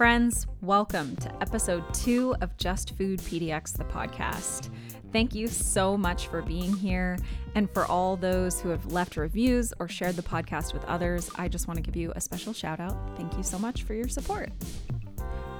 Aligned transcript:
friends. 0.00 0.46
Welcome 0.62 1.14
to 1.16 1.42
episode 1.42 1.84
two 1.92 2.34
of 2.40 2.56
Just 2.56 2.96
Food 2.96 3.18
PDX, 3.18 3.76
the 3.76 3.84
podcast. 3.84 4.70
Thank 5.12 5.34
you 5.34 5.46
so 5.46 5.94
much 5.94 6.28
for 6.28 6.40
being 6.40 6.72
here. 6.72 7.18
And 7.54 7.70
for 7.74 7.84
all 7.84 8.16
those 8.16 8.62
who 8.62 8.70
have 8.70 8.90
left 8.90 9.18
reviews 9.18 9.74
or 9.78 9.88
shared 9.88 10.16
the 10.16 10.22
podcast 10.22 10.72
with 10.72 10.82
others, 10.86 11.28
I 11.36 11.48
just 11.48 11.68
want 11.68 11.76
to 11.76 11.82
give 11.82 11.96
you 11.96 12.14
a 12.16 12.20
special 12.22 12.54
shout 12.54 12.80
out. 12.80 12.96
Thank 13.14 13.36
you 13.36 13.42
so 13.42 13.58
much 13.58 13.82
for 13.82 13.92
your 13.92 14.08
support. 14.08 14.48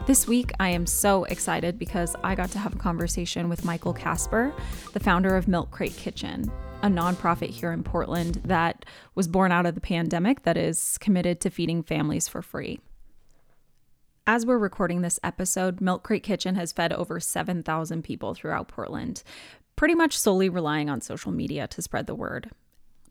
This 0.06 0.26
week, 0.26 0.52
I 0.58 0.70
am 0.70 0.86
so 0.86 1.24
excited 1.24 1.78
because 1.78 2.16
I 2.24 2.34
got 2.34 2.50
to 2.52 2.58
have 2.58 2.74
a 2.74 2.78
conversation 2.78 3.50
with 3.50 3.62
Michael 3.66 3.92
Casper, 3.92 4.54
the 4.94 5.00
founder 5.00 5.36
of 5.36 5.48
Milk 5.48 5.70
Crate 5.70 5.98
Kitchen, 5.98 6.50
a 6.80 6.88
nonprofit 6.88 7.50
here 7.50 7.72
in 7.72 7.82
Portland 7.82 8.36
that 8.46 8.86
was 9.14 9.28
born 9.28 9.52
out 9.52 9.66
of 9.66 9.74
the 9.74 9.82
pandemic 9.82 10.44
that 10.44 10.56
is 10.56 10.96
committed 10.96 11.42
to 11.42 11.50
feeding 11.50 11.82
families 11.82 12.26
for 12.26 12.40
free. 12.40 12.80
As 14.26 14.44
we're 14.44 14.58
recording 14.58 15.00
this 15.00 15.18
episode, 15.24 15.80
Milk 15.80 16.02
Crate 16.02 16.22
Kitchen 16.22 16.54
has 16.54 16.72
fed 16.72 16.92
over 16.92 17.18
7,000 17.20 18.02
people 18.02 18.34
throughout 18.34 18.68
Portland, 18.68 19.22
pretty 19.76 19.94
much 19.94 20.16
solely 20.16 20.48
relying 20.48 20.90
on 20.90 21.00
social 21.00 21.32
media 21.32 21.66
to 21.68 21.82
spread 21.82 22.06
the 22.06 22.14
word. 22.14 22.50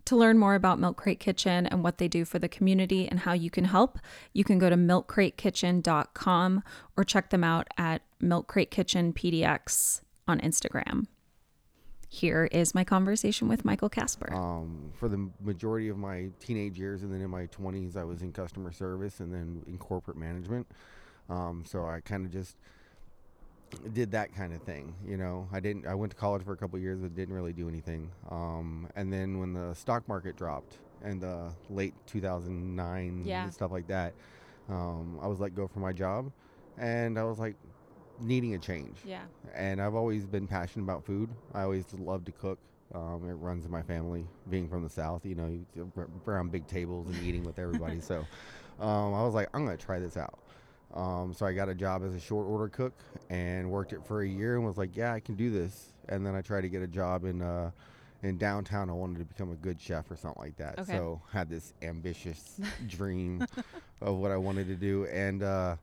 To 0.05 0.15
learn 0.15 0.37
more 0.37 0.55
about 0.55 0.79
Milk 0.79 0.97
Crate 0.97 1.19
Kitchen 1.19 1.67
and 1.67 1.83
what 1.83 1.97
they 1.97 2.07
do 2.07 2.25
for 2.25 2.39
the 2.39 2.47
community 2.47 3.07
and 3.07 3.19
how 3.19 3.33
you 3.33 3.49
can 3.49 3.65
help, 3.65 3.99
you 4.33 4.43
can 4.43 4.59
go 4.59 4.69
to 4.69 4.75
milkcratekitchen.com 4.75 6.63
or 6.95 7.03
check 7.03 7.29
them 7.31 7.43
out 7.43 7.67
at 7.77 8.01
Milk 8.19 8.47
Crate 8.47 8.71
Kitchen 8.71 9.11
PDX 9.11 10.01
on 10.27 10.39
Instagram. 10.39 11.07
Here 12.07 12.49
is 12.51 12.73
my 12.73 12.83
conversation 12.83 13.47
with 13.47 13.63
Michael 13.63 13.89
Casper. 13.89 14.33
Um, 14.33 14.91
for 14.95 15.07
the 15.09 15.29
majority 15.41 15.89
of 15.89 15.97
my 15.97 16.29
teenage 16.39 16.79
years 16.79 17.03
and 17.03 17.13
then 17.13 17.21
in 17.21 17.29
my 17.29 17.45
20s, 17.47 17.95
I 17.95 18.03
was 18.03 18.23
in 18.23 18.31
customer 18.31 18.71
service 18.71 19.19
and 19.19 19.31
then 19.31 19.61
in 19.67 19.77
corporate 19.77 20.17
management. 20.17 20.65
Um, 21.29 21.63
so 21.65 21.85
I 21.85 21.99
kind 22.01 22.25
of 22.25 22.31
just 22.31 22.55
did 23.93 24.11
that 24.11 24.33
kind 24.35 24.53
of 24.53 24.61
thing. 24.63 24.95
You 25.07 25.17
know, 25.17 25.47
I 25.51 25.59
didn't. 25.59 25.85
I 25.87 25.93
went 25.95 26.11
to 26.11 26.17
college 26.17 26.43
for 26.43 26.53
a 26.53 26.57
couple 26.57 26.79
years, 26.79 26.99
but 26.99 27.15
didn't 27.15 27.35
really 27.35 27.53
do 27.53 27.69
anything. 27.69 28.09
Um, 28.29 28.89
and 28.95 29.11
then 29.13 29.39
when 29.39 29.53
the 29.53 29.73
stock 29.75 30.07
market 30.07 30.35
dropped 30.35 30.77
in 31.03 31.19
the 31.19 31.51
late 31.69 31.93
2009 32.07 33.23
Yeah. 33.25 33.43
and 33.43 33.53
stuff 33.53 33.71
like 33.71 33.87
that, 33.87 34.13
um, 34.69 35.19
I 35.21 35.27
was 35.27 35.39
let 35.39 35.55
go 35.55 35.67
from 35.67 35.81
my 35.83 35.93
job, 35.93 36.31
and 36.77 37.17
I 37.19 37.23
was 37.23 37.39
like 37.39 37.55
needing 38.21 38.53
a 38.53 38.57
change. 38.59 38.97
yeah. 39.05 39.21
And 39.55 39.81
I've 39.81 39.95
always 39.95 40.25
been 40.25 40.45
passionate 40.47 40.83
about 40.83 41.05
food. 41.05 41.29
I 41.53 41.61
always 41.61 41.85
loved 41.93 42.25
to 42.25 42.31
cook. 42.33 42.59
Um, 42.93 43.29
it 43.29 43.33
runs 43.33 43.65
in 43.65 43.71
my 43.71 43.81
family. 43.83 44.25
Being 44.49 44.67
from 44.67 44.83
the 44.83 44.89
South, 44.89 45.25
you 45.25 45.35
know, 45.35 45.63
around 46.27 46.51
big 46.51 46.67
tables 46.67 47.07
and 47.07 47.15
eating 47.23 47.43
with 47.43 47.59
everybody. 47.59 48.01
so 48.11 48.25
um, 48.79 49.13
I 49.13 49.23
was 49.23 49.33
like, 49.35 49.47
I'm 49.53 49.63
gonna 49.63 49.77
try 49.77 49.99
this 49.99 50.17
out. 50.17 50.39
Um, 50.93 51.33
so 51.33 51.45
I 51.45 51.53
got 51.53 51.69
a 51.69 51.75
job 51.75 52.03
as 52.03 52.15
a 52.15 52.19
short 52.19 52.47
order 52.47 52.67
cook 52.67 52.93
and 53.29 53.69
worked 53.69 53.93
it 53.93 54.03
for 54.05 54.21
a 54.21 54.27
year 54.27 54.55
and 54.55 54.65
was 54.65 54.77
like, 54.77 54.95
yeah, 54.95 55.13
I 55.13 55.19
can 55.19 55.35
do 55.35 55.51
this. 55.51 55.93
And 56.07 56.25
then 56.25 56.35
I 56.35 56.41
tried 56.41 56.61
to 56.61 56.69
get 56.69 56.81
a 56.81 56.87
job 56.87 57.25
in 57.25 57.41
uh, 57.41 57.71
in 58.23 58.37
downtown. 58.37 58.89
I 58.89 58.93
wanted 58.93 59.19
to 59.19 59.25
become 59.25 59.51
a 59.51 59.55
good 59.55 59.79
chef 59.79 60.09
or 60.09 60.15
something 60.15 60.41
like 60.41 60.57
that. 60.57 60.79
Okay. 60.79 60.93
So 60.93 61.21
had 61.31 61.49
this 61.49 61.73
ambitious 61.81 62.59
dream 62.87 63.45
of 64.01 64.15
what 64.17 64.31
I 64.31 64.37
wanted 64.37 64.67
to 64.67 64.75
do, 64.75 65.05
and 65.05 65.43
uh, 65.43 65.75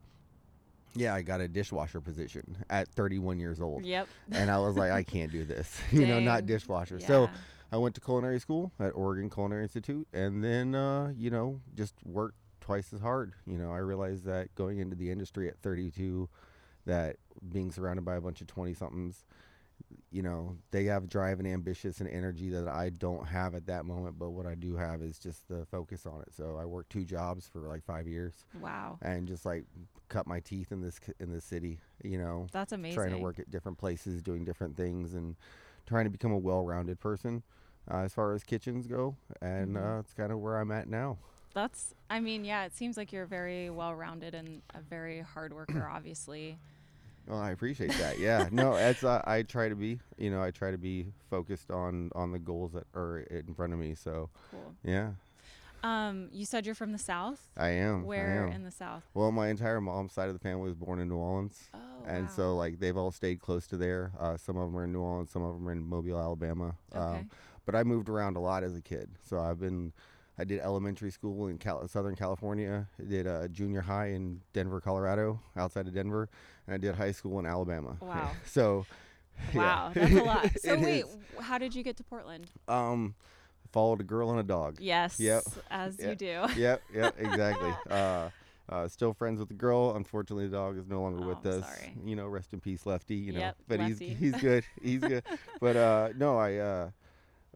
yeah, 0.95 1.15
I 1.15 1.23
got 1.23 1.41
a 1.41 1.49
dishwasher 1.49 2.01
position 2.01 2.57
at 2.71 2.89
31 2.89 3.39
years 3.39 3.61
old 3.61 3.85
Yep. 3.85 4.09
and 4.33 4.51
I 4.51 4.59
was 4.59 4.77
like, 4.77 4.91
I 4.91 5.03
can't 5.03 5.31
do 5.31 5.45
this, 5.45 5.79
you 5.93 6.07
know, 6.07 6.19
not 6.21 6.47
dishwasher. 6.47 6.99
So 7.01 7.29
I 7.71 7.77
went 7.77 7.95
to 7.97 8.01
culinary 8.01 8.41
school 8.41 8.73
at 8.81 8.91
Oregon 8.91 9.29
Culinary 9.31 9.63
Institute, 9.65 10.07
and 10.13 10.43
then 10.43 10.75
uh, 10.75 11.13
you 11.17 11.31
know 11.31 11.61
just 11.77 11.95
worked 12.05 12.37
twice 12.67 12.93
as 12.93 13.01
hard. 13.01 13.33
You 13.47 13.59
know, 13.59 13.71
I 13.73 13.79
realized 13.79 14.25
that 14.25 14.53
going 14.57 14.79
into 14.81 14.97
the 14.97 15.11
industry 15.11 15.49
at 15.49 15.57
32, 15.61 16.29
that 16.85 17.17
being 17.53 17.71
surrounded 17.71 18.05
by 18.05 18.17
a 18.17 18.21
bunch 18.21 18.41
of 18.41 18.49
20 18.49 18.75
somethings, 18.75 19.25
you 20.11 20.21
know, 20.23 20.57
they 20.73 20.85
have 20.85 21.09
drive 21.09 21.39
and 21.39 21.47
ambitious 21.47 22.01
and 22.01 22.09
energy 22.09 22.49
that 22.51 22.67
I 22.67 22.91
don't 22.91 23.29
have 23.29 23.55
at 23.55 23.67
that 23.67 23.85
moment. 23.85 24.19
But 24.19 24.31
what 24.31 24.47
I 24.47 24.57
do 24.57 24.75
have 24.77 25.01
is 25.01 25.17
just 25.19 25.47
the 25.49 25.65
focus 25.67 26.07
on 26.07 26.23
it. 26.23 26.35
So 26.37 26.57
I 26.61 26.65
worked 26.65 26.91
two 26.91 27.05
jobs 27.05 27.47
for 27.47 27.61
like 27.61 27.85
five 27.85 28.09
years, 28.09 28.45
Wow. 28.53 28.99
and 29.01 29.29
just 29.29 29.47
like 29.47 29.65
cut 30.09 30.27
my 30.27 30.41
teeth 30.41 30.73
in 30.73 30.81
this 30.81 30.99
in 31.21 31.31
this 31.31 31.45
city. 31.45 31.79
You 32.03 32.19
know, 32.19 32.49
That's 32.51 32.73
amazing. 32.73 32.97
trying 32.97 33.11
to 33.13 33.19
work 33.19 33.39
at 33.39 33.49
different 33.51 33.79
places, 33.79 34.23
doing 34.23 34.45
different 34.45 34.77
things, 34.77 35.15
and 35.15 35.37
trying 35.87 36.05
to 36.05 36.11
become 36.11 36.33
a 36.33 36.39
well-rounded 36.39 36.99
person 36.99 37.45
uh, 37.89 37.99
as 37.99 38.13
far 38.13 38.33
as 38.35 38.43
kitchens 38.43 38.89
go. 38.89 39.17
And 39.41 39.77
Mhm. 39.77 39.99
uh, 39.99 40.01
it's 40.01 40.13
kind 40.15 40.33
of 40.33 40.41
where 40.41 40.57
I'm 40.57 40.73
at 40.73 40.89
now. 40.89 41.19
That's, 41.57 41.95
I 42.11 42.21
mean, 42.21 42.45
yeah, 42.45 42.67
it 42.67 42.77
seems 42.77 42.99
like 42.99 43.13
you're 43.15 43.25
very 43.25 43.71
well 43.71 43.95
rounded 43.95 44.35
and 44.35 44.61
a 44.75 44.81
very 44.81 45.21
hard 45.23 45.55
worker, 45.55 45.89
obviously. 45.93 46.59
Well, 47.27 47.39
I 47.41 47.51
appreciate 47.53 47.93
that. 47.99 48.19
Yeah, 48.19 48.49
no, 48.53 48.75
it's 48.75 49.03
uh, 49.03 49.23
I 49.27 49.41
try 49.43 49.71
to 49.71 49.75
be. 49.75 49.99
You 50.19 50.31
know, 50.31 50.43
I 50.43 50.51
try 50.51 50.71
to 50.71 50.77
be 50.77 51.07
focused 51.31 51.71
on 51.71 52.11
on 52.15 52.31
the 52.31 52.39
goals 52.39 52.73
that 52.73 52.85
are 52.95 53.21
in 53.21 53.55
front 53.55 53.73
of 53.73 53.79
me. 53.79 53.95
So 53.95 54.29
Cool. 54.51 54.75
yeah, 54.85 55.13
Um, 55.83 56.29
you 56.31 56.45
said 56.45 56.67
you're 56.67 56.75
from 56.75 56.93
the 56.93 56.99
South? 56.99 57.41
I 57.57 57.69
am. 57.71 58.03
I 58.03 58.05
Where 58.05 58.47
am. 58.47 58.53
in 58.53 58.63
the 58.65 58.71
South? 58.71 59.03
well, 59.15 59.33
my 59.33 59.49
entire 59.49 59.81
mom's 59.81 60.13
side 60.13 60.29
of 60.29 60.35
the 60.35 60.39
family 60.41 60.65
was 60.69 60.75
born 60.75 61.01
in 61.01 61.09
New 61.09 61.17
Orleans. 61.17 61.59
Oh, 61.75 61.79
and 62.07 62.27
wow. 62.27 62.33
so 62.37 62.55
like 62.57 62.79
they've 62.81 62.97
all 62.97 63.11
stayed 63.11 63.41
close 63.41 63.67
to 63.69 63.79
there. 63.79 64.13
Uh, 64.21 64.37
some 64.37 64.57
of 64.59 64.71
them 64.71 64.79
are 64.79 64.85
in 64.85 64.93
New 64.93 65.01
Orleans, 65.01 65.31
some 65.31 65.43
of 65.43 65.55
them 65.55 65.67
are 65.67 65.73
in 65.73 65.83
Mobile, 65.83 66.19
Alabama. 66.21 66.75
Okay. 66.95 67.01
Um, 67.21 67.31
but 67.65 67.75
I 67.75 67.83
moved 67.83 68.09
around 68.11 68.37
a 68.37 68.41
lot 68.41 68.63
as 68.63 68.77
a 68.77 68.83
kid. 68.83 69.09
So 69.29 69.41
I've 69.41 69.59
been, 69.59 69.93
I 70.39 70.45
did 70.45 70.61
elementary 70.61 71.11
school 71.11 71.47
in 71.49 71.59
Cal- 71.59 71.87
Southern 71.89 72.15
California. 72.15 72.87
I 73.01 73.05
did 73.09 73.27
uh, 73.27 73.49
junior 73.49 73.81
high 73.81 74.09
in 74.09 74.41
Denver, 74.53 74.81
Colorado, 74.81 75.41
outside 75.57 75.87
of 75.87 75.95
Denver, 75.95 76.29
and 76.67 76.75
I 76.75 76.79
did 76.79 76.95
high 76.95 77.13
school 77.13 77.39
in 77.39 77.47
Alabama. 77.47 77.97
Wow. 78.01 78.31
so, 78.45 78.85
yeah. 79.55 79.59
Wow, 79.61 79.91
that's 79.95 80.13
a 80.15 80.23
lot. 80.25 80.51
So 80.61 80.79
wait, 80.79 81.05
is. 81.05 81.17
how 81.41 81.59
did 81.59 81.75
you 81.75 81.83
get 81.83 81.97
to 81.99 82.05
Portland? 82.05 82.51
Um, 82.69 83.15
followed 83.73 84.01
a 84.01 84.05
girl 84.05 84.31
and 84.31 84.41
a 84.41 84.43
dog. 84.43 84.79
Yes. 84.81 85.19
Yep. 85.19 85.43
As 85.71 85.97
Yeah. 85.99 86.11
you 86.11 86.15
do. 86.17 86.47
yep, 86.57 86.83
yep, 86.95 87.15
exactly. 87.19 87.73
Uh, 87.91 88.31
uh, 88.69 88.89
still 88.89 89.13
friends 89.15 89.39
with 89.39 89.49
the 89.49 89.55
girl. 89.55 89.95
Unfortunately, 89.97 90.49
the 90.49 90.57
dog 90.57 90.77
is 90.77 90.87
no 90.89 91.01
longer 91.01 91.23
Oh, 91.25 91.29
with 91.29 91.47
I'm 91.47 91.61
us. 91.63 91.67
sorry. 91.67 91.95
You 92.05 92.17
know, 92.17 92.27
rest 92.27 92.53
in 92.53 92.61
peace, 92.61 92.85
Lefty. 92.85 93.15
You 93.15 93.33
know, 93.33 93.39
Yep, 93.41 93.57
but 93.69 93.79
Lefty. 93.79 94.09
he's 94.09 94.19
he's 94.33 94.43
good. 94.43 94.65
He's 94.83 95.01
good. 95.01 95.23
but 95.61 95.77
uh, 95.77 96.09
no, 96.17 96.37
I 96.37 96.57
uh, 96.57 96.91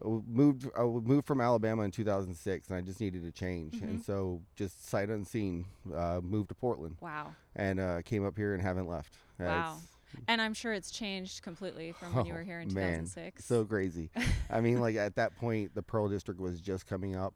moved. 0.05 0.66
I 0.77 0.83
moved 0.83 1.27
from 1.27 1.41
Alabama 1.41 1.83
in 1.83 1.91
2006, 1.91 2.69
and 2.69 2.77
I 2.77 2.81
just 2.81 3.00
needed 3.00 3.25
a 3.25 3.31
change. 3.31 3.75
Mm-hmm. 3.75 3.84
And 3.88 4.03
so, 4.03 4.41
just 4.56 4.88
sight 4.88 5.09
unseen, 5.11 5.66
uh, 5.94 6.21
moved 6.22 6.49
to 6.50 6.55
Portland 6.55 6.97
Wow. 7.00 7.34
and 7.56 7.81
uh, 7.81 8.03
came 8.03 8.25
up 8.27 8.37
here 8.37 8.55
and 8.55 8.62
haven't 8.62 8.87
left. 8.89 9.15
Wow. 9.39 9.77
it's- 9.77 9.87
And 10.28 10.43
I'm 10.43 10.55
sure 10.55 10.72
it's 10.72 10.91
changed 10.91 11.43
completely 11.43 11.93
from 11.93 12.15
when 12.15 12.27
you 12.27 12.33
Oh, 12.33 12.37
were 12.37 12.43
here 12.43 12.60
in 12.60 12.69
2006 12.69 12.75
man, 12.75 13.05
2006. 13.05 13.44
so 13.44 13.65
crazy. 13.65 14.10
I 14.50 14.60
mean, 14.60 14.81
like 14.81 14.97
at 14.97 15.15
that 15.16 15.37
point, 15.37 15.75
the 15.75 15.83
Pearl 15.83 16.09
District 16.09 16.41
was 16.41 16.60
just 16.60 16.87
coming 16.87 17.15
up. 17.16 17.34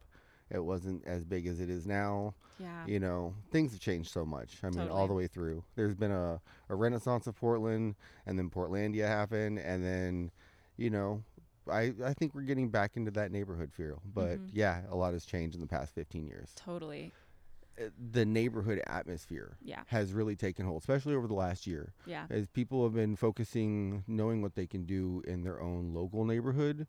It 0.50 0.62
wasn't 0.64 1.04
as 1.06 1.24
big 1.24 1.46
as 1.46 1.60
it 1.60 1.70
is 1.70 1.86
now. 1.86 2.34
yeah. 2.60 2.86
you 2.86 3.00
know 3.00 3.34
things 3.50 3.72
have 3.72 3.80
changed 3.80 4.12
so 4.12 4.24
much 4.24 4.58
i 4.62 4.70
mean 4.70 4.88
all 4.88 5.08
the 5.08 5.12
way 5.12 5.26
through 5.26 5.64
there's 5.74 5.96
been 5.96 6.12
a, 6.12 6.40
a 6.68 6.74
renaissance 6.76 7.26
of 7.26 7.34
portland 7.34 7.96
and 8.26 8.38
then 8.38 8.48
portlandia 8.48 9.08
happened 9.08 9.58
and 9.58 9.84
then 9.84 10.30
you 10.76 10.88
know 10.88 11.20
i 11.70 11.92
i 12.04 12.12
think 12.12 12.34
we're 12.34 12.42
getting 12.42 12.68
back 12.70 12.96
into 12.96 13.10
that 13.10 13.30
neighborhood 13.32 13.72
feel 13.72 14.02
but 14.04 14.38
Mhm. 14.38 14.50
yeah 14.52 14.82
a 14.90 14.96
lot 14.96 15.12
has 15.12 15.24
changed 15.24 15.54
in 15.54 15.60
the 15.60 15.66
past 15.66 15.94
15 15.94 16.26
years 16.26 16.52
Totally. 16.56 17.12
Uh, 17.76 17.90
the 17.98 18.24
neighborhood 18.24 18.80
atmosphere 18.86 19.56
Yeah. 19.60 19.82
has 19.88 20.12
really 20.12 20.36
taken 20.36 20.64
hold 20.66 20.80
especially 20.82 21.14
over 21.14 21.26
the 21.26 21.34
last 21.34 21.66
year 21.66 21.92
Yeah. 22.06 22.26
as 22.30 22.46
people 22.48 22.84
have 22.84 22.94
been 22.94 23.16
focusing 23.16 24.04
knowing 24.06 24.42
what 24.42 24.54
they 24.54 24.66
can 24.66 24.84
do 24.84 25.22
in 25.26 25.42
their 25.42 25.60
own 25.60 25.92
local 25.92 26.24
neighborhood 26.24 26.86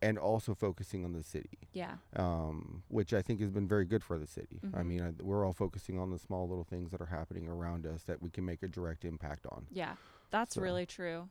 and 0.00 0.18
also 0.18 0.52
focusing 0.56 1.04
on 1.04 1.12
the 1.12 1.22
city 1.22 1.68
Yeah. 1.72 1.98
um, 2.16 2.82
which 2.88 3.14
I 3.14 3.22
think 3.22 3.38
has 3.40 3.50
been 3.50 3.68
very 3.68 3.84
good 3.84 4.02
for 4.02 4.18
the 4.18 4.26
city. 4.26 4.58
I 4.74 4.82
Mhm. 4.82 4.86
mean, 4.86 5.00
I, 5.00 5.10
we're 5.22 5.44
all 5.46 5.52
focusing 5.52 5.96
on 6.00 6.10
the 6.10 6.18
small 6.18 6.48
little 6.48 6.64
things 6.64 6.90
that 6.90 7.00
are 7.00 7.06
happening 7.06 7.46
around 7.46 7.86
us 7.86 8.02
that 8.04 8.20
we 8.20 8.28
can 8.28 8.44
make 8.44 8.64
a 8.64 8.68
direct 8.68 9.04
impact 9.04 9.46
on. 9.46 9.68
Yeah. 9.70 9.94
That's 10.32 10.56
So- 10.56 10.62
really 10.62 10.86
true. 10.86 11.28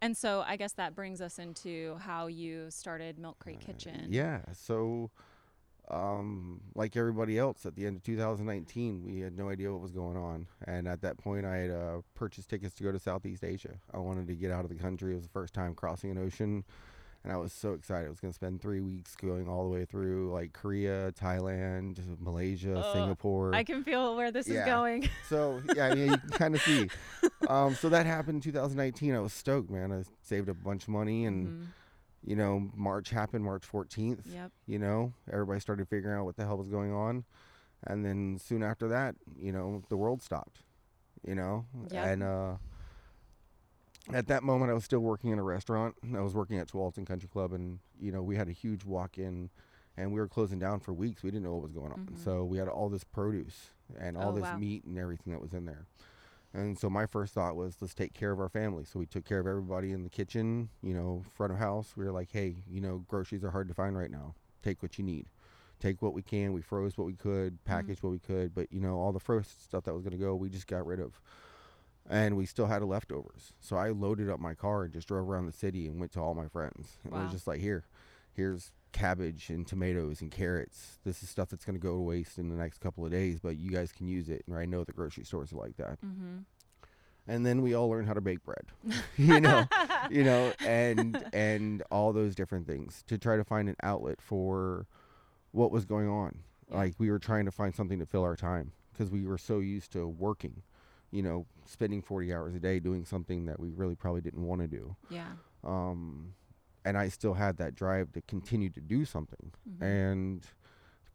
And 0.00 0.16
so 0.16 0.42
I 0.46 0.56
guess 0.56 0.72
that 0.74 0.94
brings 0.94 1.20
us 1.20 1.38
into 1.38 1.96
how 1.96 2.28
you 2.28 2.70
started 2.70 3.18
Milk 3.18 3.38
Crate 3.40 3.60
Kitchen. 3.60 4.02
Uh, 4.04 4.06
Yeah. 4.08 4.40
So, 4.52 5.10
um, 5.90 6.60
like 6.74 6.96
everybody 6.96 7.38
else, 7.38 7.66
at 7.66 7.74
the 7.74 7.84
end 7.84 7.96
of 7.96 8.02
2019, 8.04 9.04
we 9.04 9.18
had 9.20 9.36
no 9.36 9.50
idea 9.50 9.70
what 9.72 9.80
was 9.82 9.90
going 9.92 10.16
on, 10.16 10.46
and 10.66 10.88
at 10.88 11.02
that 11.02 11.18
point, 11.18 11.44
I 11.44 11.56
had 11.56 11.70
uh, 11.70 12.00
purchased 12.14 12.48
tickets 12.48 12.74
to 12.76 12.84
go 12.84 12.92
to 12.92 12.98
Southeast 12.98 13.44
Asia. 13.44 13.78
I 13.92 13.98
wanted 13.98 14.26
to 14.28 14.34
get 14.36 14.50
out 14.50 14.64
of 14.64 14.70
the 14.70 14.76
country. 14.76 15.12
It 15.12 15.16
was 15.16 15.24
the 15.24 15.30
first 15.30 15.52
time 15.52 15.74
crossing 15.74 16.10
an 16.10 16.18
ocean. 16.18 16.64
And 17.24 17.32
I 17.32 17.38
was 17.38 17.54
so 17.54 17.72
excited. 17.72 18.06
I 18.06 18.10
was 18.10 18.20
going 18.20 18.32
to 18.32 18.34
spend 18.34 18.60
three 18.60 18.82
weeks 18.82 19.16
going 19.16 19.48
all 19.48 19.64
the 19.64 19.70
way 19.70 19.86
through 19.86 20.30
like 20.30 20.52
Korea, 20.52 21.10
Thailand, 21.12 21.98
Malaysia, 22.20 22.74
Ugh, 22.78 22.92
Singapore. 22.92 23.54
I 23.54 23.64
can 23.64 23.82
feel 23.82 24.14
where 24.14 24.30
this 24.30 24.46
Yeah. 24.46 24.60
is 24.60 24.66
going. 24.66 25.08
So 25.30 25.62
yeah, 25.74 25.94
mean, 25.94 26.10
you 26.10 26.18
can 26.18 26.30
kind 26.30 26.54
of 26.54 26.60
see. 26.62 26.88
Um, 27.48 27.74
so 27.74 27.90
that 27.90 28.06
happened 28.06 28.36
in 28.36 28.40
2019. 28.52 29.14
I 29.14 29.18
was 29.20 29.32
stoked, 29.34 29.68
man. 29.70 29.92
I 29.92 30.02
saved 30.22 30.48
a 30.48 30.54
bunch 30.54 30.84
of 30.84 30.88
money, 30.90 31.26
and 31.26 31.46
Mhm. 31.48 31.66
you 32.24 32.36
know, 32.36 32.70
March 32.74 33.10
happened, 33.10 33.44
March 33.44 33.64
14th. 33.70 34.26
Yep. 34.32 34.50
You 34.66 34.78
know, 34.78 35.12
everybody 35.30 35.60
started 35.60 35.86
figuring 35.88 36.18
out 36.18 36.24
what 36.24 36.36
the 36.36 36.44
hell 36.46 36.56
was 36.56 36.68
going 36.70 36.92
on, 36.92 37.24
and 37.86 38.02
then 38.04 38.38
soon 38.38 38.62
after 38.62 38.88
that, 38.88 39.14
you 39.38 39.52
know, 39.52 39.82
the 39.90 39.96
world 39.96 40.22
stopped. 40.22 40.60
you 41.26 41.34
know. 41.34 41.64
Yep. 41.90 42.06
And 42.06 42.22
uh, 42.22 42.54
at 44.12 44.26
that 44.28 44.42
moment, 44.42 44.70
I 44.70 44.74
was 44.74 44.84
still 44.84 45.00
working 45.00 45.30
in 45.30 45.38
a 45.38 45.42
restaurant. 45.42 45.94
I 46.14 46.20
was 46.20 46.34
working 46.34 46.58
at 46.58 46.68
Tualatin 46.68 47.06
Country 47.06 47.28
Club, 47.28 47.52
and 47.52 47.78
you 48.00 48.12
know, 48.12 48.22
we 48.22 48.36
had 48.36 48.48
a 48.48 48.52
huge 48.52 48.84
walk-in, 48.84 49.50
and 49.96 50.12
we 50.12 50.20
were 50.20 50.28
closing 50.28 50.58
down 50.58 50.80
for 50.80 50.92
weeks. 50.92 51.22
We 51.22 51.30
didn't 51.30 51.44
know 51.44 51.52
what 51.54 51.62
was 51.62 51.72
going 51.72 51.92
on, 51.92 52.06
Mhm. 52.12 52.18
so 52.18 52.44
we 52.44 52.58
had 52.58 52.68
all 52.68 52.88
this 52.88 53.04
produce 53.04 53.70
and 53.98 54.16
all 54.16 54.30
Oh, 54.30 54.32
this 54.32 54.42
wow. 54.44 54.58
meat 54.58 54.84
and 54.84 54.98
everything 54.98 55.32
that 55.32 55.40
was 55.40 55.52
in 55.54 55.64
there. 55.64 55.86
And 56.52 56.78
so 56.78 56.88
my 56.88 57.04
first 57.06 57.34
thought 57.34 57.56
was, 57.56 57.76
let's 57.80 57.94
take 57.94 58.12
care 58.14 58.30
of 58.30 58.38
our 58.38 58.48
family. 58.48 58.84
So 58.84 59.00
we 59.00 59.06
took 59.06 59.24
care 59.24 59.40
of 59.40 59.46
everybody 59.46 59.90
in 59.90 60.04
the 60.04 60.08
kitchen, 60.08 60.68
you 60.82 60.94
know, 60.94 61.22
front 61.34 61.52
of 61.52 61.58
house. 61.58 61.96
We 61.96 62.04
were 62.04 62.12
like, 62.12 62.30
hey, 62.30 62.62
you 62.70 62.80
know, 62.80 63.04
groceries 63.08 63.42
are 63.42 63.50
hard 63.50 63.66
to 63.68 63.74
find 63.74 63.96
right 63.96 64.10
now. 64.10 64.34
Take 64.62 64.80
what 64.80 64.96
you 64.96 65.04
need. 65.04 65.26
Take 65.80 66.00
what 66.00 66.14
we 66.14 66.22
can. 66.22 66.52
We 66.52 66.62
froze 66.62 66.96
what 66.96 67.06
we 67.06 67.14
could, 67.14 67.62
packaged 67.64 68.04
what 68.04 68.10
we 68.10 68.20
could, 68.20 68.54
but 68.54 68.72
you 68.72 68.78
know, 68.80 68.98
all 69.00 69.12
the 69.12 69.18
frozen 69.18 69.50
stuff 69.58 69.82
that 69.84 69.94
was 69.94 70.02
going 70.04 70.12
to 70.12 70.24
go, 70.24 70.36
we 70.36 70.48
just 70.48 70.68
got 70.68 70.86
rid 70.86 71.00
of. 71.00 71.20
And 72.08 72.36
we 72.36 72.44
still 72.46 72.66
had 72.66 72.82
leftovers. 72.82 73.52
So 73.60 73.76
I 73.76 73.88
loaded 73.90 74.28
up 74.28 74.38
my 74.38 74.54
car 74.54 74.84
and 74.84 74.92
just 74.92 75.08
drove 75.08 75.28
around 75.28 75.46
the 75.46 75.52
city 75.52 75.86
and 75.86 75.98
went 75.98 76.12
to 76.12 76.20
all 76.20 76.34
my 76.34 76.48
friends. 76.48 76.98
And 77.04 77.12
it 77.14 77.16
Wow. 77.16 77.22
was 77.22 77.32
just 77.32 77.46
like, 77.46 77.60
here, 77.60 77.84
here's 78.32 78.72
cabbage 78.92 79.48
and 79.48 79.66
tomatoes 79.66 80.20
and 80.20 80.30
carrots. 80.30 80.98
This 81.04 81.22
is 81.22 81.30
stuff 81.30 81.48
that's 81.48 81.64
going 81.64 81.76
to 81.76 81.80
go 81.80 81.94
to 81.94 82.00
waste 82.00 82.38
in 82.38 82.48
the 82.50 82.56
next 82.56 82.78
couple 82.80 83.04
of 83.06 83.10
days, 83.10 83.40
but 83.40 83.56
you 83.56 83.70
guys 83.70 83.90
can 83.90 84.06
use 84.06 84.28
it. 84.28 84.44
And 84.46 84.56
I 84.56 84.66
know 84.66 84.84
the 84.84 84.92
grocery 84.92 85.24
stores 85.24 85.52
are 85.52 85.56
like 85.56 85.76
that 85.78 85.98
Mm-hmm. 86.04 86.38
and 87.26 87.46
then 87.46 87.62
we 87.62 87.74
all 87.74 87.88
learned 87.88 88.06
how 88.06 88.12
to 88.14 88.20
bake 88.20 88.44
bread 88.44 88.66
you 89.16 89.40
know 89.40 89.66
you 90.10 90.22
know 90.24 90.52
and 90.64 91.24
and 91.32 91.82
all 91.90 92.12
those 92.12 92.34
different 92.34 92.66
things 92.66 93.02
to 93.06 93.16
try 93.16 93.36
to 93.36 93.44
find 93.44 93.68
an 93.68 93.76
outlet 93.82 94.20
for 94.20 94.86
what 95.52 95.70
was 95.70 95.84
going 95.86 96.08
on 96.08 96.40
Yeah. 96.70 96.78
like 96.78 96.94
we 96.98 97.10
were 97.10 97.18
trying 97.18 97.46
to 97.46 97.50
find 97.50 97.74
something 97.74 97.98
to 97.98 98.06
fill 98.06 98.22
our 98.22 98.36
time 98.36 98.72
because 98.92 99.10
we 99.10 99.24
were 99.24 99.38
so 99.38 99.60
used 99.60 99.90
to 99.92 100.06
working 100.06 100.62
you 101.14 101.22
know 101.22 101.46
spending 101.64 102.02
40 102.02 102.34
hours 102.34 102.54
a 102.54 102.58
day 102.60 102.80
doing 102.80 103.04
something 103.04 103.46
that 103.46 103.58
we 103.60 103.70
really 103.70 103.94
probably 103.94 104.20
didn't 104.20 104.42
want 104.44 104.60
to 104.60 104.66
do 104.66 104.96
Yeah. 105.08 105.32
um 105.62 106.34
and 106.84 106.98
i 106.98 107.08
still 107.08 107.34
had 107.34 107.56
that 107.58 107.74
drive 107.74 108.10
to 108.12 108.20
continue 108.22 108.68
to 108.70 108.80
do 108.80 109.04
something 109.04 109.52
Mhm. 109.68 109.82
and 109.82 110.42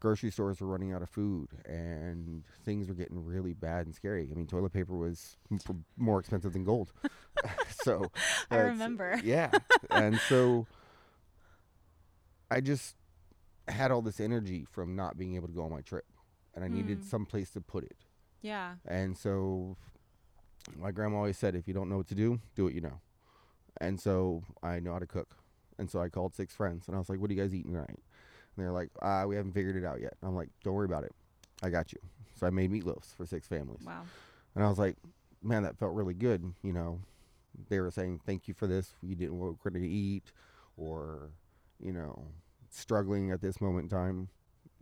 grocery 0.00 0.30
stores 0.30 0.60
were 0.62 0.66
running 0.66 0.92
out 0.94 1.02
of 1.02 1.10
food 1.10 1.48
and 1.66 2.42
things 2.64 2.88
were 2.88 2.94
getting 2.94 3.22
really 3.22 3.52
bad 3.52 3.84
and 3.84 3.94
scary. 3.94 4.30
I 4.32 4.34
mean, 4.34 4.46
toilet 4.46 4.72
paper 4.72 4.96
was 4.96 5.36
m- 5.50 5.84
more 5.98 6.18
expensive 6.18 6.54
than 6.54 6.64
gold. 6.64 6.90
so 7.84 8.10
I 8.50 8.56
remember. 8.60 9.20
Yeah. 9.22 9.50
and 9.90 10.18
so 10.20 10.66
I 12.50 12.62
just 12.62 12.96
had 13.68 13.90
all 13.90 14.00
this 14.02 14.20
energy 14.20 14.64
from 14.64 14.96
not 14.96 15.18
being 15.18 15.34
able 15.36 15.48
to 15.48 15.52
go 15.54 15.64
on 15.64 15.70
my 15.70 15.82
trip 15.82 16.06
and 16.54 16.64
I 16.64 16.68
needed 16.68 17.00
Mm. 17.00 17.04
some 17.04 17.26
place 17.26 17.50
to 17.50 17.60
put 17.60 17.84
it. 17.84 17.96
Yeah. 18.42 18.74
And 18.86 19.16
so 19.16 19.76
my 20.78 20.90
grandma 20.90 21.18
always 21.18 21.38
said, 21.38 21.54
if 21.54 21.66
you 21.66 21.74
don't 21.74 21.88
know 21.88 21.96
what 21.96 22.08
to 22.08 22.14
do, 22.14 22.40
do 22.54 22.64
what 22.64 22.74
you 22.74 22.80
know. 22.80 23.00
And 23.80 24.00
so 24.00 24.42
I 24.62 24.80
know 24.80 24.92
how 24.92 24.98
to 24.98 25.06
cook. 25.06 25.36
And 25.78 25.90
so 25.90 26.00
I 26.00 26.08
called 26.08 26.34
six 26.34 26.54
friends 26.54 26.86
and 26.86 26.96
I 26.96 26.98
was 26.98 27.08
like, 27.08 27.20
what 27.20 27.30
are 27.30 27.34
you 27.34 27.40
guys 27.40 27.54
eating 27.54 27.72
tonight? 27.72 27.88
And 27.88 27.98
they're 28.56 28.72
like, 28.72 28.90
ah, 29.00 29.24
we 29.24 29.36
haven't 29.36 29.52
figured 29.52 29.76
it 29.76 29.84
out 29.84 30.00
yet. 30.00 30.14
I'm 30.22 30.34
like, 30.34 30.48
don't 30.62 30.74
worry 30.74 30.84
about 30.84 31.04
it. 31.04 31.12
I 31.62 31.70
got 31.70 31.92
you. 31.92 31.98
So 32.38 32.46
I 32.46 32.50
made 32.50 32.70
meatloafs 32.70 33.14
for 33.16 33.26
six 33.26 33.46
families. 33.46 33.82
Wow. 33.86 34.02
And 34.54 34.64
I 34.64 34.68
was 34.68 34.78
like, 34.78 34.96
man, 35.42 35.62
that 35.62 35.78
felt 35.78 35.94
really 35.94 36.14
good. 36.14 36.52
You 36.62 36.72
know, 36.72 37.00
they 37.68 37.80
were 37.80 37.90
saying, 37.90 38.20
thank 38.26 38.48
you 38.48 38.54
for 38.54 38.66
this. 38.66 38.94
You 39.02 39.14
didn't 39.14 39.38
know 39.38 39.46
what 39.46 39.56
we're 39.64 39.70
going 39.70 39.84
to 39.84 39.88
eat 39.88 40.32
or, 40.76 41.30
you 41.82 41.92
know, 41.92 42.24
struggling 42.70 43.30
at 43.30 43.40
this 43.40 43.60
moment 43.60 43.84
in 43.84 43.98
time. 43.98 44.28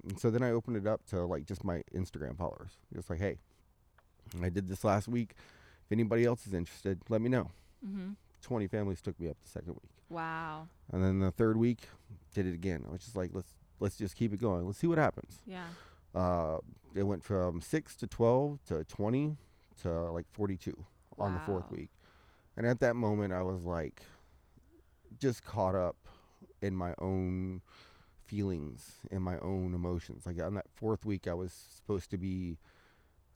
And 0.04 0.18
so 0.18 0.30
then 0.30 0.42
I 0.42 0.50
opened 0.50 0.76
it 0.76 0.86
up 0.86 1.04
to 1.10 1.24
like 1.24 1.46
just 1.46 1.64
my 1.64 1.82
Instagram 1.94 2.36
followers. 2.36 2.72
Just 2.94 3.10
like, 3.10 3.18
hey, 3.18 3.38
I 4.42 4.48
did 4.48 4.68
this 4.68 4.84
last 4.84 5.08
week. 5.08 5.34
If 5.86 5.92
anybody 5.92 6.24
else 6.24 6.46
is 6.46 6.54
interested, 6.54 7.00
let 7.08 7.20
me 7.20 7.28
know. 7.28 7.50
Mm-hmm. 7.86 8.10
20 8.42 8.66
families 8.68 9.00
took 9.00 9.18
me 9.18 9.28
up 9.28 9.36
the 9.42 9.48
second 9.48 9.74
week. 9.74 9.90
Wow. 10.10 10.68
And 10.92 11.02
then 11.02 11.20
the 11.20 11.30
third 11.30 11.56
week, 11.56 11.88
did 12.34 12.46
it 12.46 12.54
again. 12.54 12.84
I 12.88 12.92
was 12.92 13.00
just 13.00 13.16
like, 13.16 13.30
let's 13.32 13.54
let's 13.80 13.96
just 13.96 14.16
keep 14.16 14.32
it 14.32 14.40
going. 14.40 14.66
Let's 14.66 14.78
see 14.78 14.86
what 14.86 14.98
happens. 14.98 15.40
Yeah. 15.46 15.66
Uh, 16.14 16.58
it 16.94 17.02
went 17.02 17.22
from 17.22 17.60
six 17.60 17.94
to 17.96 18.06
12 18.06 18.58
to 18.68 18.84
20 18.84 19.36
to 19.82 19.88
like 20.10 20.26
42 20.32 20.84
on 21.18 21.34
the 21.34 21.40
fourth 21.40 21.70
week. 21.70 21.90
And 22.56 22.66
at 22.66 22.80
that 22.80 22.96
moment, 22.96 23.32
I 23.32 23.42
was 23.42 23.62
like, 23.62 24.02
just 25.18 25.44
caught 25.44 25.74
up 25.74 25.96
in 26.60 26.74
my 26.74 26.94
own 26.98 27.62
feelings 28.24 28.96
and 29.10 29.22
my 29.22 29.38
own 29.38 29.74
emotions. 29.74 30.26
Like 30.26 30.40
on 30.40 30.54
that 30.54 30.66
fourth 30.74 31.04
week, 31.04 31.28
I 31.28 31.34
was 31.34 31.52
supposed 31.52 32.10
to 32.10 32.18
be, 32.18 32.58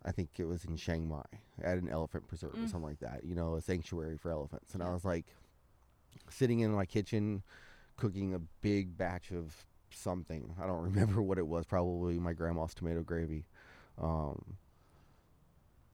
I 0.04 0.12
think 0.12 0.30
it 0.38 0.44
was 0.44 0.64
in 0.64 0.76
Chiang 0.76 1.08
Mai 1.08 1.24
at 1.62 1.78
an 1.78 1.88
elephant 1.88 2.26
preserve 2.28 2.54
or 2.54 2.58
Mm. 2.58 2.70
something 2.70 2.82
like 2.88 2.98
that, 3.00 3.24
you 3.24 3.34
know, 3.34 3.54
a 3.54 3.60
sanctuary 3.60 4.16
for 4.16 4.30
elephants. 4.30 4.74
And 4.74 4.82
I 4.82 4.92
was 4.92 5.04
like, 5.04 5.26
sitting 6.28 6.60
in 6.60 6.72
my 6.72 6.84
kitchen, 6.86 7.42
cooking 7.96 8.34
a 8.34 8.38
big 8.60 8.96
batch 8.96 9.30
of 9.32 9.64
something. 9.90 10.54
I 10.60 10.66
don't 10.66 10.82
remember 10.90 11.22
what 11.22 11.38
it 11.38 11.46
was. 11.46 11.64
Probably 11.66 12.18
my 12.18 12.32
grandma's 12.32 12.74
tomato 12.74 13.02
gravy. 13.02 13.44
Um, 14.00 14.56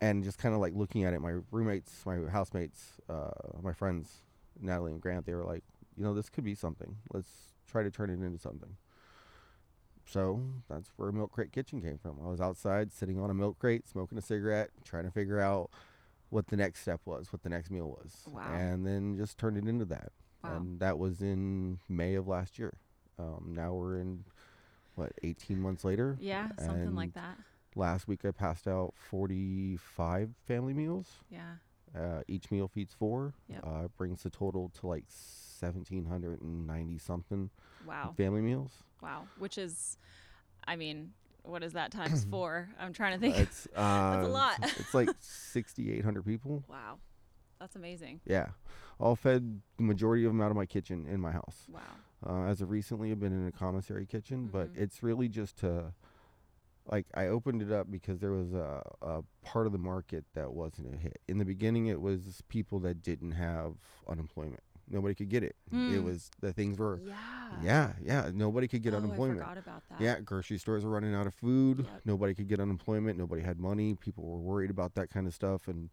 and 0.00 0.22
just 0.22 0.38
kind 0.38 0.54
of 0.54 0.60
like 0.60 0.74
looking 0.74 1.04
at 1.04 1.12
it, 1.12 1.20
my 1.20 1.34
roommates, 1.50 2.06
my 2.06 2.18
housemates, 2.30 2.92
uh, 3.08 3.30
my 3.62 3.72
friends, 3.72 4.22
Natalie 4.60 4.92
and 4.92 5.00
Grant, 5.00 5.26
they 5.26 5.34
were 5.34 5.44
like, 5.44 5.64
you 5.96 6.04
know, 6.04 6.14
this 6.14 6.28
could 6.28 6.44
be 6.44 6.54
something. 6.54 6.96
Let's 7.12 7.30
try 7.68 7.82
to 7.82 7.90
turn 7.90 8.10
it 8.10 8.24
into 8.24 8.38
something. 8.38 8.76
So 10.08 10.40
that's 10.70 10.90
where 10.96 11.12
Milk 11.12 11.32
Crate 11.32 11.52
Kitchen 11.52 11.80
came 11.82 11.98
from. 11.98 12.18
I 12.24 12.28
was 12.28 12.40
outside 12.40 12.92
sitting 12.92 13.20
on 13.20 13.30
a 13.30 13.34
milk 13.34 13.58
crate, 13.58 13.86
smoking 13.86 14.16
a 14.18 14.22
cigarette, 14.22 14.70
trying 14.84 15.04
to 15.04 15.10
figure 15.10 15.38
out 15.40 15.70
what 16.30 16.46
the 16.48 16.56
next 16.56 16.80
step 16.80 17.00
was, 17.04 17.32
what 17.32 17.42
the 17.42 17.48
next 17.48 17.70
meal 17.70 17.88
was. 17.88 18.22
Wow. 18.26 18.50
And 18.52 18.86
then 18.86 19.16
just 19.18 19.36
turned 19.38 19.56
it 19.58 19.66
into 19.68 19.84
that. 19.86 20.12
Wow. 20.42 20.56
And 20.56 20.80
that 20.80 20.98
was 20.98 21.20
in 21.20 21.78
May 21.88 22.14
of 22.14 22.26
last 22.28 22.58
year. 22.58 22.74
Um, 23.18 23.52
now 23.54 23.74
we're 23.74 23.98
in, 23.98 24.24
what, 24.94 25.12
18 25.22 25.60
months 25.60 25.84
later? 25.84 26.16
Yeah. 26.20 26.48
Something 26.58 26.94
like 26.94 27.14
that. 27.14 27.36
Last 27.76 28.08
week 28.08 28.24
I 28.24 28.30
passed 28.30 28.66
out 28.66 28.94
45 29.10 30.30
family 30.46 30.72
meals. 30.74 31.06
Yeah. 31.30 31.54
Uh, 31.98 32.22
each 32.28 32.50
meal 32.50 32.68
feeds 32.68 32.94
four. 32.94 33.34
Yep. 33.48 33.60
Uh, 33.66 33.88
brings 33.96 34.22
the 34.22 34.30
total 34.30 34.70
to 34.80 34.86
like 34.86 35.04
1,790 35.60 36.98
something 36.98 37.50
Wow. 37.86 38.14
family 38.16 38.40
meals. 38.42 38.70
Wow. 39.02 39.26
Which 39.38 39.58
is, 39.58 39.96
I 40.66 40.76
mean, 40.76 41.12
what 41.42 41.62
is 41.62 41.72
that 41.74 41.90
times 41.90 42.24
four? 42.30 42.68
I'm 42.78 42.92
trying 42.92 43.14
to 43.14 43.20
think. 43.20 43.36
It's 43.38 43.66
uh, 43.76 44.22
a 44.24 44.28
lot. 44.28 44.58
it's 44.78 44.94
like 45.00 45.10
6,800 45.20 46.24
people. 46.24 46.64
wow. 46.68 46.98
That's 47.60 47.74
amazing. 47.74 48.20
Yeah, 48.24 48.50
all 49.00 49.16
fed 49.16 49.62
the 49.78 49.82
majority 49.82 50.24
of 50.24 50.30
them 50.30 50.40
out 50.40 50.52
of 50.52 50.56
my 50.56 50.64
kitchen 50.64 51.06
in 51.08 51.20
my 51.20 51.32
house. 51.32 51.66
Wow. 51.68 51.80
Uh, 52.24 52.48
as 52.48 52.60
of 52.60 52.70
recently, 52.70 53.10
I've 53.10 53.18
been 53.18 53.32
in 53.32 53.48
a 53.48 53.50
commissary 53.50 54.06
kitchen, 54.06 54.48
but 54.52 54.72
Mhm. 54.74 54.78
it's 54.82 55.02
really 55.02 55.26
just 55.28 55.56
to, 55.58 55.92
like, 56.88 57.06
I 57.14 57.26
opened 57.26 57.62
it 57.62 57.72
up 57.72 57.90
because 57.90 58.20
there 58.20 58.30
was 58.30 58.52
a, 58.54 58.82
a 59.02 59.22
part 59.42 59.66
of 59.66 59.72
the 59.72 59.78
market 59.78 60.24
that 60.34 60.52
wasn't 60.52 60.94
a 60.94 60.96
hit. 60.96 61.20
In 61.26 61.38
the 61.38 61.44
beginning, 61.44 61.86
it 61.88 62.00
was 62.00 62.44
people 62.48 62.78
that 62.80 63.02
didn't 63.02 63.32
have 63.32 63.74
unemployment. 64.06 64.62
Nobody 64.90 65.14
could 65.14 65.28
get 65.28 65.42
it. 65.42 65.56
It 65.70 65.74
Mm. 65.74 66.04
was 66.04 66.30
the 66.40 66.52
things 66.52 66.78
were, 66.78 67.00
Yeah. 67.04 67.16
yeah, 67.62 67.92
yeah. 68.02 68.30
Nobody 68.32 68.68
could 68.68 68.82
get 68.82 68.94
oh, 68.94 68.98
unemployment. 68.98 69.40
I 69.40 69.44
forgot 69.44 69.58
about 69.58 69.88
that. 69.90 70.00
Yeah, 70.00 70.20
grocery 70.20 70.58
stores 70.58 70.84
were 70.84 70.90
running 70.90 71.14
out 71.14 71.26
of 71.26 71.34
food. 71.34 71.80
Yep. 71.80 72.00
Nobody 72.04 72.34
could 72.34 72.48
get 72.48 72.60
unemployment. 72.60 73.18
Nobody 73.18 73.42
had 73.42 73.58
money. 73.58 73.94
People 73.94 74.24
were 74.24 74.38
worried 74.38 74.70
about 74.70 74.94
that 74.94 75.10
kind 75.10 75.26
of 75.26 75.34
stuff. 75.34 75.68
And 75.68 75.90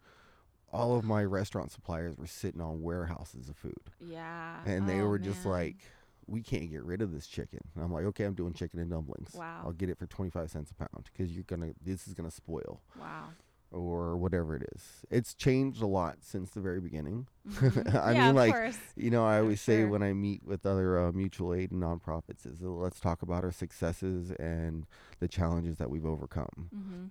all 0.72 0.98
of 0.98 1.04
my 1.06 1.24
restaurant 1.24 1.72
suppliers 1.72 2.18
were 2.18 2.28
sitting 2.28 2.62
on 2.62 2.82
warehouses 2.82 3.50
of 3.50 3.56
food. 3.58 3.92
Yeah. 4.00 4.62
And 4.66 4.88
they 4.90 5.02
Oh, 5.02 5.08
were 5.08 5.20
just 5.20 5.44
man. 5.46 5.54
like, 5.54 5.76
we 6.28 6.42
can't 6.42 6.70
get 6.72 6.84
rid 6.84 7.02
of 7.02 7.12
this 7.12 7.28
chicken. 7.28 7.60
And 7.76 7.84
I'm 7.84 7.94
like, 7.94 8.04
okay, 8.06 8.24
I'm 8.24 8.34
doing 8.34 8.54
chicken 8.54 8.80
and 8.80 8.90
dumplings. 8.90 9.34
Wow. 9.36 9.62
I'll 9.66 9.74
get 9.74 9.90
it 9.90 9.98
for 9.98 10.08
25 10.08 10.50
cents 10.50 10.72
a 10.72 10.74
pound 10.74 11.10
because 11.14 11.32
you're 11.34 11.44
going 11.44 11.62
to, 11.62 11.76
this 11.84 12.08
is 12.08 12.14
going 12.14 12.28
to 12.30 12.36
spoil 12.36 12.82
wow. 13.00 13.30
Or 13.72 14.16
whatever 14.18 14.56
it 14.56 14.64
is. 14.76 14.82
It's 15.10 15.34
changed 15.34 15.82
a 15.82 15.88
lot 15.88 16.18
since 16.22 16.52
the 16.52 16.62
very 16.62 16.80
beginning. 16.80 17.28
Mhm. 17.50 17.96
I 18.04 18.14
yeah, 18.14 18.28
mean, 18.28 18.36
like, 18.36 18.54
course. 18.54 18.78
You 18.96 19.10
know, 19.10 19.26
I 19.26 19.40
always 19.40 19.62
say 19.62 19.84
when 19.84 20.02
I 20.04 20.14
meet 20.14 20.44
with 20.46 20.66
other 20.66 20.98
uh, 21.00 21.12
mutual 21.12 21.54
aid 21.54 21.72
and 21.72 21.82
nonprofits 21.84 22.46
is 22.46 22.62
uh, 22.62 22.68
let's 22.68 23.00
talk 23.00 23.22
about 23.22 23.44
our 23.44 23.52
successes 23.52 24.32
and 24.32 24.86
the 25.20 25.28
challenges 25.28 25.78
that 25.78 25.90
we've 25.90 26.06
overcome. 26.06 26.70
Mm-hmm. 26.76 27.06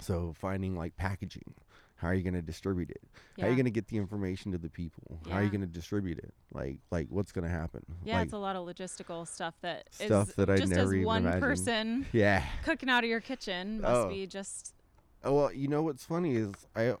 So 0.00 0.34
finding 0.38 0.76
like 0.76 0.96
packaging, 0.96 1.54
how 1.96 2.08
are 2.08 2.14
you 2.14 2.22
going 2.22 2.34
to 2.34 2.42
distribute 2.42 2.90
it? 2.90 3.00
Yeah. 3.36 3.42
How 3.44 3.48
are 3.48 3.50
you 3.50 3.56
going 3.56 3.64
to 3.66 3.70
get 3.72 3.88
the 3.88 3.96
information 3.96 4.52
to 4.52 4.58
the 4.58 4.68
people? 4.70 5.20
How 5.28 5.36
are 5.38 5.42
you 5.42 5.50
going 5.50 5.60
to 5.62 5.66
distribute 5.66 6.18
it? 6.18 6.32
Like 6.52 6.78
like 6.90 7.08
what's 7.10 7.32
going 7.32 7.44
to 7.44 7.50
happen? 7.50 7.84
yeah, 8.04 8.16
like, 8.18 8.24
it's 8.24 8.32
a 8.32 8.38
lot 8.38 8.56
of 8.56 8.66
logistical 8.66 9.26
stuff 9.28 9.54
that 9.62 9.88
Stuff 9.92 10.34
that 10.36 10.48
I'd 10.48 10.58
just 10.60 10.72
never 10.72 10.94
as 10.96 11.04
one 11.04 11.22
imagined. 11.22 11.42
person 11.42 12.06
yeah. 12.12 12.44
cooking 12.64 12.88
out 12.88 13.04
of 13.04 13.10
your 13.10 13.20
kitchen 13.20 13.80
must 13.80 13.92
Oh. 13.94 14.08
be 14.08 14.26
just 14.26 14.74
Oh, 15.22 15.34
well, 15.34 15.52
you 15.52 15.68
know 15.68 15.82
what's 15.82 16.04
funny 16.04 16.36
is 16.36 16.52
I 16.74 16.94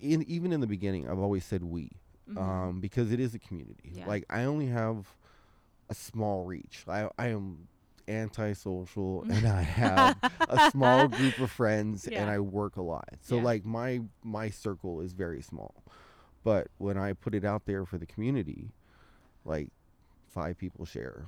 in 0.00 0.22
even 0.22 0.52
in 0.52 0.60
the 0.60 0.66
beginning 0.66 1.08
I've 1.08 1.18
always 1.18 1.44
said 1.44 1.62
we. 1.62 1.90
mhm. 2.30 2.38
um, 2.38 2.80
because 2.80 3.12
it 3.12 3.20
is 3.20 3.34
a 3.34 3.38
community. 3.38 3.90
Yeah. 3.92 4.06
Like 4.06 4.24
I 4.30 4.44
only 4.44 4.66
have 4.66 5.06
a 5.90 5.94
small 5.94 6.44
reach. 6.44 6.84
I 6.88 7.08
I 7.18 7.28
am 7.28 7.68
antisocial 8.06 9.22
and 9.30 9.46
I 9.46 9.62
have 9.62 10.16
a 10.48 10.70
small 10.70 11.08
group 11.08 11.38
of 11.38 11.50
friends 11.50 12.06
and 12.12 12.30
I 12.30 12.38
work 12.38 12.76
a 12.76 12.82
lot. 12.82 13.08
So 13.20 13.36
Yeah. 13.36 13.42
like 13.42 13.64
my 13.64 14.00
my 14.24 14.48
circle 14.50 15.00
is 15.00 15.12
very 15.12 15.42
small. 15.42 15.82
But 16.44 16.68
when 16.78 16.96
I 16.96 17.12
put 17.12 17.34
it 17.34 17.44
out 17.44 17.66
there 17.66 17.84
for 17.84 17.98
the 17.98 18.06
community, 18.06 18.70
like 19.44 19.68
five 20.28 20.56
people 20.56 20.84
share, 20.86 21.26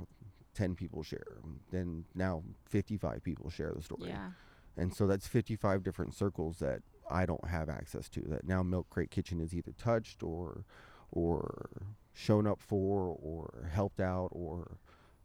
10 0.55 0.75
people 0.75 1.03
share, 1.03 1.39
then 1.71 2.05
now 2.15 2.43
55 2.67 3.23
people 3.23 3.51
share 3.51 3.73
the 3.75 3.83
story. 3.83 4.09
Yeah. 4.09 4.31
And 4.77 4.95
so 4.95 5.07
that's 5.07 5.27
55 5.27 5.83
different 5.83 6.15
circles 6.15 6.59
that 6.59 6.83
I 7.11 7.27
don't 7.27 7.49
have 7.49 7.69
access 7.69 8.09
to 8.11 8.21
that 8.29 8.47
now 8.47 8.63
Milk 8.63 8.89
Crate 8.91 9.11
Kitchen 9.11 9.41
is 9.41 9.53
either 9.55 9.73
touched 9.73 10.23
or 10.23 10.65
or 11.11 11.71
shown 12.13 12.47
up 12.47 12.61
for 12.61 13.17
or 13.21 13.69
helped 13.73 14.01
out 14.01 14.29
or 14.33 14.79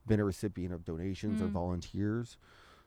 been 0.07 0.19
a 0.19 0.23
recipient 0.25 0.73
of 0.73 0.83
donations 0.83 1.41
or 1.41 1.47
Mm. 1.47 1.51
volunteers. 1.51 2.37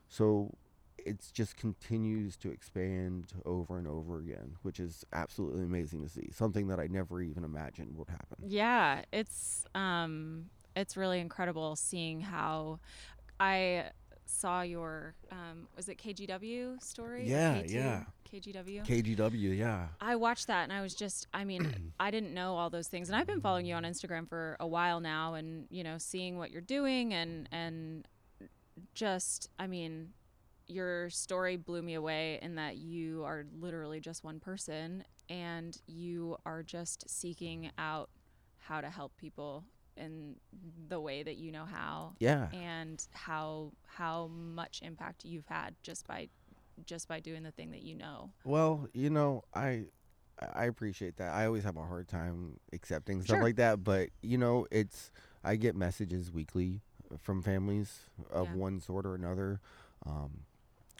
So 0.09 0.53
it's 0.97 1.31
just 1.31 1.55
continues 1.55 2.35
to 2.37 2.51
expand 2.51 3.31
over 3.45 3.77
and 3.77 3.87
over 3.87 4.19
again, 4.19 4.57
which 4.63 4.79
is 4.81 5.05
absolutely 5.13 5.63
amazing 5.63 6.01
to 6.03 6.09
see. 6.09 6.29
Something 6.33 6.67
that 6.67 6.79
I 6.79 6.87
never 6.87 7.21
even 7.21 7.45
imagined 7.45 7.95
would 7.97 8.09
happen. 8.09 8.37
Yeah, 8.45 9.03
it's 9.13 9.65
um 9.75 10.49
it's 10.75 10.97
really 10.97 11.19
incredible 11.19 11.75
seeing 11.77 12.19
how 12.21 12.79
I 13.39 13.91
saw 14.29 14.61
your 14.61 15.15
um 15.31 15.67
was 15.75 15.89
it 15.89 15.97
KGW 15.97 16.81
story? 16.81 17.25
Yeah, 17.27 17.61
K2? 17.61 17.71
yeah. 17.73 18.03
KGW. 18.31 18.85
KGW, 18.85 19.57
yeah. 19.57 19.87
I 19.99 20.15
watched 20.15 20.47
that 20.47 20.63
and 20.63 20.73
I 20.73 20.81
was 20.81 20.93
just 20.93 21.27
I 21.33 21.43
mean, 21.43 21.91
I 21.99 22.11
didn't 22.11 22.33
know 22.33 22.55
all 22.55 22.69
those 22.69 22.87
things 22.87 23.09
and 23.09 23.15
I've 23.15 23.27
been 23.27 23.41
following 23.41 23.65
you 23.65 23.75
on 23.75 23.83
Instagram 23.83 24.29
for 24.29 24.55
a 24.59 24.67
while 24.67 24.99
now 24.99 25.33
and 25.33 25.65
you 25.69 25.83
know, 25.83 25.97
seeing 25.97 26.37
what 26.37 26.51
you're 26.51 26.61
doing 26.61 27.13
and 27.13 27.49
and 27.51 28.07
just 28.93 29.49
I 29.57 29.67
mean, 29.67 30.09
your 30.67 31.09
story 31.09 31.57
blew 31.57 31.81
me 31.81 31.95
away 31.95 32.39
in 32.41 32.55
that 32.55 32.77
you 32.77 33.23
are 33.23 33.45
literally 33.59 33.99
just 33.99 34.23
one 34.23 34.39
person 34.39 35.03
and 35.29 35.77
you 35.87 36.37
are 36.45 36.61
just 36.63 37.09
seeking 37.09 37.71
out 37.77 38.09
how 38.59 38.79
to 38.79 38.89
help 38.89 39.17
people 39.17 39.63
in 39.99 40.35
the 40.87 40.99
way 40.99 41.23
that 41.23 41.37
you 41.37 41.51
know 41.51 41.65
how 41.65 42.15
Yeah. 42.19 42.47
and 42.53 43.05
how 43.11 43.71
how 43.85 44.27
much 44.27 44.81
impact 44.81 45.25
you've 45.25 45.47
had 45.47 45.75
just 45.83 46.07
by 46.07 46.29
just 46.85 47.07
by 47.07 47.19
doing 47.19 47.43
the 47.43 47.51
thing 47.51 47.71
that 47.71 47.81
you 47.81 47.95
know. 47.95 48.31
Well, 48.43 48.87
you 48.93 49.09
know, 49.09 49.43
I 49.53 49.85
I 50.53 50.65
appreciate 50.65 51.17
that. 51.17 51.33
I 51.33 51.45
always 51.45 51.63
have 51.63 51.75
a 51.77 51.83
hard 51.83 52.07
time 52.07 52.59
accepting 52.71 53.21
stuff 53.21 53.35
Sure. 53.37 53.43
like 53.43 53.57
that, 53.57 53.83
but 53.83 54.09
you 54.21 54.37
know, 54.37 54.65
it's 54.71 55.11
I 55.43 55.55
get 55.57 55.75
messages 55.75 56.31
weekly 56.31 56.81
from 57.17 57.41
families 57.41 57.99
of 58.31 58.47
Yeah. 58.49 58.55
one 58.55 58.79
sort 58.79 59.05
or 59.05 59.15
another. 59.15 59.59
Um 60.05 60.45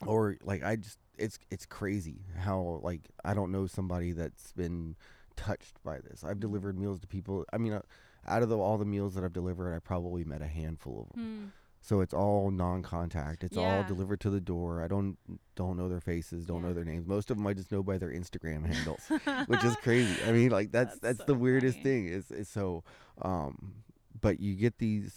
or 0.05 0.37
like 0.43 0.63
I 0.63 0.75
just 0.75 0.97
it's 1.17 1.39
it's 1.51 1.65
crazy 1.65 2.21
how 2.37 2.79
like 2.83 3.01
I 3.23 3.33
don't 3.33 3.51
know 3.51 3.67
somebody 3.67 4.11
that's 4.13 4.51
been 4.53 4.95
touched 5.35 5.81
by 5.83 5.99
this. 5.99 6.23
I've 6.23 6.39
delivered 6.39 6.77
meals 6.77 6.99
to 7.01 7.07
people. 7.07 7.45
I 7.53 7.57
mean, 7.57 7.71
uh, 7.73 7.81
out 8.27 8.43
of 8.43 8.49
the, 8.49 8.57
all 8.57 8.77
the 8.77 8.85
meals 8.85 9.15
that 9.15 9.23
I've 9.23 9.33
delivered, 9.33 9.73
I 9.75 9.79
probably 9.79 10.23
met 10.23 10.41
a 10.41 10.47
handful 10.47 11.07
of 11.09 11.15
them. 11.15 11.53
So 11.81 12.01
it's 12.01 12.13
all 12.13 12.51
non-contact. 12.51 13.43
It's 13.43 13.55
all 13.55 13.83
delivered 13.83 14.19
to 14.21 14.29
the 14.29 14.41
door. 14.41 14.83
I 14.83 14.87
don't 14.89 15.17
don't 15.55 15.77
know 15.77 15.87
their 15.87 16.01
faces, 16.01 16.45
don't 16.45 16.61
know 16.61 16.73
their 16.73 16.83
names. 16.83 17.07
Most 17.07 17.31
of 17.31 17.37
them 17.37 17.47
I 17.47 17.53
just 17.53 17.71
know 17.71 17.81
by 17.81 17.97
their 17.97 18.09
Instagram 18.11 18.65
handles, 18.65 18.99
which 19.47 19.63
is 19.63 19.75
crazy. 19.77 20.21
I 20.27 20.33
mean, 20.33 20.49
like 20.51 20.71
that's 20.71 20.99
That's 20.99 21.17
that's, 21.17 21.19
so 21.19 21.25
the 21.25 21.35
weirdest 21.35 21.77
funny. 21.77 21.83
thing. 21.83 22.07
Is 22.07 22.31
is 22.31 22.49
so, 22.49 22.83
um, 23.21 23.75
but 24.19 24.41
you 24.41 24.55
get 24.55 24.77
these, 24.79 25.13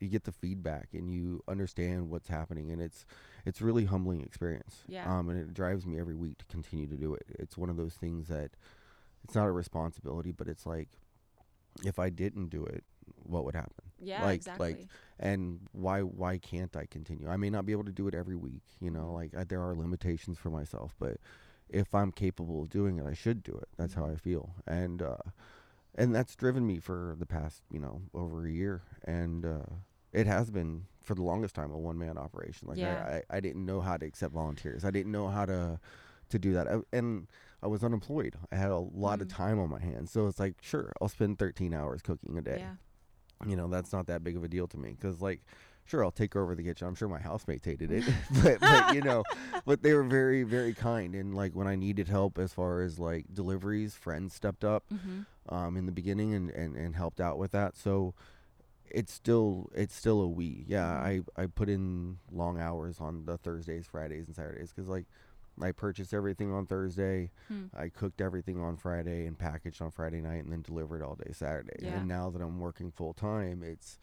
you 0.00 0.08
get 0.08 0.24
the 0.24 0.32
feedback, 0.32 0.88
and 0.92 1.10
you 1.10 1.42
understand 1.48 2.10
what's 2.10 2.28
happening, 2.28 2.70
and 2.70 2.82
it's 2.82 3.06
it's 3.46 3.62
really 3.62 3.86
humbling 3.86 4.20
experience. 4.20 4.84
Yeah. 4.86 5.10
Um, 5.10 5.30
and 5.30 5.40
it 5.40 5.54
drives 5.54 5.86
me 5.86 5.98
every 5.98 6.14
week 6.14 6.36
to 6.38 6.44
continue 6.44 6.86
to 6.88 6.96
do 6.96 7.14
it. 7.14 7.24
It's 7.38 7.56
one 7.56 7.70
of 7.70 7.76
those 7.78 7.94
things 7.94 8.28
that 8.28 8.50
it's 9.24 9.34
not 9.34 9.46
a 9.46 9.52
responsibility, 9.52 10.30
but 10.30 10.46
it's 10.46 10.66
like 10.66 10.90
if 11.84 11.98
I 11.98 12.10
didn't 12.10 12.48
do 12.48 12.64
it, 12.64 12.84
what 13.24 13.44
would 13.44 13.54
happen? 13.54 13.72
Yeah, 13.98 14.22
like 14.22 14.34
exactly. 14.34 14.72
like 14.72 14.88
and 15.20 15.60
why 15.72 16.00
why 16.02 16.38
can't 16.38 16.74
I 16.76 16.86
continue? 16.86 17.28
I 17.28 17.36
may 17.36 17.50
not 17.50 17.64
be 17.66 17.72
able 17.72 17.84
to 17.84 17.92
do 17.92 18.08
it 18.08 18.14
every 18.14 18.36
week, 18.36 18.62
you 18.80 18.90
know, 18.90 19.10
Mhm. 19.10 19.14
like 19.14 19.34
I, 19.36 19.44
there 19.44 19.62
are 19.62 19.74
limitations 19.74 20.38
for 20.38 20.50
myself, 20.50 20.94
but 20.98 21.18
if 21.68 21.94
I'm 21.94 22.12
capable 22.12 22.62
of 22.62 22.68
doing 22.70 22.98
it, 22.98 23.06
I 23.06 23.14
should 23.14 23.42
do 23.42 23.52
it. 23.52 23.68
That's 23.76 23.94
how 23.94 24.04
Mhm. 24.04 24.12
I 24.12 24.16
feel. 24.16 24.54
And 24.66 25.02
uh 25.02 25.16
and 25.94 26.14
that's 26.14 26.34
driven 26.34 26.66
me 26.66 26.78
for 26.78 27.16
the 27.18 27.26
past, 27.26 27.62
you 27.70 27.78
know, 27.78 28.02
over 28.14 28.46
a 28.46 28.50
year 28.50 28.82
and 29.04 29.44
uh 29.44 29.66
it 30.12 30.26
has 30.26 30.50
been 30.50 30.86
for 31.02 31.14
the 31.14 31.22
longest 31.22 31.54
time 31.54 31.70
a 31.72 31.78
one 31.78 31.98
man 31.98 32.18
operation. 32.18 32.68
Like 32.68 32.78
Yeah. 32.78 33.04
I, 33.06 33.22
I 33.30 33.36
I 33.36 33.40
didn't 33.40 33.64
know 33.64 33.80
how 33.80 33.96
to 33.96 34.06
accept 34.06 34.32
volunteers. 34.34 34.84
I 34.84 34.90
didn't 34.90 35.12
know 35.12 35.28
how 35.28 35.46
to 35.46 35.78
to 36.30 36.38
do 36.38 36.52
that. 36.54 36.68
I, 36.68 36.78
and 36.92 37.28
I 37.62 37.66
was 37.68 37.84
unemployed. 37.84 38.36
I 38.50 38.56
had 38.56 38.70
a 38.70 38.78
lot 38.78 39.20
of 39.20 39.28
Mm. 39.28 39.34
time 39.36 39.58
on 39.60 39.70
my 39.70 39.80
hands. 39.80 40.10
So 40.10 40.26
it's 40.26 40.40
like, 40.40 40.56
sure, 40.60 40.92
I'll 41.00 41.08
spend 41.08 41.38
13 41.38 41.72
hours 41.72 42.02
cooking 42.02 42.36
a 42.38 42.42
day 42.42 42.58
Yeah. 42.60 42.74
you 43.46 43.56
know 43.56 43.66
that's 43.68 43.92
not 43.92 44.06
that 44.06 44.22
big 44.22 44.36
of 44.36 44.44
a 44.44 44.48
deal 44.48 44.68
to 44.68 44.78
me 44.78 44.92
because 44.92 45.20
like 45.20 45.40
sure 45.84 46.04
i'll 46.04 46.12
take 46.12 46.36
over 46.36 46.54
the 46.54 46.62
kitchen 46.62 46.86
i'm 46.86 46.94
sure 46.94 47.08
my 47.08 47.18
housemates 47.18 47.64
hated 47.66 47.90
it 47.90 48.04
but, 48.44 48.60
but 48.60 48.94
you 48.94 49.02
know 49.02 49.24
but 49.66 49.82
they 49.82 49.92
were 49.94 50.04
very 50.04 50.44
very 50.44 50.72
kind 50.72 51.12
and 51.16 51.34
like 51.34 51.52
when 51.52 51.66
i 51.66 51.74
needed 51.74 52.06
help 52.06 52.38
as 52.38 52.52
far 52.54 52.82
as 52.82 53.00
like 53.00 53.24
deliveries 53.34 53.96
friends 53.96 54.32
stepped 54.32 54.62
up 54.64 54.84
Mhm. 54.92 55.26
um, 55.48 55.76
in 55.76 55.86
the 55.86 55.90
beginning 55.92 56.32
and, 56.34 56.50
and, 56.50 56.76
and 56.76 56.94
helped 56.94 57.20
out 57.20 57.36
with 57.36 57.50
that 57.50 57.76
so 57.76 58.14
it's 58.88 59.12
still 59.12 59.70
it's 59.74 59.96
still 59.96 60.20
a 60.20 60.28
we 60.28 60.64
yeah 60.68 60.86
Mhm. 60.86 61.24
i 61.36 61.42
i 61.42 61.46
put 61.46 61.68
in 61.68 62.18
long 62.30 62.60
hours 62.60 63.00
on 63.00 63.24
the 63.24 63.36
thursdays 63.38 63.86
fridays 63.88 64.26
and 64.28 64.36
saturdays 64.36 64.70
because 64.72 64.88
like 64.88 65.06
i 65.60 65.70
purchased 65.72 66.14
everything 66.14 66.52
on 66.52 66.66
thursday 66.66 67.30
Hmm. 67.48 67.66
I 67.74 67.88
cooked 67.88 68.20
everything 68.20 68.60
on 68.60 68.76
Friday 68.76 69.26
and 69.26 69.38
packaged 69.38 69.80
on 69.82 69.90
Friday 69.90 70.20
night 70.20 70.44
and 70.44 70.52
then 70.52 70.62
delivered 70.62 71.02
all 71.02 71.14
day 71.14 71.32
Saturday. 71.32 71.76
Yeah. 71.80 71.98
And 71.98 72.08
now 72.08 72.28
that 72.30 72.40
I'm 72.42 72.60
working 72.60 72.90
full 72.92 73.14
time, 73.14 73.62
it's 73.62 73.98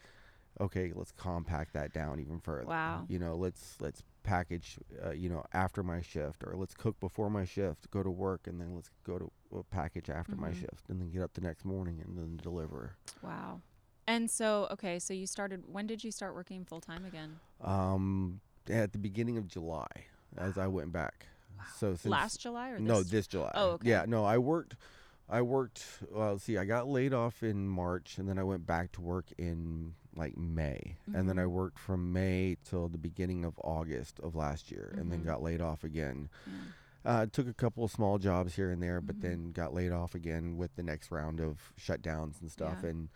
okay, 0.60 0.92
let's 0.94 1.12
compact 1.12 1.72
that 1.74 1.92
down 1.92 2.18
even 2.20 2.40
further. 2.40 2.66
Wow. 2.66 3.04
You 3.08 3.18
know, 3.20 3.36
let's 3.36 3.76
let's 3.80 4.02
package 4.24 4.78
uh, 5.04 5.10
you 5.10 5.28
know 5.28 5.44
after 5.52 5.82
my 5.82 6.00
shift 6.00 6.42
or 6.44 6.54
let's 6.56 6.74
cook 6.74 6.98
before 7.00 7.30
my 7.30 7.44
shift, 7.44 7.90
go 7.90 8.02
to 8.02 8.10
work 8.10 8.46
and 8.46 8.60
then 8.60 8.74
let's 8.74 8.90
go 9.04 9.18
to 9.18 9.30
uh, 9.56 9.62
package 9.70 10.10
after 10.10 10.34
my 10.36 10.50
Mhm. 10.50 10.60
shift 10.60 10.88
and 10.88 11.00
then 11.00 11.10
get 11.10 11.22
up 11.22 11.32
the 11.34 11.40
next 11.40 11.64
morning 11.64 12.00
and 12.04 12.18
then 12.18 12.36
deliver. 12.42 12.96
Wow. 13.22 13.60
And 14.08 14.28
so, 14.30 14.66
okay, 14.72 14.98
so 14.98 15.14
you 15.14 15.26
started. 15.26 15.62
When 15.72 15.86
did 15.86 16.02
you 16.02 16.10
start 16.10 16.34
working 16.34 16.64
full 16.64 16.80
time 16.80 17.04
again? 17.04 17.38
Um 17.60 18.40
at 18.68 18.92
the 18.92 18.98
beginning 18.98 19.38
of 19.38 19.46
July 19.48 19.86
as 20.36 20.58
I 20.58 20.66
went 20.66 20.92
back. 20.92 21.26
So 21.76 21.90
since 21.94 22.06
Last 22.06 22.40
July 22.40 22.70
or 22.70 22.78
this? 22.78 22.82
No, 22.88 23.02
this 23.02 23.26
July. 23.26 23.50
Oh, 23.54 23.70
okay. 23.72 23.88
Yeah, 23.88 24.04
no, 24.06 24.24
I 24.24 24.38
worked. 24.38 24.76
I 25.28 25.42
worked. 25.42 25.84
Well, 26.10 26.38
see, 26.38 26.58
I 26.58 26.64
got 26.64 26.88
laid 26.88 27.12
off 27.14 27.42
in 27.42 27.68
March, 27.68 28.18
and 28.18 28.28
then 28.28 28.38
I 28.38 28.42
went 28.42 28.66
back 28.66 28.90
to 28.92 29.00
work 29.00 29.26
in 29.38 29.94
like 30.16 30.36
May, 30.36 30.96
and 31.14 31.28
then 31.28 31.36
Mhm. 31.36 31.42
I 31.42 31.46
worked 31.46 31.78
from 31.78 32.12
May 32.12 32.56
till 32.64 32.88
the 32.88 32.98
beginning 32.98 33.44
of 33.44 33.54
August 33.62 34.18
of 34.20 34.34
last 34.34 34.72
year, 34.72 34.92
and 34.98 35.10
then 35.12 35.20
Mhm. 35.20 35.26
got 35.26 35.42
laid 35.42 35.60
off 35.60 35.84
again. 35.84 36.28
Yeah. 36.46 36.52
Uh, 37.02 37.26
took 37.26 37.46
a 37.46 37.54
couple 37.54 37.84
of 37.84 37.90
small 37.92 38.18
jobs 38.18 38.56
here 38.56 38.70
and 38.70 38.82
there, 38.82 39.00
but 39.00 39.16
Mhm. 39.18 39.20
then 39.22 39.52
got 39.52 39.72
laid 39.72 39.92
off 39.92 40.14
again 40.16 40.56
with 40.56 40.74
the 40.74 40.82
next 40.82 41.10
round 41.12 41.40
of 41.40 41.72
shutdowns 41.78 42.40
and 42.40 42.50
stuff. 42.50 42.80
Yeah. 42.82 42.90
And 42.90 43.08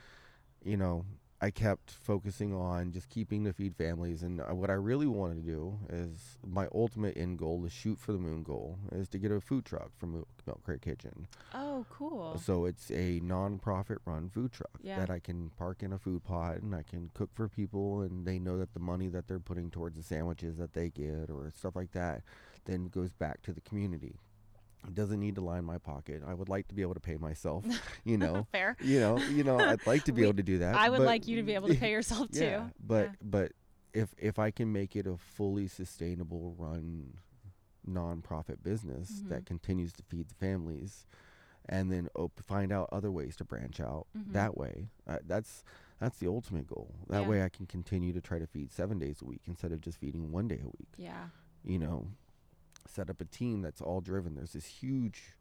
you 0.62 0.76
know, 0.76 1.04
I 1.44 1.50
kept 1.50 1.90
focusing 1.90 2.54
on 2.54 2.90
just 2.92 3.10
keeping 3.10 3.44
to 3.44 3.52
feed 3.52 3.76
families. 3.76 4.22
And 4.22 4.40
uh, 4.40 4.54
what 4.54 4.70
I 4.70 4.74
really 4.74 5.06
wanted 5.06 5.44
to 5.44 5.50
do 5.52 5.78
is 5.90 6.38
my 6.42 6.68
ultimate 6.74 7.18
end 7.18 7.38
goal, 7.38 7.60
the 7.60 7.68
shoot 7.68 7.98
for 8.00 8.12
the 8.12 8.18
moon 8.18 8.42
goal, 8.42 8.78
is 8.92 9.08
to 9.10 9.18
get 9.18 9.30
a 9.30 9.42
food 9.42 9.66
truck 9.66 9.90
from 9.98 10.14
Milk, 10.14 10.28
Milk 10.46 10.62
Crate 10.64 10.80
Kitchen. 10.80 11.26
Oh, 11.52 11.84
cool. 11.90 12.40
So 12.42 12.64
it's 12.64 12.90
a 12.90 13.20
non-profit 13.22 13.98
run 14.06 14.30
food 14.30 14.52
truck 14.52 14.70
Yeah. 14.80 14.98
that 15.00 15.10
I 15.10 15.18
can 15.18 15.50
park 15.58 15.82
in 15.82 15.92
a 15.92 15.98
food 15.98 16.24
pot 16.24 16.62
and 16.62 16.74
I 16.74 16.82
can 16.82 17.10
cook 17.12 17.28
for 17.34 17.46
people, 17.46 18.00
and 18.00 18.24
they 18.24 18.38
know 18.38 18.56
that 18.56 18.72
the 18.72 18.80
money 18.80 19.08
that 19.08 19.28
they're 19.28 19.38
putting 19.38 19.70
towards 19.70 19.98
the 19.98 20.02
sandwiches 20.02 20.56
that 20.56 20.72
they 20.72 20.88
get 20.88 21.28
or 21.28 21.52
stuff 21.54 21.76
like 21.76 21.92
that 21.92 22.22
then 22.64 22.88
goes 22.88 23.12
back 23.12 23.42
to 23.42 23.52
the 23.52 23.60
community. 23.60 24.16
Doesn't 24.92 25.20
need 25.20 25.36
to 25.36 25.40
line 25.40 25.64
my 25.64 25.78
pocket. 25.78 26.22
I 26.26 26.34
would 26.34 26.48
like 26.48 26.68
to 26.68 26.74
be 26.74 26.82
able 26.82 26.94
to 26.94 27.00
pay 27.00 27.16
myself, 27.16 27.64
you 28.04 28.18
know. 28.18 28.46
Fair. 28.52 28.76
you 28.82 29.00
know, 29.00 29.18
you 29.18 29.42
know, 29.44 29.58
I'd 29.58 29.86
like 29.86 30.04
to 30.04 30.12
be 30.12 30.22
We- 30.22 30.28
able 30.28 30.36
to 30.36 30.42
do 30.42 30.58
that. 30.58 30.74
I 30.76 30.88
would 30.90 31.00
like 31.00 31.26
you 31.26 31.36
to 31.36 31.42
be 31.42 31.54
able 31.54 31.68
to 31.68 31.74
pay 31.74 31.90
yourself 31.90 32.30
too. 32.32 32.44
yeah, 32.44 32.68
but 32.78 33.06
Yeah. 33.06 33.12
but 33.22 33.52
if 33.92 34.14
if 34.18 34.38
I 34.38 34.50
can 34.50 34.72
make 34.72 34.94
it 34.96 35.06
a 35.06 35.16
fully 35.16 35.68
sustainable 35.68 36.54
run 36.58 37.14
nonprofit 37.88 38.62
business 38.62 39.22
Mhm. 39.22 39.28
that 39.28 39.46
continues 39.46 39.92
to 39.94 40.02
feed 40.02 40.28
the 40.28 40.34
families 40.34 41.06
and 41.68 41.90
then 41.92 42.08
op- 42.14 42.40
find 42.42 42.72
out 42.72 42.88
other 42.92 43.10
ways 43.10 43.36
to 43.36 43.44
branch 43.44 43.78
out 43.80 44.06
Mhm. 44.16 44.32
that 44.32 44.56
way 44.56 44.88
uh, 45.06 45.18
that's 45.26 45.62
that's 46.00 46.18
the 46.18 46.26
ultimate 46.26 46.66
goal 46.66 46.94
that 47.08 47.22
Yeah. 47.22 47.28
way 47.28 47.42
I 47.42 47.48
can 47.48 47.66
continue 47.66 48.12
to 48.12 48.20
try 48.20 48.38
to 48.38 48.46
feed 48.46 48.72
7 48.72 48.98
days 48.98 49.22
a 49.22 49.24
week 49.26 49.42
instead 49.46 49.70
of 49.72 49.80
just 49.80 49.98
feeding 49.98 50.32
one 50.32 50.48
day 50.48 50.60
a 50.62 50.66
week 50.66 50.88
Yeah. 50.96 51.28
you 51.62 51.78
know 51.78 52.08
set 52.86 53.10
up 53.10 53.20
a 53.20 53.24
team 53.24 53.62
that's 53.62 53.80
all 53.80 54.00
driven 54.00 54.34
there's 54.34 54.52
this 54.52 54.66
huge 54.66 55.34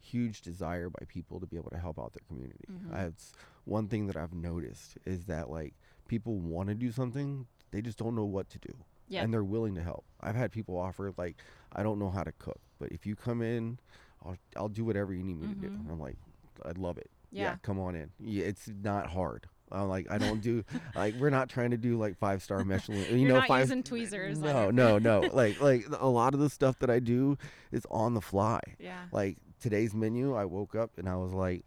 huge 0.00 0.40
desire 0.42 0.90
by 0.90 1.04
people 1.06 1.38
to 1.40 1.46
be 1.46 1.56
able 1.56 1.70
to 1.70 1.78
help 1.78 1.98
out 1.98 2.12
their 2.12 2.22
community 2.26 2.64
Mhm. 2.70 2.92
Uh, 2.92 3.06
it's 3.08 3.32
one 3.64 3.88
thing 3.88 4.06
that 4.08 4.16
i've 4.16 4.34
noticed 4.34 4.98
is 5.04 5.24
that 5.26 5.48
like 5.50 5.74
people 6.08 6.38
want 6.38 6.68
to 6.68 6.74
do 6.74 6.90
something 6.90 7.46
they 7.70 7.80
just 7.82 7.98
don't 7.98 8.14
know 8.14 8.24
what 8.24 8.48
to 8.50 8.58
do 8.58 8.74
Yeah. 9.08 9.22
and 9.22 9.32
they're 9.32 9.44
willing 9.44 9.74
to 9.76 9.82
help 9.82 10.04
i've 10.20 10.34
had 10.34 10.50
people 10.52 10.76
offer 10.76 11.12
like 11.16 11.36
i 11.72 11.82
don't 11.82 11.98
know 11.98 12.10
how 12.10 12.22
to 12.24 12.32
cook 12.32 12.60
but 12.78 12.90
if 12.90 13.06
you 13.06 13.14
come 13.16 13.42
in 13.42 13.78
i'll, 14.24 14.36
I'll 14.56 14.68
do 14.68 14.84
whatever 14.84 15.14
you 15.14 15.22
need 15.22 15.38
me 15.40 15.46
to 15.48 15.54
do 15.54 15.68
Mhm. 15.68 15.80
and 15.80 15.90
i'm 15.90 16.00
like 16.00 16.18
i'd 16.66 16.78
love 16.78 16.98
it 16.98 17.10
Yeah. 17.30 17.56
come 17.62 17.78
on 17.78 17.94
in 17.94 18.10
yeah, 18.18 18.44
it's 18.46 18.68
not 18.68 19.06
hard 19.10 19.46
I'm 19.72 19.88
like 19.88 20.10
I 20.10 20.18
don't 20.18 20.40
do 20.40 20.64
like 20.94 21.14
we're 21.16 21.30
not 21.30 21.48
trying 21.48 21.70
to 21.70 21.76
do 21.76 21.98
like 21.98 22.16
five 22.18 22.42
star 22.42 22.64
Michelin. 22.64 23.04
You 23.10 23.16
You're 23.16 23.28
know, 23.30 23.38
not 23.40 23.48
five. 23.48 23.60
using 23.62 23.82
tweezers. 23.82 24.38
no, 24.38 24.64
your- 24.64 24.72
no, 24.72 24.98
no. 24.98 25.20
Like 25.32 25.60
like 25.60 25.86
a 25.98 26.08
lot 26.08 26.34
of 26.34 26.40
the 26.40 26.50
stuff 26.50 26.78
that 26.80 26.90
I 26.90 26.98
do 26.98 27.36
is 27.70 27.86
on 27.90 28.14
the 28.14 28.20
fly. 28.20 28.60
Yeah. 28.78 28.98
Like 29.12 29.38
today's 29.60 29.94
menu, 29.94 30.34
I 30.34 30.44
woke 30.44 30.74
up 30.74 30.98
and 30.98 31.08
I 31.08 31.16
was 31.16 31.32
like, 31.32 31.64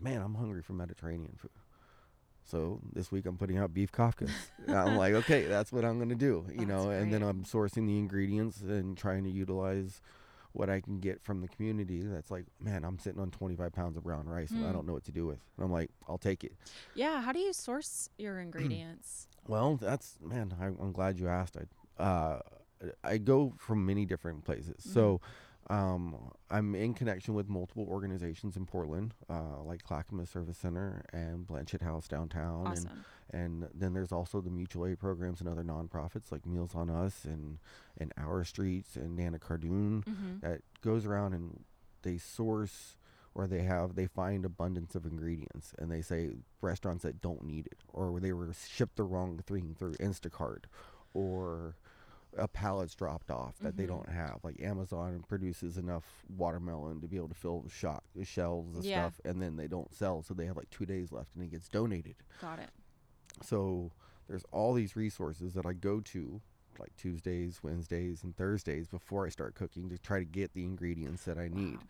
man, 0.00 0.22
I'm 0.22 0.34
hungry 0.34 0.62
for 0.62 0.72
Mediterranean 0.72 1.34
food. 1.36 1.50
So 2.44 2.80
this 2.92 3.10
week 3.12 3.26
I'm 3.26 3.36
putting 3.38 3.58
out 3.58 3.72
beef 3.72 3.92
kaftas. 3.92 4.30
I'm 4.68 4.96
like, 4.96 5.14
okay, 5.22 5.44
that's 5.46 5.72
what 5.72 5.84
I'm 5.84 5.98
gonna 5.98 6.14
do, 6.14 6.44
you 6.50 6.58
That's 6.58 6.68
know. 6.68 6.90
And 6.90 7.12
then. 7.12 7.22
I'm 7.22 7.44
sourcing 7.44 7.86
the 7.86 7.98
ingredients 7.98 8.60
and 8.60 8.96
trying 8.96 9.24
to 9.24 9.30
utilize 9.30 10.00
what 10.52 10.68
I 10.70 10.80
can 10.80 11.00
get 11.00 11.22
from 11.22 11.40
the 11.40 11.48
community. 11.48 12.00
That's 12.02 12.30
like, 12.30 12.44
man, 12.60 12.84
I'm 12.84 12.98
sitting 12.98 13.20
on 13.20 13.30
25 13.30 13.72
pounds 13.72 13.96
of 13.96 14.04
brown 14.04 14.26
rice 14.26 14.50
and 14.50 14.64
I 14.64 14.68
Hmm. 14.68 14.72
don't 14.74 14.86
know 14.86 14.92
what 14.92 15.04
to 15.04 15.12
do 15.12 15.26
with. 15.26 15.38
And 15.56 15.64
I'm 15.64 15.72
like, 15.72 15.90
I'll 16.08 16.18
take 16.18 16.44
it. 16.44 16.52
Yeah. 16.94 17.22
How 17.22 17.32
do 17.32 17.38
you 17.38 17.52
source 17.52 18.08
your 18.18 18.38
ingredients? 18.38 19.28
Well, 19.48 19.76
that's 19.76 20.18
man. 20.20 20.54
I, 20.60 20.66
I'm 20.66 20.92
glad 20.92 21.18
you 21.18 21.28
asked. 21.28 21.56
I 21.56 22.02
uh, 22.02 22.40
I 23.04 23.18
go 23.18 23.54
from 23.58 23.86
many 23.86 24.04
different 24.04 24.44
places. 24.44 24.76
Mm-hmm. 24.84 24.92
So 24.92 25.20
um, 25.70 26.16
I'm 26.50 26.74
in 26.74 26.92
connection 26.94 27.34
with 27.34 27.48
multiple 27.48 27.86
organizations 27.88 28.56
in 28.56 28.66
Portland, 28.66 29.14
uh, 29.30 29.62
like 29.64 29.82
Clackamas 29.84 30.30
Service 30.30 30.58
Center 30.58 31.04
and 31.12 31.46
Blanchet 31.46 31.82
House 31.82 32.08
downtown, 32.08 32.66
awesome. 32.66 32.90
and 33.32 33.62
and 33.62 33.68
then 33.72 33.94
there's 33.94 34.12
also 34.12 34.40
the 34.42 34.50
mutual 34.50 34.86
aid 34.86 34.98
programs 34.98 35.40
and 35.40 35.48
other 35.48 35.62
nonprofits 35.64 36.30
like 36.30 36.44
Meals 36.44 36.74
on 36.74 36.90
Us 36.90 37.24
and 37.24 37.58
and 37.98 38.12
Our 38.18 38.44
Streets 38.44 38.96
and 38.96 39.16
Nana 39.16 39.38
Cardoon 39.38 40.02
Mm-hmm. 40.04 40.40
that 40.40 40.60
goes 40.82 41.06
around 41.06 41.32
and 41.34 41.64
they 42.02 42.18
source 42.18 42.96
or 43.34 43.46
they 43.46 43.62
have 43.62 43.94
they 43.94 44.06
find 44.06 44.44
abundance 44.44 44.94
of 44.94 45.06
ingredients 45.06 45.72
and 45.78 45.90
they 45.90 46.02
say 46.02 46.30
restaurants 46.60 47.04
that 47.04 47.22
don't 47.22 47.44
need 47.44 47.66
it 47.66 47.78
or 47.92 48.18
they 48.20 48.32
were 48.32 48.52
shipped 48.68 48.96
the 48.96 49.04
wrong 49.04 49.38
thing 49.46 49.74
through 49.78 49.94
Instacart 49.94 50.64
or 51.14 51.76
a 52.36 52.48
pallet's 52.48 52.94
dropped 52.94 53.30
off 53.30 53.58
that 53.58 53.76
they 53.76 53.84
Mhm. 53.84 53.88
don't 53.88 54.08
have 54.08 54.40
like 54.42 54.58
Amazon 54.60 55.22
produces 55.28 55.76
enough 55.76 56.24
watermelon 56.34 57.00
to 57.00 57.06
be 57.08 57.16
able 57.16 57.28
to 57.28 57.34
fill 57.34 57.66
shot 57.68 58.02
shelves 58.22 58.74
and 58.74 58.84
Yeah. 58.84 59.08
stuff 59.10 59.20
and 59.24 59.42
then 59.42 59.56
they 59.56 59.68
don't 59.68 59.92
sell 59.94 60.22
so 60.22 60.32
they 60.32 60.46
have 60.46 60.56
like 60.56 60.70
2 60.70 60.86
days 60.86 61.12
left 61.12 61.34
and 61.34 61.44
it 61.44 61.50
gets 61.50 61.68
donated 61.68 62.16
Got 62.40 62.58
it. 62.58 62.70
so 63.42 63.90
there's 64.28 64.44
all 64.50 64.72
these 64.72 64.96
resources 64.96 65.52
that 65.54 65.66
I 65.66 65.72
go 65.74 66.00
to 66.00 66.40
like 66.78 66.96
Tuesdays, 66.96 67.62
Wednesdays, 67.62 68.24
and 68.24 68.34
Thursdays 68.34 68.88
before 68.88 69.26
I 69.26 69.28
start 69.28 69.54
cooking 69.54 69.90
to 69.90 69.98
try 69.98 70.18
to 70.18 70.24
get 70.24 70.54
the 70.54 70.64
ingredients 70.64 71.24
that 71.26 71.36
I 71.38 71.48
need. 71.48 71.76
Wow. 71.76 71.82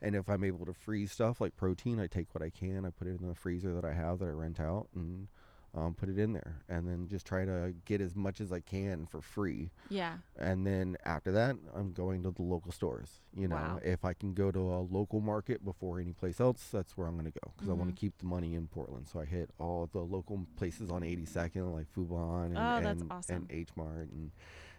And 0.00 0.16
if 0.16 0.28
I'm 0.30 0.42
able 0.42 0.64
to 0.64 0.72
freeze 0.72 1.12
stuff 1.12 1.38
like 1.38 1.54
protein, 1.54 2.00
I 2.00 2.06
take 2.06 2.34
what 2.34 2.42
I 2.42 2.48
can, 2.48 2.86
I 2.86 2.90
put 2.90 3.06
it 3.08 3.20
in 3.20 3.28
the 3.28 3.34
freezer 3.34 3.74
that 3.74 3.84
I 3.84 3.92
have 3.92 4.20
that 4.20 4.24
I 4.28 4.30
rent 4.32 4.58
out, 4.58 4.88
and 4.94 5.28
um, 5.74 5.94
put 5.94 6.08
it 6.08 6.18
in 6.18 6.32
there, 6.34 6.60
and 6.68 6.86
then 6.86 7.08
just 7.08 7.26
try 7.26 7.44
to 7.44 7.74
get 7.86 8.00
as 8.00 8.14
much 8.14 8.40
as 8.40 8.52
I 8.52 8.60
can 8.60 9.06
for 9.06 9.20
free. 9.22 9.70
Yeah. 9.88 10.18
And 10.38 10.66
then 10.66 10.96
after 11.04 11.30
that, 11.32 11.56
I'm 11.74 11.92
going 11.92 12.22
to 12.22 12.30
the 12.30 12.42
local 12.42 12.72
stores. 12.72 13.20
You 13.34 13.48
know, 13.48 13.56
Wow. 13.56 13.80
if 13.82 14.04
I 14.04 14.12
can 14.14 14.32
go 14.34 14.50
to 14.50 14.58
a 14.58 14.80
local 14.80 15.20
market 15.20 15.64
before 15.64 16.00
any 16.00 16.12
place 16.12 16.40
else, 16.40 16.68
that's 16.72 16.96
where 16.96 17.06
I'm 17.06 17.14
going 17.18 17.30
to 17.30 17.38
go 17.44 17.52
because 17.54 17.68
I 17.68 17.72
want 17.74 17.90
to 17.94 17.98
keep 17.98 18.16
the 18.18 18.24
money 18.26 18.54
in 18.54 18.66
Portland. 18.68 19.08
So 19.08 19.20
I 19.20 19.24
hit 19.26 19.50
all 19.58 19.88
the 19.92 20.00
local 20.00 20.46
places 20.56 20.90
on 20.90 21.02
82nd, 21.02 21.72
like 21.74 21.86
Fubonn 21.94 22.46
and 22.46 22.56
Oh, 22.58 22.76
and, 22.88 23.12
awesome. 23.12 23.36
and 23.36 23.46
H 23.50 23.70
Mart 23.76 24.08
and 24.10 24.30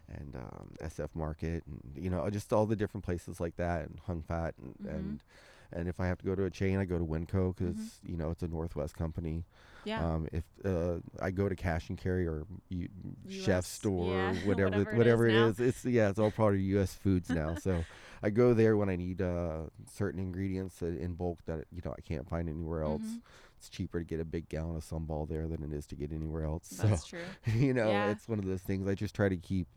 and 0.10 0.36
um, 0.36 0.72
SF 0.82 1.10
Market 1.16 1.64
and 1.66 1.82
you 1.96 2.10
know 2.10 2.30
just 2.30 2.52
all 2.52 2.66
the 2.66 2.76
different 2.76 3.06
places 3.06 3.40
like 3.40 3.56
that 3.56 3.88
and 3.88 4.00
Hong 4.06 4.22
Phat 4.22 4.54
and 4.58 4.76
Mhm. 4.84 4.96
and 4.96 5.24
and 5.72 5.88
if 5.88 6.00
I 6.00 6.08
have 6.08 6.18
to 6.20 6.26
go 6.26 6.36
to 6.36 6.44
a 6.46 6.50
chain, 6.52 6.78
I 6.78 6.86
go 6.86 6.98
to 7.00 7.06
Winco 7.06 7.56
because 7.56 7.76
Mhm. 8.04 8.10
you 8.10 8.18
know 8.18 8.30
it's 8.32 8.44
a 8.44 8.48
Northwest 8.48 8.96
company. 8.98 9.46
Yeah. 9.86 10.06
Um, 10.06 10.28
if 10.32 10.44
uh, 10.66 11.00
I 11.22 11.32
go 11.32 11.50
to 11.50 11.56
Cash 11.56 11.90
and 11.90 11.98
Carry 11.98 12.26
or 12.28 12.46
U- 12.70 12.88
US, 13.28 13.34
Chef 13.44 13.66
Store, 13.66 14.14
yeah, 14.14 14.34
whatever 14.46 14.70
whatever 14.80 14.92
it 14.92 14.98
whatever 14.98 15.28
is 15.28 15.60
it 15.60 15.64
is, 15.66 15.70
it's 15.76 15.86
yeah, 15.86 16.10
it's 16.10 16.20
all 16.20 16.32
part 16.32 16.54
of 16.56 16.62
U.S. 16.62 16.94
Foods 16.94 17.30
now. 17.30 17.56
so 17.62 17.84
I 18.22 18.30
go 18.30 18.54
there 18.54 18.78
when 18.78 18.90
I 18.90 18.96
need 18.96 19.22
uh, 19.22 19.64
certain 19.94 20.20
ingredients 20.20 20.82
in 20.82 21.14
bulk 21.14 21.40
that 21.46 21.66
you 21.72 21.82
know 21.84 21.94
I 21.98 22.02
can't 22.02 22.28
find 22.28 22.48
anywhere 22.50 22.84
else. 22.84 23.02
Mhm. 23.04 23.22
It's 23.58 23.70
cheaper 23.70 24.00
to 24.00 24.06
get 24.06 24.20
a 24.20 24.26
big 24.26 24.50
gallon 24.50 24.76
of 24.76 24.84
Sunball 24.84 25.28
there 25.30 25.48
than 25.48 25.64
it 25.64 25.72
is 25.72 25.86
to 25.88 25.96
get 25.96 26.12
anywhere 26.12 26.44
else. 26.44 26.68
That's 26.70 27.10
so 27.10 27.18
true. 27.18 27.54
you 27.56 27.74
know, 27.74 27.88
Yeah. 27.90 28.12
it's 28.12 28.28
one 28.28 28.40
of 28.40 28.46
those 28.46 28.62
things. 28.62 28.88
I 28.90 28.94
just 28.94 29.16
try 29.16 29.30
to 29.30 29.38
keep 29.38 29.68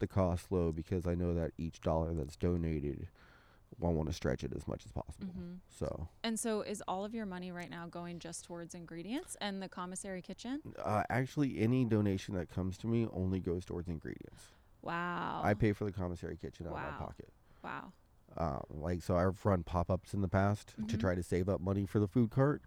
the 0.00 0.08
cost 0.08 0.50
low 0.50 0.72
because 0.72 1.06
I 1.06 1.14
know 1.14 1.34
that 1.34 1.52
each 1.56 1.80
dollar 1.80 2.14
that's 2.14 2.34
donated, 2.36 3.06
I 3.82 3.86
want 3.88 4.08
to 4.08 4.14
stretch 4.14 4.44
it 4.44 4.52
as 4.56 4.66
much 4.66 4.84
as 4.84 4.92
possible. 4.92 5.28
hmm 5.34 5.54
So 5.68 6.08
And 6.24 6.38
so, 6.38 6.62
is 6.62 6.82
all 6.88 7.04
of 7.04 7.14
your 7.14 7.26
money 7.26 7.52
right 7.52 7.70
now 7.70 7.86
going 7.86 8.18
just 8.18 8.44
towards 8.44 8.74
ingredients 8.74 9.36
and 9.40 9.62
the 9.62 9.68
commissary 9.68 10.22
kitchen? 10.22 10.60
uh, 10.82 11.02
actually, 11.10 11.58
any 11.58 11.84
donation 11.84 12.34
that 12.34 12.48
comes 12.48 12.76
to 12.78 12.86
me 12.86 13.06
only 13.12 13.40
goes 13.40 13.64
towards 13.64 13.88
ingredients. 13.88 14.54
Wow. 14.82 15.40
I 15.44 15.54
pay 15.54 15.72
for 15.72 15.84
the 15.84 15.92
commissary 15.92 16.36
kitchen 16.36 16.66
out 16.66 16.74
of 16.74 16.82
my 16.82 17.04
pocket. 17.06 17.28
Wow. 17.62 17.92
Um, 18.36 18.62
like 18.70 19.02
so, 19.02 19.16
I've 19.16 19.44
run 19.44 19.62
pop-ups 19.64 20.14
in 20.14 20.20
the 20.20 20.28
past 20.28 20.74
to 20.88 20.96
Mhm. 20.96 21.00
try 21.00 21.14
to 21.14 21.22
save 21.22 21.48
up 21.48 21.60
money 21.60 21.86
for 21.86 21.98
the 21.98 22.06
food 22.06 22.30
cart, 22.30 22.62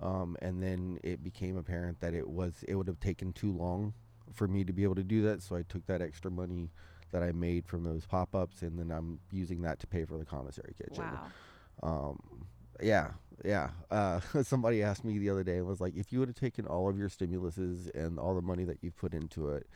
um, 0.00 0.36
and 0.42 0.62
then 0.62 0.98
it 1.02 1.22
became 1.22 1.56
apparent 1.56 2.00
that 2.00 2.14
it 2.14 2.28
was 2.28 2.64
it 2.66 2.74
would 2.76 2.88
have 2.88 2.98
taken 3.00 3.32
too 3.32 3.52
long 3.52 3.94
for 4.32 4.48
me 4.48 4.64
to 4.64 4.72
be 4.72 4.82
able 4.84 4.94
to 4.96 5.04
do 5.04 5.22
that. 5.22 5.42
So 5.42 5.54
I 5.56 5.62
took 5.62 5.86
that 5.86 6.00
extra 6.00 6.30
money 6.30 6.70
that 7.12 7.22
I 7.22 7.32
made 7.32 7.66
from 7.66 7.84
those 7.84 8.04
pop-ups, 8.04 8.62
and 8.62 8.78
then 8.78 8.90
I'm 8.90 9.20
using 9.30 9.62
that 9.62 9.78
to 9.80 9.86
pay 9.86 10.04
for 10.04 10.18
the 10.18 10.24
commissary 10.24 10.74
kitchen. 10.76 11.04
Wow. 11.04 12.10
Um, 12.10 12.46
yeah, 12.82 13.12
yeah. 13.44 13.70
Uh, 13.90 14.20
somebody 14.42 14.82
asked 14.82 15.04
me 15.04 15.18
the 15.18 15.30
other 15.30 15.44
day 15.44 15.58
and 15.58 15.66
was 15.66 15.80
like, 15.80 15.96
if 15.96 16.12
you 16.12 16.18
would 16.18 16.28
have 16.28 16.36
taken 16.36 16.66
all 16.66 16.88
of 16.88 16.98
your 16.98 17.08
stimuluses 17.08 17.94
and 17.94 18.18
all 18.18 18.34
the 18.34 18.42
money 18.42 18.64
that 18.64 18.78
you've 18.82 18.96
put 18.96 19.14
into 19.14 19.50
it, 19.50 19.66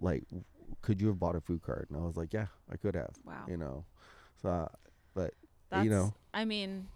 like, 0.00 0.24
could 0.80 1.00
you 1.00 1.08
have 1.08 1.18
bought 1.18 1.36
a 1.36 1.40
food 1.40 1.62
cart? 1.62 1.88
And 1.90 1.98
I 2.00 2.04
was 2.04 2.16
like, 2.16 2.32
yeah, 2.32 2.46
I 2.70 2.76
could 2.76 2.94
have. 2.94 3.14
Wow. 3.24 3.44
You 3.48 3.56
know, 3.56 3.84
so, 4.40 4.48
uh, 4.48 4.68
but 5.14 5.34
That's, 5.70 5.84
you 5.84 5.90
know, 5.90 6.14
I 6.32 6.44
mean, 6.44 6.88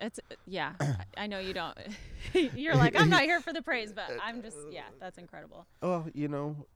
it's 0.00 0.20
yeah. 0.46 0.74
I, 0.80 0.96
I 1.16 1.26
know 1.26 1.38
you 1.38 1.52
don't. 1.52 1.76
You're 2.32 2.76
like, 2.76 2.98
I'm 2.98 3.10
not 3.10 3.22
here 3.22 3.40
for 3.40 3.52
the 3.52 3.62
praise, 3.62 3.92
but 3.92 4.10
I'm 4.22 4.42
just 4.42 4.56
yeah. 4.70 4.82
That's 5.00 5.18
incredible. 5.18 5.66
well, 5.82 6.06
you 6.14 6.28
know, 6.28 6.66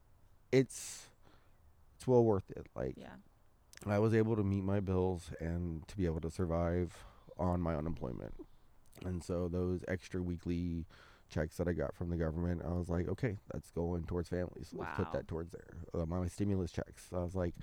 it's 0.50 1.06
it's 2.02 2.08
well 2.08 2.24
worth 2.24 2.50
it. 2.50 2.66
Like, 2.74 2.94
Yeah. 2.96 3.14
I 3.86 3.98
was 3.98 4.14
able 4.14 4.36
to 4.36 4.42
meet 4.44 4.62
my 4.64 4.80
bills 4.80 5.30
and 5.40 5.86
to 5.88 5.96
be 5.96 6.06
able 6.06 6.20
to 6.20 6.30
survive 6.30 7.04
on 7.38 7.60
my 7.60 7.74
unemployment. 7.74 8.34
And 9.04 9.22
so 9.24 9.48
those 9.48 9.84
extra 9.88 10.22
weekly 10.22 10.86
checks 11.28 11.56
that 11.56 11.66
I 11.66 11.72
got 11.72 11.94
from 11.94 12.10
the 12.10 12.16
government, 12.16 12.62
I 12.64 12.72
was 12.74 12.88
like, 12.88 13.08
okay, 13.08 13.38
that's 13.52 13.70
going 13.70 14.04
towards 14.04 14.28
families. 14.28 14.70
Let's 14.72 14.96
put 14.96 15.12
that 15.12 15.26
towards 15.26 15.50
there. 15.52 15.74
Uh, 15.94 16.06
my 16.06 16.26
stimulus 16.28 16.70
checks. 16.70 17.08
I 17.12 17.18
was 17.18 17.34
like, 17.34 17.54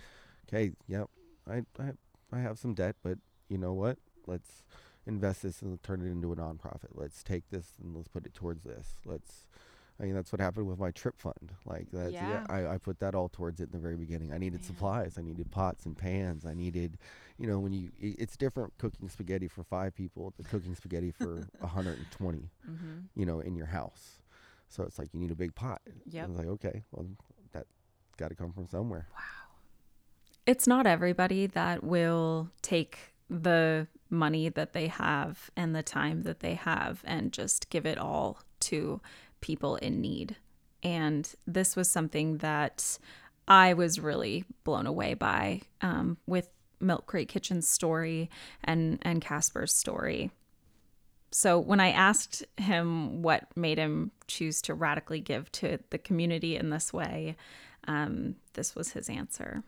okay, 0.47 0.71
yep, 0.87 1.07
I, 1.49 1.63
I 1.79 1.91
I 2.31 2.39
have 2.39 2.59
some 2.59 2.73
debt, 2.73 2.95
but 3.01 3.17
you 3.47 3.57
know 3.57 3.73
what? 3.73 3.97
Let's 4.27 4.63
invest 5.07 5.43
this 5.43 5.61
and 5.61 5.81
turn 5.83 6.01
it 6.01 6.09
into 6.11 6.31
a 6.31 6.35
nonprofit. 6.35 6.91
Let's 6.93 7.23
take 7.23 7.49
this 7.49 7.73
and 7.81 7.95
let's 7.95 8.07
put 8.09 8.25
it 8.25 8.33
towards 8.33 8.63
this. 8.63 8.95
Let's 9.05 9.47
I 9.99 10.05
mean, 10.05 10.13
that's 10.15 10.31
what 10.31 10.39
happened 10.39 10.67
with 10.67 10.79
my 10.79 10.91
trip 10.91 11.19
fund. 11.19 11.51
Like 11.65 11.87
that's 11.91 12.13
yeah, 12.13 12.29
Yeah. 12.29 12.45
I, 12.49 12.75
I 12.75 12.77
put 12.77 12.99
that 12.99 13.15
all 13.15 13.27
towards 13.29 13.59
it 13.59 13.63
in 13.65 13.71
the 13.71 13.77
very 13.79 13.97
beginning. 13.97 14.31
I 14.31 14.37
needed 14.37 14.63
supplies. 14.63 15.17
I 15.17 15.21
needed 15.21 15.51
pots 15.51 15.85
and 15.85 15.97
pans. 15.97 16.45
I 16.45 16.53
needed, 16.53 16.97
you 17.37 17.47
know, 17.47 17.59
when 17.59 17.73
you 17.73 17.91
i- 18.01 18.15
it's 18.17 18.37
different 18.37 18.77
cooking 18.77 19.09
spaghetti 19.09 19.47
for 19.49 19.63
five 19.63 19.93
people 19.95 20.33
than 20.37 20.45
cooking 20.45 20.73
spaghetti 20.75 21.11
for 21.11 21.47
120, 21.59 22.49
Mm-hmm. 22.69 22.85
you 23.15 23.25
know, 23.25 23.39
in 23.41 23.55
your 23.55 23.65
house. 23.67 24.21
So 24.69 24.83
it's 24.83 24.97
like 24.99 25.09
you 25.13 25.19
need 25.19 25.31
a 25.31 25.35
big 25.35 25.53
pot. 25.55 25.81
Yep. 26.05 26.25
I 26.25 26.27
was 26.29 26.37
like, 26.37 26.47
okay, 26.47 26.83
well, 26.91 27.07
that 27.53 27.65
got 28.17 28.29
to 28.29 28.35
come 28.35 28.53
from 28.53 28.67
somewhere. 28.67 29.07
Wow. 29.13 29.21
It's 30.45 30.65
not 30.67 30.87
everybody 30.87 31.45
that 31.47 31.83
will 31.83 32.49
take 32.61 33.13
the 33.29 33.87
money 34.09 34.49
that 34.49 34.73
they 34.73 34.87
have 34.87 35.51
and 35.55 35.75
the 35.75 35.83
time 35.83 36.23
that 36.23 36.39
they 36.39 36.55
have 36.55 37.01
and 37.05 37.31
just 37.31 37.69
give 37.69 37.85
it 37.85 37.97
all 37.97 38.39
to 38.61 38.99
people 39.41 39.75
in 39.77 40.01
need. 40.01 40.35
And 40.83 41.31
this 41.45 41.75
was 41.75 41.89
something 41.89 42.37
that 42.37 42.97
I 43.47 43.73
was 43.73 43.99
really 43.99 44.45
blown 44.63 44.87
away 44.87 45.13
by 45.13 45.61
um, 45.81 46.17
with 46.25 46.49
Milk 46.79 47.07
Crate 47.07 47.27
Kitchen's 47.27 47.67
story 47.67 48.29
and 48.63 48.99
and 49.01 49.21
Casper's 49.21 49.75
story. 49.75 50.31
So 51.31 51.59
when 51.59 51.79
I 51.79 51.91
asked 51.91 52.43
him 52.57 53.21
what 53.21 53.45
made 53.55 53.77
him 53.77 54.11
choose 54.27 54.61
to 54.63 54.73
radically 54.73 55.19
give 55.19 55.51
to 55.53 55.77
the 55.89 55.97
community 55.97 56.55
in 56.55 56.69
this 56.69 56.91
way, 56.93 57.35
um, 57.87 58.35
this 58.53 58.75
was 58.75 58.93
his 58.93 59.09
answer. 59.09 59.63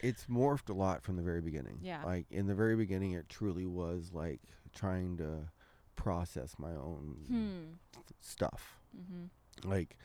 It's 0.00 0.24
morphed 0.26 0.68
a 0.68 0.72
lot 0.74 1.02
from 1.02 1.16
the 1.16 1.22
very 1.22 1.40
beginning. 1.40 1.78
Yeah. 1.82 2.02
Like 2.04 2.26
in 2.30 2.46
the 2.48 2.54
very 2.54 2.74
beginning, 2.76 3.12
it 3.12 3.28
truly 3.28 3.66
was 3.66 4.10
like 4.12 4.40
trying 4.74 5.16
to 5.18 5.48
process 5.96 6.54
my 6.58 6.72
own 6.72 7.16
Hmm. 7.28 8.02
stuff. 8.20 8.79
Mm-hmm. 8.98 9.68
like 9.68 9.96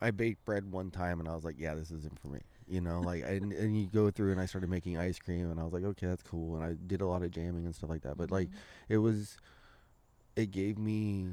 I 0.00 0.10
baked 0.10 0.44
bread 0.44 0.70
one 0.70 0.90
time 0.90 1.20
and 1.20 1.28
I 1.28 1.34
was 1.34 1.44
like, 1.44 1.56
yeah, 1.58 1.74
this 1.74 1.90
isn't 1.90 2.18
for 2.20 2.28
me. 2.28 2.40
You 2.68 2.80
know, 2.80 3.00
like 3.00 3.22
and, 3.26 3.52
and 3.52 3.78
you 3.78 3.86
go 3.86 4.10
through 4.10 4.32
and 4.32 4.40
I 4.40 4.46
started 4.46 4.68
making 4.70 4.98
ice 4.98 5.18
cream 5.18 5.50
and 5.50 5.58
I 5.60 5.64
was 5.64 5.72
like, 5.72 5.84
okay, 5.84 6.06
that's 6.06 6.22
cool. 6.22 6.56
And 6.56 6.64
I 6.64 6.74
did 6.86 7.00
a 7.00 7.06
lot 7.06 7.22
of 7.22 7.30
jamming 7.30 7.64
and 7.64 7.74
stuff 7.74 7.90
like 7.90 8.02
that. 8.02 8.16
But 8.18 8.30
like 8.30 8.48
Mhm. 8.48 8.54
it 8.90 8.98
was 8.98 9.36
it 10.36 10.50
gave 10.50 10.76
me 10.78 11.28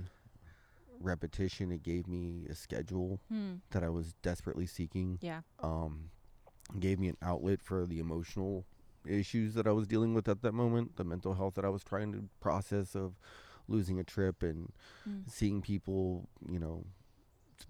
repetition, 0.99 1.71
it 1.71 1.83
gave 1.83 2.07
me 2.07 2.45
a 2.49 2.55
schedule 2.55 3.19
Hmm. 3.29 3.55
that 3.71 3.83
I 3.83 3.89
was 3.89 4.13
desperately 4.21 4.65
seeking. 4.65 5.19
Yeah. 5.21 5.41
Um 5.61 6.09
gave 6.79 6.99
me 6.99 7.09
an 7.09 7.17
outlet 7.21 7.61
for 7.61 7.85
the 7.85 7.99
emotional 7.99 8.65
issues 9.05 9.53
that 9.55 9.67
I 9.67 9.71
was 9.71 9.85
dealing 9.85 10.13
with 10.13 10.29
at 10.29 10.41
that 10.43 10.53
moment, 10.53 10.95
the 10.95 11.03
mental 11.03 11.33
health 11.33 11.55
that 11.55 11.65
I 11.65 11.69
was 11.69 11.83
trying 11.83 12.13
to 12.13 12.29
process 12.39 12.95
of 12.95 13.19
losing 13.73 13.99
a 13.99 14.03
trip 14.03 14.43
and 14.43 14.71
Mm. 15.09 15.29
seeing 15.29 15.61
people, 15.61 16.29
you 16.47 16.59
know, 16.59 16.85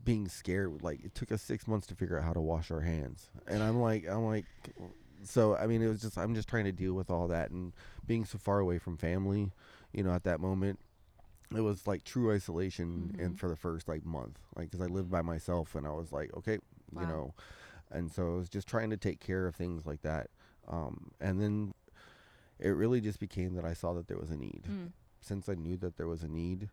being 0.04 0.28
scared. 0.28 0.82
Like 0.84 1.04
it 1.04 1.16
took 1.16 1.32
us 1.32 1.42
six 1.42 1.68
months 1.68 1.88
to 1.88 1.96
figure 1.96 2.18
out 2.18 2.24
how 2.26 2.34
to 2.34 2.42
wash 2.42 2.70
our 2.72 2.82
hands, 2.82 3.30
and 3.48 3.64
I'm 3.64 3.80
like, 3.80 4.08
I'm 4.08 4.26
like, 4.26 4.46
so 5.24 5.56
I 5.56 5.66
mean, 5.68 5.82
it 5.82 5.88
was 5.88 6.02
just 6.02 6.18
I'm 6.18 6.36
just 6.36 6.48
trying 6.50 6.66
to 6.66 6.72
deal 6.72 6.94
with 6.94 7.10
all 7.10 7.28
that 7.30 7.52
and 7.52 7.74
being 8.06 8.26
so 8.26 8.38
far 8.38 8.60
away 8.60 8.78
from 8.80 8.98
family, 8.98 9.52
you 9.94 10.04
know, 10.04 10.12
at 10.14 10.24
that 10.26 10.40
moment. 10.40 10.80
It 11.56 11.62
was 11.62 11.86
like 11.86 12.04
true 12.04 12.32
isolation, 12.34 13.12
and 13.20 13.36
Mhm. 13.36 13.38
for 13.38 13.48
the 13.48 13.56
first 13.56 13.88
like 13.88 14.04
month, 14.06 14.40
like 14.56 14.72
because 14.72 14.82
I 14.82 14.90
lived 14.90 15.12
by 15.12 15.22
myself, 15.22 15.76
and 15.76 15.86
I 15.86 15.92
was 15.92 16.12
like, 16.12 16.36
okay, 16.38 16.58
Wow. 16.92 17.02
you 17.02 17.08
know, 17.08 17.34
and 17.92 18.12
so 18.12 18.34
I 18.34 18.36
was 18.38 18.50
just 18.50 18.68
trying 18.68 18.90
to 18.90 18.98
take 18.98 19.20
care 19.20 19.46
of 19.46 19.56
things 19.56 19.86
like 19.86 20.02
that, 20.02 20.30
um, 20.68 21.12
and 21.22 21.40
then 21.40 21.74
it 22.60 22.70
really 22.70 23.02
just 23.02 23.20
became 23.20 23.54
that 23.56 23.66
I 23.66 23.74
saw 23.74 23.94
that 23.94 24.08
there 24.08 24.18
was 24.18 24.32
a 24.32 24.38
need 24.38 24.64
Mm. 24.68 24.92
Since 25.24 25.48
I 25.50 25.56
knew 25.56 25.78
that 25.78 25.98
there 25.98 26.08
was 26.08 26.24
a 26.24 26.28
need, 26.28 26.70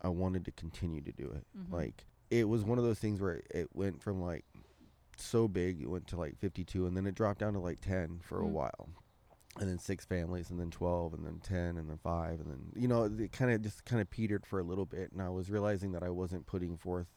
I 0.00 0.08
wanted 0.08 0.44
to 0.46 0.52
continue 0.52 1.00
to 1.02 1.12
do 1.12 1.24
it. 1.30 1.46
Mhm. 1.56 1.72
Like 1.72 2.06
it 2.30 2.48
was 2.48 2.64
one 2.64 2.78
of 2.78 2.84
those 2.84 2.98
things 3.00 3.20
where 3.20 3.42
it 3.50 3.74
went 3.74 4.00
from 4.02 4.20
like 4.22 4.44
so 5.16 5.48
big, 5.48 5.80
it 5.82 5.90
went 5.90 6.06
to 6.08 6.16
like 6.16 6.38
52 6.38 6.86
and 6.86 6.96
then 6.96 7.06
it 7.06 7.14
dropped 7.14 7.40
down 7.40 7.52
to 7.54 7.58
like 7.58 7.80
10 7.80 8.20
for 8.20 8.40
a 8.40 8.46
Mm. 8.46 8.52
while. 8.52 8.88
And 9.58 9.68
then 9.68 9.78
six 9.78 10.04
families 10.06 10.48
and 10.48 10.58
then 10.60 10.70
12 10.70 11.12
and 11.12 11.26
then 11.26 11.40
10 11.40 11.76
and 11.76 11.90
then 11.90 11.98
5 11.98 12.40
and 12.40 12.50
then 12.50 12.72
you 12.76 12.86
know, 12.88 13.04
it 13.04 13.32
kind 13.32 13.50
of 13.50 13.60
just 13.62 13.84
kind 13.84 14.00
of 14.00 14.08
petered 14.08 14.46
for 14.46 14.58
a 14.60 14.62
little 14.62 14.86
bit 14.86 15.10
and 15.12 15.20
I 15.20 15.28
was 15.28 15.50
realizing 15.50 15.92
that 15.92 16.02
I 16.02 16.08
wasn't 16.10 16.46
putting 16.46 16.76
forth 16.76 17.08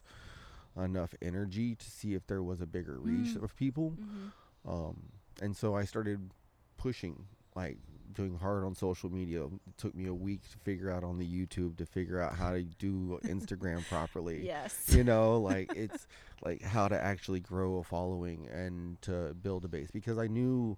enough 0.76 1.14
energy 1.22 1.76
to 1.76 1.92
see 1.92 2.16
if 2.16 2.26
there 2.26 2.42
was 2.42 2.60
a 2.60 2.66
bigger 2.66 3.00
reach 3.00 3.36
Mm. 3.36 3.44
of 3.44 3.56
people 3.56 3.92
Mhm. 4.00 4.32
um, 4.66 5.12
and 5.42 5.56
so 5.56 5.76
I 5.76 5.86
started 5.86 6.32
pushing, 6.78 7.28
like 7.56 7.78
doing 8.14 8.38
hard 8.38 8.64
on 8.64 8.76
social 8.76 9.10
media. 9.12 9.46
It 9.46 9.78
took 9.78 9.96
me 9.96 10.08
a 10.08 10.14
week 10.14 10.42
to 10.52 10.58
figure 10.60 10.92
out 10.92 11.04
on 11.04 11.18
the 11.18 11.26
YouTube 11.26 11.78
to 11.78 11.86
figure 11.86 12.20
out 12.20 12.36
how 12.36 12.52
to 12.52 12.64
do 12.64 13.20
Instagram 13.24 13.88
properly. 13.90 14.46
Yes. 14.46 14.86
You 14.90 15.04
know, 15.04 15.40
like 15.40 15.74
it's 15.76 16.08
like 16.44 16.62
how 16.62 16.88
to 16.88 17.02
actually 17.02 17.40
grow 17.40 17.78
a 17.78 17.84
following 17.84 18.48
and 18.52 19.02
to 19.04 19.34
build 19.42 19.66
a 19.66 19.68
base 19.68 19.92
because 19.92 20.18
I 20.18 20.28
knew 20.28 20.78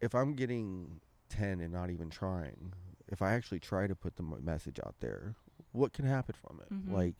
if 0.00 0.14
I'm 0.14 0.34
getting 0.34 1.00
10 1.30 1.60
and 1.60 1.72
not 1.72 1.90
even 1.90 2.10
trying, 2.10 2.72
if 3.08 3.22
I 3.22 3.32
actually 3.32 3.60
try 3.60 3.86
to 3.86 3.94
put 3.94 4.16
the 4.16 4.22
message 4.22 4.78
out 4.84 4.96
there, 5.00 5.34
what 5.72 5.92
can 5.92 6.04
happen 6.04 6.34
from 6.40 6.60
it? 6.60 6.72
Mm-hmm. 6.72 6.94
Like, 6.94 7.14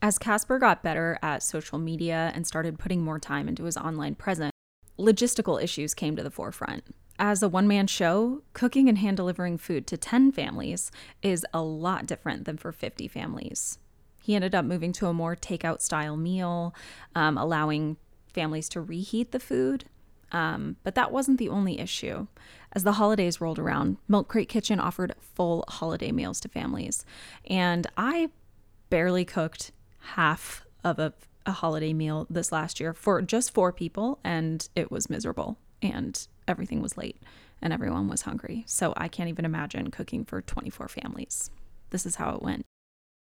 As 0.00 0.18
Casper 0.18 0.58
got 0.58 0.82
better 0.82 1.18
at 1.22 1.42
social 1.42 1.78
media 1.78 2.32
and 2.34 2.46
started 2.46 2.78
putting 2.78 3.02
more 3.02 3.18
time 3.18 3.48
into 3.48 3.64
his 3.64 3.76
online 3.76 4.14
presence, 4.14 4.52
logistical 4.98 5.62
issues 5.62 5.94
came 5.94 6.16
to 6.16 6.22
the 6.22 6.30
forefront. 6.30 6.84
As 7.24 7.40
a 7.40 7.48
one 7.48 7.68
man 7.68 7.86
show, 7.86 8.42
cooking 8.52 8.88
and 8.88 8.98
hand 8.98 9.16
delivering 9.16 9.56
food 9.56 9.86
to 9.86 9.96
10 9.96 10.32
families 10.32 10.90
is 11.22 11.46
a 11.54 11.62
lot 11.62 12.04
different 12.04 12.46
than 12.46 12.56
for 12.56 12.72
50 12.72 13.06
families. 13.06 13.78
He 14.20 14.34
ended 14.34 14.56
up 14.56 14.64
moving 14.64 14.92
to 14.94 15.06
a 15.06 15.12
more 15.12 15.36
takeout 15.36 15.80
style 15.82 16.16
meal, 16.16 16.74
um, 17.14 17.38
allowing 17.38 17.96
families 18.26 18.68
to 18.70 18.80
reheat 18.80 19.30
the 19.30 19.38
food. 19.38 19.84
Um, 20.32 20.78
but 20.82 20.96
that 20.96 21.12
wasn't 21.12 21.38
the 21.38 21.48
only 21.48 21.78
issue. 21.78 22.26
As 22.72 22.82
the 22.82 22.94
holidays 22.94 23.40
rolled 23.40 23.60
around, 23.60 23.98
Milk 24.08 24.26
Crate 24.26 24.48
Kitchen 24.48 24.80
offered 24.80 25.14
full 25.20 25.64
holiday 25.68 26.10
meals 26.10 26.40
to 26.40 26.48
families. 26.48 27.04
And 27.48 27.86
I 27.96 28.30
barely 28.90 29.24
cooked 29.24 29.70
half 30.16 30.66
of 30.82 30.98
a, 30.98 31.14
a 31.46 31.52
holiday 31.52 31.92
meal 31.92 32.26
this 32.28 32.50
last 32.50 32.80
year 32.80 32.92
for 32.92 33.22
just 33.22 33.54
four 33.54 33.72
people, 33.72 34.18
and 34.24 34.68
it 34.74 34.90
was 34.90 35.08
miserable. 35.08 35.56
And 35.80 36.26
everything 36.48 36.80
was 36.82 36.96
late, 36.96 37.16
and 37.60 37.72
everyone 37.72 38.08
was 38.08 38.22
hungry. 38.22 38.64
So 38.66 38.92
I 38.96 39.08
can't 39.08 39.28
even 39.28 39.44
imagine 39.44 39.90
cooking 39.90 40.24
for 40.24 40.40
24 40.42 40.88
families. 40.88 41.50
This 41.90 42.06
is 42.06 42.16
how 42.16 42.34
it 42.34 42.42
went. 42.42 42.64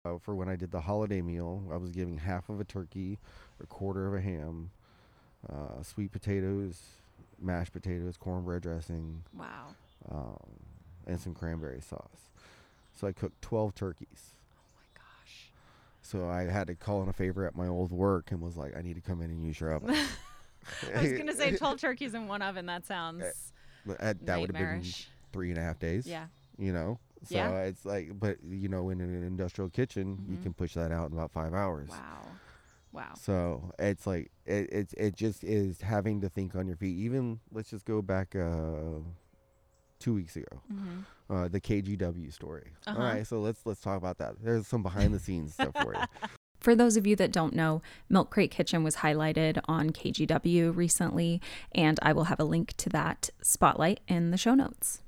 uh, 0.04 0.18
for 0.18 0.34
when 0.34 0.48
I 0.48 0.56
did 0.56 0.70
the 0.70 0.80
holiday 0.82 1.20
meal, 1.20 1.62
I 1.72 1.76
was 1.76 1.90
giving 1.90 2.18
half 2.18 2.48
of 2.48 2.58
a 2.60 2.64
turkey, 2.64 3.18
a 3.62 3.66
quarter 3.66 4.06
of 4.06 4.14
a 4.14 4.20
ham, 4.20 4.70
uh, 5.48 5.82
sweet 5.82 6.10
potatoes, 6.12 6.80
mashed 7.40 7.72
potatoes, 7.72 8.16
cornbread 8.16 8.62
dressing, 8.62 9.24
Wow. 9.36 9.74
um, 10.10 10.36
and 11.06 11.20
some 11.20 11.34
cranberry 11.34 11.80
sauce. 11.80 12.30
So 12.94 13.06
I 13.06 13.12
cooked 13.12 13.40
12 13.42 13.74
turkeys. 13.74 14.34
Oh 14.56 14.62
my 14.74 15.00
gosh. 15.00 15.50
So 16.02 16.28
I 16.28 16.44
had 16.50 16.66
to 16.68 16.74
call 16.74 17.02
in 17.02 17.08
a 17.08 17.12
favor 17.12 17.46
at 17.46 17.54
my 17.56 17.66
old 17.66 17.92
work 17.92 18.30
and 18.30 18.40
was 18.40 18.56
like, 18.56 18.76
I 18.76 18.82
need 18.82 18.94
to 18.94 19.00
come 19.00 19.20
in 19.22 19.30
and 19.30 19.42
use 19.44 19.60
your 19.60 19.72
oven. 19.72 19.94
I 20.96 21.00
was 21.00 21.12
gonna 21.12 21.34
say 21.34 21.52
12 21.56 21.80
turkeys 21.80 22.14
in 22.14 22.26
one 22.28 22.42
oven. 22.42 22.66
That 22.66 22.86
sounds 22.86 23.24
But 23.86 23.98
that, 24.00 24.26
that 24.26 24.40
would 24.40 24.50
have 24.50 24.56
been 24.58 24.94
three 25.32 25.50
and 25.50 25.58
a 25.58 25.62
half 25.62 25.78
days. 25.78 26.06
Yeah. 26.06 26.26
You 26.58 26.72
know? 26.72 26.98
So 27.24 27.36
Yeah. 27.36 27.62
it's 27.62 27.84
like, 27.84 28.18
but 28.18 28.38
you 28.48 28.68
know, 28.68 28.90
in 28.90 29.00
an 29.00 29.22
industrial 29.22 29.70
kitchen, 29.70 30.22
you 30.28 30.36
Mhm. 30.36 30.42
can 30.42 30.52
push 30.54 30.74
that 30.74 30.90
out 30.92 31.10
in 31.10 31.16
about 31.16 31.30
five 31.32 31.54
hours. 31.54 31.88
Wow. 31.90 32.36
Wow. 32.92 33.14
So 33.14 33.72
it's 33.78 34.06
like 34.06 34.30
it 34.46 34.68
it's 34.72 34.92
it 34.94 35.14
just 35.16 35.44
is 35.44 35.80
having 35.82 36.20
to 36.22 36.28
think 36.28 36.54
on 36.54 36.66
your 36.66 36.76
feet. 36.76 36.96
Even 36.98 37.40
let's 37.52 37.70
just 37.70 37.84
go 37.84 38.02
back 38.02 38.34
uh 38.34 39.00
two 39.98 40.14
weeks 40.14 40.36
ago. 40.36 40.62
hmm 40.68 41.00
Uh 41.28 41.48
the 41.48 41.60
KGW 41.60 42.30
story. 42.32 42.72
Uh-huh. 42.86 42.98
All 42.98 43.04
right, 43.04 43.26
so 43.26 43.40
let's 43.40 43.64
let's 43.64 43.80
talk 43.80 43.96
about 43.96 44.18
that. 44.18 44.34
There's 44.42 44.66
some 44.66 44.82
behind 44.82 45.14
the 45.14 45.18
scenes 45.20 45.54
stuff 45.54 45.74
for 45.80 45.94
you. 45.94 46.00
For 46.60 46.74
those 46.74 46.96
of 46.96 47.06
you 47.06 47.16
that 47.16 47.32
don't 47.32 47.54
know, 47.54 47.80
Milk 48.08 48.30
Crate 48.30 48.50
Kitchen 48.50 48.84
was 48.84 48.96
highlighted 48.96 49.60
on 49.66 49.90
KGW 49.90 50.76
recently, 50.76 51.40
and 51.72 51.98
I 52.02 52.12
will 52.12 52.24
have 52.24 52.38
a 52.40 52.44
link 52.44 52.74
to 52.78 52.90
that 52.90 53.30
spotlight 53.42 54.00
in 54.06 54.30
the 54.30 54.36
show 54.36 54.54
notes. 54.54 55.00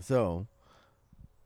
So 0.00 0.46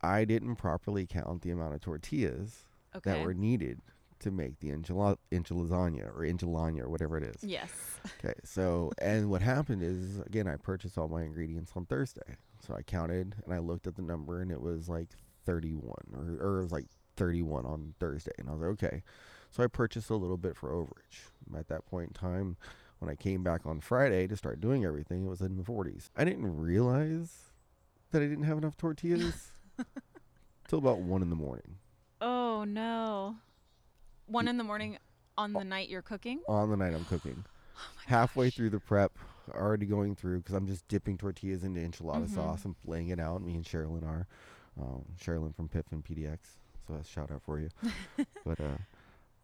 I 0.02 0.24
didn't 0.24 0.56
properly 0.56 1.06
count 1.06 1.42
the 1.42 1.50
amount 1.50 1.74
of 1.74 1.80
tortillas 1.82 2.64
Okay. 2.96 3.10
that 3.12 3.24
were 3.24 3.34
needed 3.34 3.80
to 4.20 4.30
make 4.30 4.58
the 4.60 4.70
enchila- 4.70 5.16
enchilazania 5.30 6.06
or 6.08 6.22
enchilada 6.26 6.80
or 6.80 6.88
whatever 6.88 7.16
it 7.18 7.22
is. 7.24 7.44
yes. 7.44 7.70
Okay, 8.18 8.34
so 8.44 8.90
and 9.00 9.30
what 9.30 9.42
happened 9.42 9.82
is 9.82 10.18
again 10.20 10.48
I 10.48 10.56
purchased 10.56 10.96
all 10.98 11.08
my 11.08 11.22
ingredients 11.22 11.72
on 11.76 11.86
Thursday. 11.86 12.36
So 12.66 12.74
I 12.74 12.82
counted 12.82 13.36
and 13.44 13.54
I 13.54 13.58
looked 13.58 13.86
at 13.86 13.94
the 13.96 14.02
number 14.02 14.40
and 14.42 14.50
it 14.50 14.60
was 14.60 14.88
like 14.88 15.08
31 15.46 15.92
or, 16.14 16.44
or 16.46 16.58
it 16.58 16.62
was 16.64 16.72
like 16.72 16.86
31 17.16 17.64
on 17.64 17.94
Thursday 18.00 18.32
and 18.38 18.48
I 18.48 18.52
was 18.52 18.60
like 18.60 18.70
okay. 18.82 19.02
So 19.50 19.62
I 19.64 19.66
purchased 19.66 20.10
a 20.10 20.16
little 20.16 20.36
bit 20.36 20.56
for 20.56 20.70
overage. 20.70 21.28
At 21.58 21.68
that 21.68 21.86
point 21.86 22.08
in 22.08 22.14
time 22.14 22.56
when 23.00 23.10
I 23.10 23.14
came 23.14 23.42
back 23.42 23.62
on 23.66 23.80
Friday 23.80 24.26
to 24.28 24.36
start 24.36 24.60
doing 24.60 24.84
everything 24.84 25.24
it 25.26 25.28
was 25.28 25.40
in 25.40 25.56
the 25.56 25.62
40s. 25.64 26.10
I 26.16 26.24
didn't 26.24 26.56
realize 26.56 27.52
that 28.12 28.22
I 28.22 28.26
didn't 28.26 28.44
have 28.44 28.58
enough 28.58 28.76
tortillas 28.76 29.48
till 30.68 30.78
about 30.78 30.98
1 31.00 31.22
in 31.22 31.30
the 31.30 31.36
morning. 31.36 31.76
Oh 32.20 32.64
no. 32.64 33.36
One 34.26 34.46
in 34.48 34.58
the 34.58 34.64
morning 34.64 34.98
on 35.38 35.52
the 35.54 35.64
night 35.64 35.88
you're 35.88 36.02
cooking? 36.02 36.40
on 36.48 36.70
the 36.70 36.76
night 36.76 36.94
I'm 36.94 37.04
cooking. 37.04 37.44
Oh 37.82 37.86
Halfway 38.08 38.46
gosh. 38.48 38.56
through 38.56 38.70
the 38.70 38.80
prep, 38.80 39.12
already 39.54 39.86
going 39.86 40.14
through 40.14 40.40
because 40.40 40.54
I'm 40.54 40.66
just 40.66 40.86
dipping 40.88 41.16
tortillas 41.16 41.64
into 41.64 41.80
enchilada 41.80 42.26
Mhm. 42.26 42.34
sauce 42.34 42.64
and 42.66 42.74
laying 42.84 43.08
it 43.08 43.18
out. 43.18 43.40
Me 43.40 43.54
and 43.54 43.64
Sherilyn 43.64 44.04
are. 44.06 44.26
Um, 44.78 45.06
Sherilyn 45.18 45.54
from 45.56 45.68
Pip 45.68 45.86
and 45.90 46.04
PDX. 46.04 46.38
So 46.86 46.92
that's 46.94 47.08
a 47.08 47.10
shout 47.10 47.30
out 47.30 47.40
for 47.42 47.58
you. 47.58 47.70
but 48.44 48.60
uh, 48.60 48.76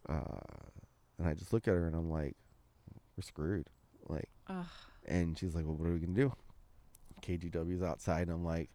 uh, 0.08 0.68
and 1.18 1.28
I 1.28 1.34
just 1.34 1.52
look 1.52 1.66
at 1.68 1.74
her 1.74 1.86
and 1.86 1.96
I'm 1.96 2.10
like, 2.10 2.36
we're 3.16 3.22
screwed. 3.22 3.68
Like, 4.08 4.28
Ugh. 4.48 4.64
and 5.06 5.38
she's 5.38 5.54
like, 5.54 5.64
well, 5.64 5.74
what 5.76 5.88
are 5.88 5.92
we 5.92 6.00
gonna 6.00 6.12
do? 6.12 6.32
KGW's 7.22 7.82
outside, 7.82 8.22
and 8.28 8.32
I'm 8.32 8.44
like, 8.44 8.70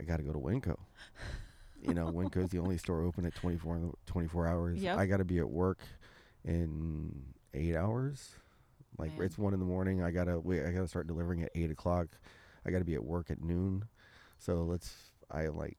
I 0.00 0.04
gotta 0.04 0.22
go 0.22 0.32
to 0.32 0.38
Winco. 0.38 0.76
You 1.82 1.94
know, 1.94 2.06
Winco's 2.06 2.50
the 2.50 2.58
only 2.58 2.78
store 2.78 3.02
open 3.02 3.26
at 3.26 3.34
24 3.34 3.92
24 4.06 4.46
hours. 4.46 4.78
Yep. 4.80 4.98
I 4.98 5.06
gotta 5.06 5.24
be 5.24 5.38
at 5.38 5.48
work 5.48 5.80
in 6.44 7.12
eight 7.54 7.76
hours. 7.76 8.30
Like 8.98 9.16
Man. 9.16 9.26
it's 9.26 9.38
one 9.38 9.52
in 9.52 9.60
the 9.60 9.66
morning. 9.66 10.02
I 10.02 10.10
gotta 10.10 10.38
wait. 10.40 10.64
I 10.64 10.70
gotta 10.70 10.88
start 10.88 11.06
delivering 11.06 11.42
at 11.42 11.50
eight 11.54 11.70
o'clock. 11.70 12.08
I 12.64 12.70
gotta 12.70 12.84
be 12.84 12.94
at 12.94 13.04
work 13.04 13.30
at 13.30 13.42
noon. 13.42 13.84
So 14.38 14.62
let's. 14.62 15.10
I 15.30 15.48
like, 15.48 15.76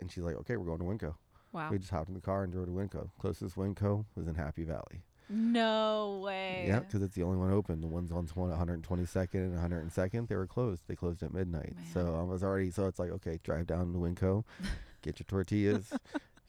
and 0.00 0.10
she's 0.10 0.24
like, 0.24 0.36
okay, 0.36 0.56
we're 0.56 0.66
going 0.66 0.78
to 0.78 0.84
Winco. 1.06 1.14
Wow. 1.52 1.70
We 1.70 1.78
just 1.78 1.90
hopped 1.90 2.08
in 2.08 2.14
the 2.14 2.20
car 2.20 2.44
and 2.44 2.52
drove 2.52 2.66
to 2.66 2.72
Winco. 2.72 3.10
Closest 3.18 3.56
Winco 3.56 4.04
was 4.14 4.28
in 4.28 4.34
Happy 4.34 4.64
Valley. 4.64 5.02
No 5.32 6.20
way. 6.24 6.64
Yeah, 6.66 6.80
because 6.80 7.02
it's 7.02 7.14
the 7.14 7.22
only 7.22 7.38
one 7.38 7.52
open. 7.52 7.80
The 7.80 7.86
ones 7.86 8.10
on 8.10 8.26
20, 8.26 8.52
122nd 8.52 9.34
and 9.34 9.56
102nd, 9.90 10.28
they 10.28 10.34
were 10.34 10.46
closed. 10.46 10.82
They 10.88 10.96
closed 10.96 11.22
at 11.22 11.32
midnight. 11.32 11.74
So 11.94 12.16
I 12.18 12.22
was 12.22 12.42
already, 12.42 12.70
so 12.72 12.86
it's 12.86 12.98
like, 12.98 13.10
okay, 13.10 13.38
drive 13.44 13.68
down 13.68 13.92
to 13.92 13.98
Winco, 13.98 14.42
get 15.02 15.20
your 15.20 15.26
tortillas, 15.28 15.92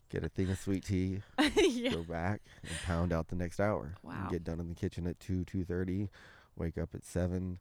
get 0.09 0.23
a 0.23 0.29
thing 0.29 0.49
of 0.49 0.57
sweet 0.57 0.83
tea, 0.83 1.21
yeah. 1.55 1.91
go 1.91 2.01
back 2.01 2.41
and 2.63 2.71
pound 2.85 3.13
out 3.13 3.27
the 3.27 3.35
next 3.35 3.59
hour. 3.59 3.93
Wow. 4.01 4.27
get 4.31 4.43
done 4.43 4.59
in 4.59 4.67
the 4.69 4.75
kitchen 4.75 5.05
at 5.05 5.19
two, 5.19 5.43
two 5.45 5.63
thirty. 5.63 6.09
Wake 6.57 6.77
up 6.79 6.89
at 6.95 7.05
seven. 7.05 7.59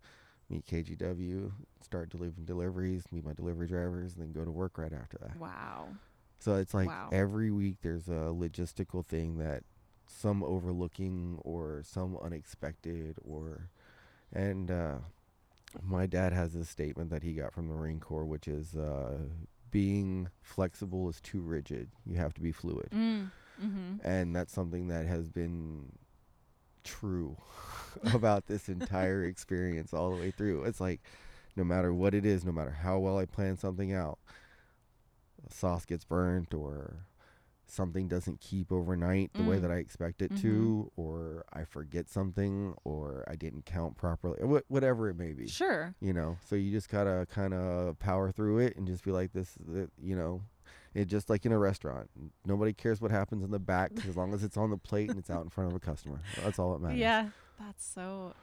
Meet 0.48 0.66
KGW. 0.66 1.53
Start 1.85 2.09
delivering 2.11 2.44
deliveries. 2.44 3.05
Meet 3.12 3.24
my 3.24 3.35
delivery 3.35 3.68
drivers, 3.68 4.14
and 4.16 4.22
then 4.24 4.33
go 4.33 4.44
to 4.44 4.50
work 4.50 4.79
right 4.79 4.92
after 4.92 5.16
that. 5.18 5.37
Wow. 5.38 5.88
So 6.40 6.57
it's 6.57 6.74
like 6.74 6.88
Wow. 6.88 7.11
every 7.12 7.50
week 7.50 7.76
there's 7.83 8.09
a 8.09 8.33
logistical 8.33 9.05
thing 9.07 9.38
that 9.38 9.62
some 10.07 10.42
overlooking 10.42 11.38
or 11.42 11.83
some 11.85 12.16
unexpected 12.16 13.16
or 13.24 13.68
and 14.33 14.70
uh 14.70 14.96
my 15.83 16.07
dad 16.07 16.33
has 16.33 16.53
this 16.53 16.68
statement 16.68 17.11
that 17.11 17.22
he 17.22 17.33
got 17.35 17.53
from 17.53 17.68
the 17.68 17.74
Marine 17.74 18.00
Corps 18.00 18.24
which 18.24 18.48
is 18.48 18.74
uh 18.74 19.18
being 19.70 20.29
flexible 20.42 21.09
is 21.09 21.20
too 21.20 21.40
rigid. 21.40 21.90
You 22.05 22.16
have 22.16 22.35
to 22.35 22.40
be 22.40 22.50
fluid. 22.50 22.88
Mm. 22.90 23.31
Mm-hmm. 23.62 23.94
And 24.03 24.35
that's 24.35 24.53
something 24.53 24.88
that 24.88 25.07
has 25.07 25.29
been 25.29 25.92
true 26.83 27.37
about 28.14 28.46
this 28.46 28.68
entire 28.68 29.24
experience 29.33 29.92
all 29.94 30.11
the 30.11 30.16
way 30.20 30.31
through. 30.33 30.64
It's 30.64 30.81
like 30.81 31.00
no 31.55 31.62
matter 31.64 31.92
what 31.92 32.14
it 32.14 32.24
is, 32.24 32.44
no 32.44 32.53
matter 32.53 32.70
how 32.83 32.98
well 32.98 33.18
I 33.18 33.26
plan 33.26 33.57
something 33.59 33.92
out, 33.92 34.18
sauce 35.48 35.85
gets 35.87 36.05
burnt 36.05 36.53
or 36.55 37.07
something 37.66 38.09
doesn't 38.09 38.40
keep 38.40 38.72
overnight 38.72 39.33
the 39.33 39.44
way 39.44 39.57
Mm. 39.59 39.61
that 39.62 39.70
I 39.70 39.76
expect 39.76 40.22
it 40.22 40.33
Mhm. 40.33 40.40
to, 40.40 40.92
or 40.96 41.44
I 41.53 41.62
forget 41.64 42.09
something, 42.09 42.74
or 42.83 43.22
I 43.29 43.37
didn't 43.37 43.64
count 43.64 43.96
properly, 43.96 44.40
wh- 44.44 44.68
whatever 44.68 45.09
it 45.09 45.14
may 45.14 45.33
be. 45.33 45.46
Sure. 45.46 45.94
You 46.00 46.12
know, 46.12 46.37
so 46.46 46.57
you 46.57 46.72
just 46.72 46.88
gotta 46.88 47.26
kind 47.31 47.55
of 47.55 47.96
power 48.00 48.33
through 48.33 48.59
it 48.59 48.76
and 48.76 48.88
just 48.88 49.05
be 49.05 49.12
like, 49.12 49.33
this, 49.33 49.57
is 49.59 49.76
it, 49.76 49.90
you 50.03 50.16
know, 50.16 50.42
it 50.94 51.05
just 51.05 51.31
like 51.31 51.46
in 51.46 51.53
a 51.53 51.59
restaurant. 51.59 52.11
Nobody 52.44 52.72
cares 52.72 53.00
what 53.00 53.12
happens 53.12 53.44
in 53.44 53.53
the 53.53 53.61
back 53.61 53.92
as 54.05 54.16
long 54.16 54.35
as 54.35 54.42
it's 54.42 54.57
on 54.57 54.70
the 54.70 54.76
plate 54.76 55.09
and 55.09 55.18
it's 55.20 55.31
out 55.31 55.44
in 55.44 55.48
front 55.50 55.70
of 55.70 55.76
a 55.76 55.81
customer. 55.81 56.18
That's 56.42 56.59
all 56.59 56.72
that 56.72 56.81
matters. 56.81 56.98
Yeah. 56.98 57.31
That's 57.61 57.85
so. 57.85 58.35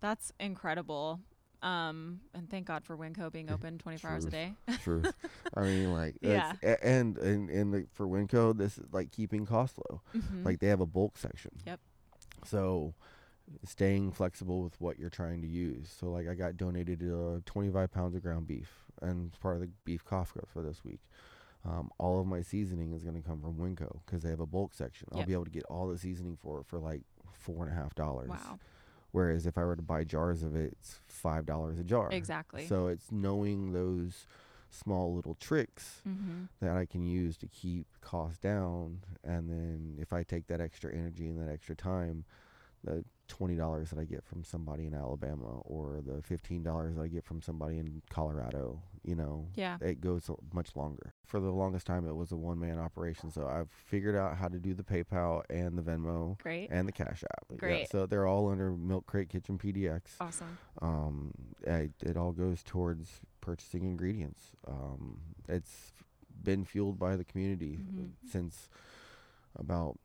That's 0.00 0.32
incredible. 0.38 1.20
Um, 1.62 2.20
and 2.34 2.48
thank 2.50 2.66
God 2.66 2.84
for 2.84 2.96
Winco 2.96 3.32
being 3.32 3.50
open 3.50 3.78
24 3.78 4.10
hours 4.10 4.24
a 4.26 4.30
day. 4.30 4.52
Truth. 4.82 5.12
I 5.54 5.62
mean, 5.62 5.92
like, 5.92 6.16
Yeah. 6.20 6.52
and 6.82 7.16
and 7.18 7.48
and 7.50 7.72
the, 7.74 7.86
for 7.92 8.06
Winco, 8.06 8.56
this 8.56 8.78
is 8.78 8.84
like 8.92 9.10
keeping 9.10 9.46
costs 9.46 9.78
low. 9.90 10.00
Mhm. 10.14 10.44
Like 10.44 10.60
they 10.60 10.68
have 10.68 10.80
a 10.80 10.86
bulk 10.86 11.16
section. 11.18 11.52
Yep. 11.66 11.80
So 12.44 12.94
staying 13.64 14.12
flexible 14.12 14.62
with 14.62 14.80
what 14.80 14.98
you're 14.98 15.10
trying 15.10 15.40
to 15.42 15.48
use. 15.48 15.94
So 15.98 16.06
like 16.10 16.28
I 16.28 16.34
got 16.34 16.56
donated 16.56 17.02
uh, 17.02 17.40
25 17.46 17.90
pounds 17.92 18.14
of 18.14 18.22
ground 18.22 18.46
beef 18.46 18.84
and 19.00 19.32
part 19.40 19.56
of 19.56 19.60
the 19.62 19.70
beef 19.84 20.04
cost 20.04 20.32
for 20.52 20.62
this 20.62 20.84
week. 20.84 21.00
Um, 21.64 21.90
all 21.98 22.20
of 22.20 22.26
my 22.26 22.42
seasoning 22.42 22.92
is 22.92 23.02
going 23.02 23.20
to 23.20 23.26
come 23.28 23.40
from 23.40 23.54
Winco 23.54 23.98
because 24.04 24.22
they 24.22 24.30
have 24.30 24.40
a 24.40 24.46
bulk 24.46 24.72
section. 24.74 25.08
I'll 25.12 25.24
be 25.24 25.32
able 25.32 25.44
to 25.46 25.50
get 25.50 25.64
all 25.64 25.88
the 25.88 25.98
seasoning 25.98 26.36
for 26.40 26.60
it 26.60 26.66
for 26.66 26.78
like 26.78 27.02
four 27.32 27.64
and 27.66 27.72
a 27.72 27.80
half 27.80 27.94
dollars. 27.96 28.28
wow. 28.28 28.58
Whereas 29.16 29.46
if 29.46 29.56
I 29.56 29.64
were 29.64 29.76
to 29.76 29.80
buy 29.80 30.04
jars 30.04 30.42
of 30.42 30.54
it, 30.54 30.76
it's 30.78 31.00
five 31.08 31.46
dollars 31.46 31.78
a 31.78 31.82
jar. 31.82 32.10
Exactly. 32.12 32.66
So 32.66 32.88
it's 32.88 33.10
knowing 33.10 33.72
those 33.72 34.26
small 34.68 35.14
little 35.14 35.34
tricks 35.40 36.02
mm-hmm. 36.06 36.44
that 36.60 36.76
I 36.76 36.84
can 36.84 37.02
use 37.02 37.38
to 37.38 37.46
keep 37.46 37.86
costs 38.02 38.36
down. 38.36 38.98
And 39.24 39.48
then 39.48 39.96
if 39.98 40.12
I 40.12 40.22
take 40.22 40.48
that 40.48 40.60
extra 40.60 40.92
energy 40.92 41.28
and 41.28 41.40
that 41.40 41.50
extra 41.50 41.74
time, 41.74 42.26
the 42.84 43.06
twenty 43.28 43.54
dollars 43.56 43.90
that 43.90 43.98
I 43.98 44.04
get 44.04 44.24
from 44.24 44.44
somebody 44.44 44.86
in 44.86 44.94
Alabama 44.94 45.60
or 45.64 46.00
the 46.04 46.22
fifteen 46.22 46.62
dollars 46.62 46.94
that 46.96 47.02
I 47.02 47.08
get 47.08 47.24
from 47.24 47.42
somebody 47.42 47.78
in 47.78 48.02
Colorado, 48.10 48.80
you 49.02 49.14
know, 49.14 49.48
Yeah. 49.54 49.78
it 49.80 50.00
goes 50.00 50.30
much 50.52 50.76
longer. 50.76 51.12
For 51.24 51.40
the 51.40 51.50
longest 51.50 51.86
time, 51.86 52.06
it 52.06 52.14
was 52.14 52.32
a 52.32 52.36
one 52.36 52.58
man 52.58 52.78
operation. 52.78 53.30
So 53.30 53.46
I've 53.46 53.70
figured 53.70 54.16
out 54.16 54.36
how 54.36 54.48
to 54.48 54.58
do 54.58 54.74
the 54.74 54.82
PayPal 54.82 55.42
and 55.50 55.76
the 55.76 55.82
Venmo 55.82 56.38
Great. 56.40 56.68
and 56.70 56.86
the 56.86 56.92
Cash 56.92 57.24
App. 57.24 57.44
Yeah, 57.50 57.56
Great. 57.56 57.88
so 57.90 58.06
they're 58.06 58.26
all 58.26 58.48
under 58.50 58.70
Milk 58.70 59.06
Crate 59.06 59.28
Kitchen 59.28 59.58
PDX 59.58 60.02
Awesome. 60.20 60.58
um, 60.82 61.32
I, 61.68 61.90
it 62.02 62.16
all 62.16 62.32
goes 62.32 62.62
towards 62.62 63.20
purchasing 63.40 63.84
ingredients. 63.84 64.52
Um, 64.66 65.20
it's 65.48 65.92
been 66.42 66.64
fueled 66.64 66.98
by 66.98 67.16
the 67.16 67.24
community 67.24 67.78
Mhm. 67.78 68.10
since 68.30 68.68
about 69.56 69.98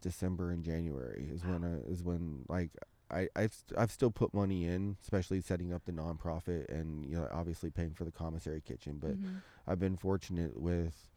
December 0.00 0.50
and 0.50 0.64
January 0.64 1.28
is 1.32 1.44
when 1.44 1.64
uh, 1.64 1.80
is 1.88 2.02
when 2.02 2.44
like 2.48 2.70
I 3.10 3.28
I've 3.36 3.54
I've 3.76 3.90
still 3.90 4.10
put 4.10 4.34
money 4.34 4.64
in, 4.66 4.96
especially 5.02 5.40
setting 5.40 5.72
up 5.72 5.84
the 5.84 5.92
nonprofit 5.92 6.68
and 6.68 7.04
you 7.04 7.16
know 7.16 7.28
obviously 7.32 7.70
paying 7.70 7.92
for 7.94 8.04
the 8.04 8.12
commissary 8.12 8.60
kitchen. 8.60 8.98
But 9.00 9.20
Mhm. 9.20 9.40
I've 9.66 9.78
been 9.78 9.96
fortunate 9.96 10.60
with 10.60 11.08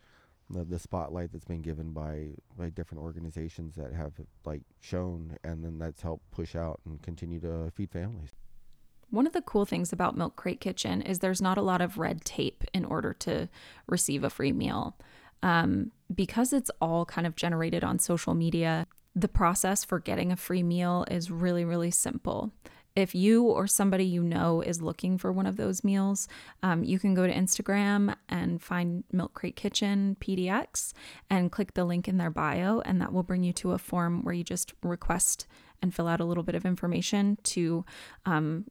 the, 0.50 0.64
the 0.64 0.80
spotlight 0.80 1.32
that's 1.32 1.46
been 1.46 1.62
given 1.62 1.92
by 1.92 2.32
by 2.58 2.70
different 2.70 3.04
organizations 3.04 3.76
that 3.76 3.94
have 3.94 4.14
like 4.46 4.64
shown, 4.80 5.38
and 5.44 5.64
then 5.64 5.78
that's 5.78 6.02
helped 6.02 6.30
push 6.32 6.56
out 6.56 6.80
and 6.86 7.02
continue 7.02 7.40
to 7.42 7.72
feed 7.72 7.92
families. 7.92 8.30
One 9.10 9.26
of 9.26 9.32
the 9.32 9.42
cool 9.42 9.66
things 9.66 9.94
about 9.94 10.18
Milk 10.18 10.36
Crate 10.36 10.60
Kitchen 10.60 11.02
is 11.02 11.20
there's 11.20 11.42
not 11.42 11.58
a 11.58 11.62
lot 11.62 11.80
of 11.80 11.98
red 11.98 12.26
tape 12.26 12.66
in 12.74 12.84
order 12.84 13.14
to 13.14 13.48
receive 13.88 14.24
a 14.26 14.30
free 14.30 14.52
meal. 14.52 14.98
Um, 15.44 15.92
because 16.14 16.54
it's 16.54 16.72
all 16.82 17.06
kind 17.06 17.28
of 17.28 17.36
generated 17.36 17.84
on 17.84 18.00
social 18.00 18.34
media, 18.34 18.88
the 19.16 19.28
process 19.28 19.84
for 19.84 20.00
getting 20.00 20.32
a 20.32 20.36
free 20.36 20.64
meal 20.64 21.06
is 21.10 21.32
really, 21.32 21.66
really 21.66 21.92
simple. 21.92 22.52
If 22.96 23.14
you 23.14 23.44
or 23.44 23.68
somebody 23.68 24.06
you 24.06 24.24
know 24.24 24.62
is 24.62 24.82
looking 24.82 25.20
for 25.20 25.32
one 25.32 25.46
of 25.46 25.56
those 25.56 25.84
meals, 25.84 26.28
um, 26.64 26.84
you 26.84 26.98
can 26.98 27.14
go 27.14 27.28
to 27.28 27.34
Instagram 27.34 28.16
and 28.28 28.60
find 28.60 29.04
Milk 29.12 29.36
Crate 29.36 29.56
Kitchen 29.56 30.18
PDX 30.20 30.94
and 31.30 31.52
click 31.52 31.76
the 31.76 31.86
link 31.86 32.08
in 32.08 32.18
their 32.18 32.32
bio, 32.32 32.80
and 32.86 33.00
that 33.00 33.14
will 33.14 33.22
bring 33.22 33.44
you 33.44 33.54
to 33.54 33.74
a 33.74 33.78
form 33.78 34.24
where 34.24 34.34
you 34.34 34.44
just 34.44 34.74
request 34.82 35.46
and 35.82 35.94
fill 35.94 36.08
out 36.08 36.20
a 36.20 36.26
little 36.26 36.44
bit 36.44 36.56
of 36.56 36.66
information 36.66 37.38
to 37.44 37.86
um, 38.26 38.66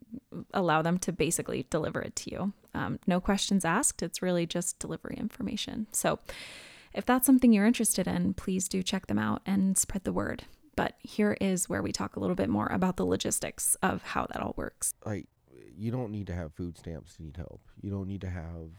allow 0.52 0.82
them 0.82 0.98
to 0.98 1.12
basically 1.12 1.66
deliver 1.70 2.00
it 2.00 2.16
to 2.16 2.30
you. 2.30 2.52
Um, 2.74 2.98
no 3.06 3.20
questions 3.20 3.64
asked, 3.64 4.02
it's 4.02 4.20
really 4.22 4.46
just 4.46 4.78
delivery 4.78 5.16
information. 5.18 5.86
So, 5.92 6.18
if 6.92 7.04
that's 7.04 7.26
something 7.26 7.52
you're 7.52 7.66
interested 7.66 8.06
in, 8.08 8.32
please 8.34 8.68
do 8.68 8.82
check 8.82 9.06
them 9.06 9.18
out 9.18 9.42
and 9.44 9.76
spread 9.76 10.04
the 10.04 10.12
word. 10.12 10.44
But 10.76 10.94
here 11.02 11.36
is 11.40 11.68
where 11.68 11.82
we 11.82 11.92
talk 11.92 12.16
a 12.16 12.20
little 12.20 12.36
bit 12.36 12.48
more 12.48 12.66
about 12.68 12.96
the 12.96 13.04
logistics 13.06 13.76
of 13.82 14.02
how 14.02 14.26
that 14.32 14.40
all 14.42 14.54
works. 14.56 14.94
like 15.04 15.26
you 15.78 15.90
don't 15.90 16.10
need 16.10 16.26
to 16.26 16.34
have 16.34 16.54
food 16.54 16.78
stamps 16.78 17.16
to 17.16 17.22
need 17.22 17.36
help. 17.36 17.60
You 17.82 17.90
don't 17.90 18.08
need 18.08 18.22
to 18.22 18.30
have 18.30 18.70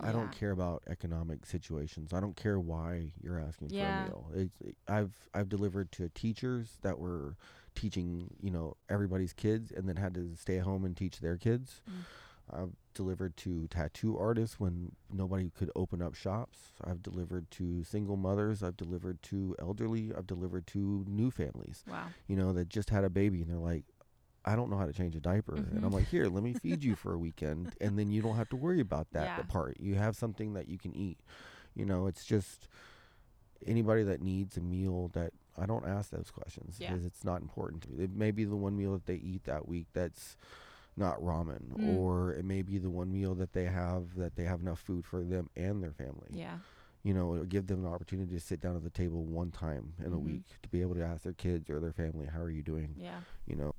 I 0.00 0.06
Yeah. 0.06 0.12
don't 0.12 0.32
care 0.32 0.50
about 0.50 0.82
economic 0.88 1.46
situations. 1.46 2.12
I 2.12 2.18
don't 2.20 2.36
care 2.36 2.58
why 2.58 3.12
you're 3.20 3.38
asking 3.40 3.70
Yeah. 3.70 4.02
for 4.02 4.02
a 4.02 4.08
meal. 4.08 4.30
It's, 4.34 4.60
it- 4.60 4.76
I've 4.88 5.12
I've 5.34 5.48
delivered 5.48 5.90
to 5.92 6.08
teachers 6.08 6.78
that 6.82 6.98
were 6.98 7.36
teaching, 7.76 8.34
you 8.40 8.50
know, 8.50 8.76
everybody's 8.88 9.32
kids 9.32 9.70
and 9.70 9.88
then 9.88 9.96
had 9.96 10.14
to 10.14 10.34
stay 10.36 10.58
at 10.58 10.64
home 10.64 10.84
and 10.84 10.96
teach 10.96 11.20
their 11.20 11.36
kids. 11.36 11.82
Mm. 11.88 12.04
I've 12.48 12.70
delivered 12.94 13.36
to 13.38 13.66
tattoo 13.68 14.16
artists 14.18 14.58
when 14.60 14.92
nobody 15.12 15.50
could 15.50 15.70
open 15.74 16.00
up 16.00 16.14
shops. 16.14 16.72
I've 16.82 17.02
delivered 17.02 17.50
to 17.52 17.82
single 17.82 18.16
mothers. 18.16 18.62
I've 18.62 18.76
delivered 18.76 19.20
to 19.24 19.56
elderly. 19.58 20.12
I've 20.16 20.26
delivered 20.28 20.66
to 20.68 21.04
new 21.08 21.30
families 21.30 21.84
Wow. 21.88 22.12
you 22.28 22.36
know, 22.36 22.52
that 22.52 22.68
just 22.68 22.90
had 22.90 23.02
a 23.04 23.10
baby 23.10 23.42
and 23.42 23.50
they're 23.50 23.58
like, 23.58 23.84
I 24.44 24.54
don't 24.54 24.70
know 24.70 24.76
how 24.78 24.86
to 24.86 24.92
change 24.92 25.16
a 25.16 25.20
diaper. 25.20 25.56
And 25.56 25.84
I'm 25.84 25.90
Mhm. 25.90 25.94
like, 25.94 26.06
here, 26.06 26.28
let 26.28 26.44
me 26.44 26.54
feed 26.54 26.84
you 26.84 26.94
for 26.94 27.12
a 27.14 27.18
weekend. 27.26 27.74
And 27.80 27.98
then 27.98 28.10
you 28.12 28.22
don't 28.22 28.36
have 28.36 28.48
to 28.50 28.56
worry 28.56 28.78
about 28.80 29.10
that 29.10 29.24
Yeah. 29.24 29.42
part. 29.42 29.80
You 29.80 29.96
have 29.96 30.14
something 30.16 30.52
that 30.54 30.68
you 30.68 30.78
can 30.78 30.94
eat. 30.94 31.18
You 31.74 31.84
know, 31.84 32.06
it's 32.06 32.24
just 32.24 32.68
anybody 33.66 34.04
that 34.04 34.22
needs 34.22 34.56
a 34.56 34.60
meal 34.60 35.08
that 35.14 35.32
I 35.58 35.66
don't 35.66 35.86
ask 35.86 36.10
those 36.10 36.30
questions 36.30 36.78
Yeah. 36.78 36.90
because 36.92 37.04
it's 37.06 37.24
not 37.24 37.40
important 37.40 37.82
to 37.84 37.90
me. 37.90 38.04
It 38.04 38.14
may 38.14 38.30
be 38.30 38.44
the 38.44 38.56
one 38.56 38.76
meal 38.76 38.92
that 38.92 39.06
they 39.06 39.16
eat 39.16 39.44
that 39.44 39.66
week 39.68 39.86
that's 39.92 40.36
not 40.96 41.20
ramen, 41.20 41.68
Mm. 41.74 41.96
or 41.96 42.32
it 42.32 42.44
may 42.44 42.62
be 42.62 42.78
the 42.78 42.88
one 42.90 43.12
meal 43.12 43.34
that 43.34 43.52
they 43.52 43.64
have 43.66 44.14
that 44.16 44.34
they 44.36 44.44
have 44.44 44.60
enough 44.60 44.80
food 44.80 45.04
for 45.04 45.22
them 45.22 45.50
and 45.56 45.82
their 45.82 45.92
family 45.92 46.28
Yeah. 46.30 46.58
you 47.02 47.14
know, 47.14 47.44
give 47.44 47.68
them 47.68 47.84
an 47.84 47.92
opportunity 47.92 48.32
to 48.34 48.40
sit 48.40 48.60
down 48.60 48.74
at 48.74 48.82
the 48.82 48.90
table 48.90 49.24
one 49.24 49.52
time 49.52 49.92
in 50.04 50.12
a 50.12 50.16
Mhm. 50.16 50.24
week 50.24 50.42
to 50.62 50.68
be 50.68 50.80
able 50.80 50.94
to 50.96 51.04
ask 51.04 51.22
their 51.22 51.32
kids 51.34 51.70
or 51.70 51.78
their 51.78 51.92
family, 51.92 52.26
how 52.26 52.40
are 52.40 52.50
you 52.50 52.62
doing? 52.64 52.94
Yeah. 52.98 53.20
You 53.46 53.54
know, 53.56 53.74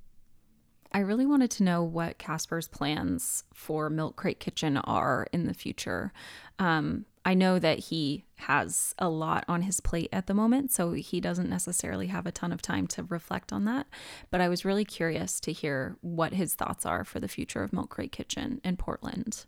I 0.93 0.99
really 0.99 1.25
wanted 1.25 1.51
to 1.51 1.63
know 1.63 1.83
what 1.83 2.17
Casper's 2.17 2.69
plans 2.69 3.43
for 3.53 3.89
Milk 3.89 4.15
Crate 4.15 4.39
Kitchen 4.39 4.77
are 4.77 5.27
in 5.33 5.45
the 5.45 5.53
future. 5.53 6.13
Um, 6.59 7.05
I 7.27 7.33
know 7.33 7.59
that 7.59 7.79
he 7.79 8.23
has 8.35 8.95
a 8.97 9.09
lot 9.09 9.43
on 9.49 9.63
his 9.63 9.81
plate 9.81 10.07
at 10.13 10.27
the 10.27 10.33
moment, 10.33 10.71
so 10.71 10.93
he 10.93 11.19
doesn't 11.19 11.49
necessarily 11.49 12.07
have 12.07 12.25
a 12.25 12.31
ton 12.31 12.53
of 12.53 12.61
time 12.61 12.87
to 12.87 13.03
reflect 13.03 13.51
on 13.51 13.65
that. 13.65 13.85
But 14.31 14.39
I 14.39 14.47
was 14.47 14.63
really 14.63 14.85
curious 14.85 15.41
to 15.41 15.51
hear 15.51 15.97
what 15.99 16.33
his 16.33 16.55
thoughts 16.55 16.85
are 16.85 17.03
for 17.03 17.19
the 17.19 17.27
future 17.27 17.61
of 17.63 17.73
Milk 17.73 17.89
Crate 17.89 18.13
Kitchen 18.13 18.61
in 18.63 18.77
Portland. 18.77 19.45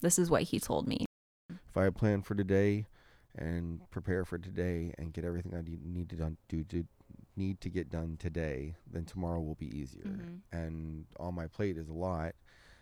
This 0.00 0.18
is 0.18 0.28
what 0.28 0.42
he 0.42 0.58
told 0.58 0.88
me. 0.88 1.06
if 1.68 1.76
I 1.76 1.88
plan 1.90 2.22
for 2.22 2.34
today 2.34 2.86
and 3.36 3.88
prepare 3.90 4.24
for 4.24 4.36
today 4.36 4.92
and 4.98 5.12
get 5.12 5.24
everything 5.24 5.54
I 5.54 5.62
need, 5.62 6.08
to 6.08 6.16
done, 6.16 6.36
do 6.48 6.64
to 6.64 6.84
need 7.36 7.60
to 7.60 7.68
get 7.68 7.90
done 7.90 8.16
today, 8.18 8.74
then 8.90 9.04
tomorrow 9.04 9.40
will 9.40 9.54
be 9.54 9.66
easier. 9.78 10.02
Mhm. 10.02 10.40
And 10.50 11.06
on 11.20 11.34
my 11.36 11.46
plate 11.46 11.76
is 11.76 11.88
a 11.88 11.92
lot, 11.92 12.34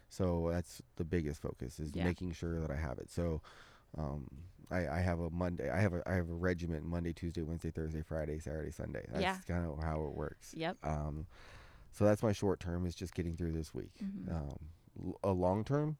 so 0.08 0.48
that's 0.50 0.80
the 0.96 1.04
biggest 1.04 1.42
focus 1.42 1.78
is 1.78 1.90
Yeah. 1.94 2.04
making 2.04 2.32
sure 2.32 2.60
that 2.60 2.70
I 2.70 2.76
have 2.76 2.98
it. 2.98 3.10
So 3.10 3.42
um, 3.96 4.28
I, 4.70 4.86
I 4.88 5.00
have 5.00 5.18
a 5.20 5.30
Monday. 5.30 5.70
I 5.70 5.80
have 5.80 5.94
a 5.94 6.02
I 6.06 6.14
have 6.14 6.28
a 6.28 6.34
regiment 6.34 6.84
Monday, 6.84 7.12
Tuesday, 7.12 7.42
Wednesday, 7.42 7.70
Thursday, 7.70 8.02
Friday, 8.02 8.38
Saturday, 8.38 8.70
Sunday. 8.70 9.06
That's 9.08 9.22
Yeah. 9.22 9.38
kind 9.46 9.66
of 9.66 9.82
how 9.82 10.02
it 10.04 10.12
works. 10.14 10.52
Yep. 10.56 10.76
Um, 10.82 11.26
so 11.92 12.04
that's 12.04 12.22
my 12.22 12.32
short 12.32 12.60
term 12.60 12.84
is 12.86 12.94
just 12.94 13.14
getting 13.14 13.34
through 13.36 13.52
this 13.52 13.72
week. 13.72 13.92
Mhm. 14.02 14.30
Um, 14.30 15.14
a 15.24 15.30
long 15.32 15.64
term, 15.64 15.96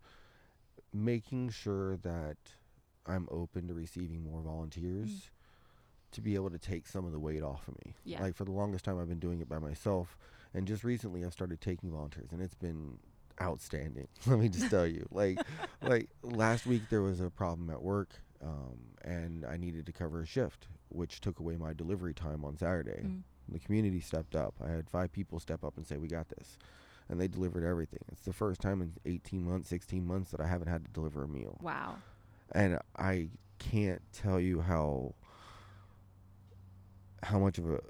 making 0.92 1.50
sure 1.50 1.96
that 1.98 2.36
I'm 3.06 3.26
open 3.30 3.68
to 3.68 3.74
receiving 3.74 4.22
more 4.22 4.42
volunteers 4.42 5.30
to 6.10 6.20
be 6.20 6.34
able 6.34 6.50
to 6.50 6.58
take 6.58 6.86
some 6.86 7.04
of 7.06 7.12
the 7.12 7.18
weight 7.20 7.42
off 7.42 7.68
of 7.68 7.74
me. 7.84 7.94
Yeah. 8.04 8.22
Like 8.22 8.34
for 8.34 8.44
the 8.44 8.52
longest 8.52 8.84
time, 8.84 8.98
I've 8.98 9.08
been 9.08 9.18
doing 9.18 9.40
it 9.40 9.48
by 9.48 9.58
myself, 9.58 10.16
and 10.54 10.66
just 10.66 10.84
recently 10.84 11.24
I've 11.24 11.32
started 11.32 11.60
taking 11.60 11.90
volunteers, 11.90 12.32
and 12.32 12.40
it's 12.42 12.54
been 12.54 12.98
outstanding. 13.40 14.08
Let 14.26 14.38
me 14.38 14.48
just 14.48 14.70
tell 14.70 14.86
you, 14.86 15.06
like, 15.10 15.38
like 15.82 16.08
last 16.22 16.66
week 16.66 16.82
there 16.90 17.02
was 17.02 17.20
a 17.20 17.30
problem 17.30 17.70
at 17.70 17.82
work, 17.82 18.10
um, 18.42 18.78
and 19.02 19.44
I 19.44 19.56
needed 19.56 19.86
to 19.86 19.92
cover 19.92 20.20
a 20.22 20.26
shift, 20.26 20.66
which 20.88 21.20
took 21.20 21.40
away 21.40 21.56
my 21.56 21.72
delivery 21.72 22.14
time 22.14 22.44
on 22.44 22.56
Saturday. 22.56 23.02
Mm. 23.04 23.22
The 23.50 23.58
community 23.58 24.00
stepped 24.00 24.34
up. 24.36 24.54
I 24.64 24.70
had 24.70 24.88
five 24.90 25.12
people 25.12 25.40
step 25.40 25.64
up 25.64 25.76
and 25.76 25.86
say, 25.86 25.96
"We 25.96 26.08
got 26.08 26.28
this," 26.28 26.58
and 27.08 27.18
they 27.20 27.28
delivered 27.28 27.64
everything. 27.64 28.00
It's 28.12 28.24
the 28.24 28.32
first 28.32 28.60
time 28.60 28.82
in 28.82 28.92
18 29.06 29.42
months, 29.44 29.68
16 29.70 30.04
months 30.06 30.30
that 30.32 30.40
I 30.40 30.46
haven't 30.46 30.68
had 30.68 30.84
to 30.84 30.90
deliver 30.90 31.24
a 31.24 31.28
meal, 31.28 31.58
Wow. 31.62 31.96
and 32.52 32.78
I 32.96 33.28
can't 33.58 34.02
tell 34.12 34.38
you 34.38 34.60
how 34.60 35.14
how 37.22 37.38
much 37.38 37.58
of 37.58 37.70
a 37.70 37.80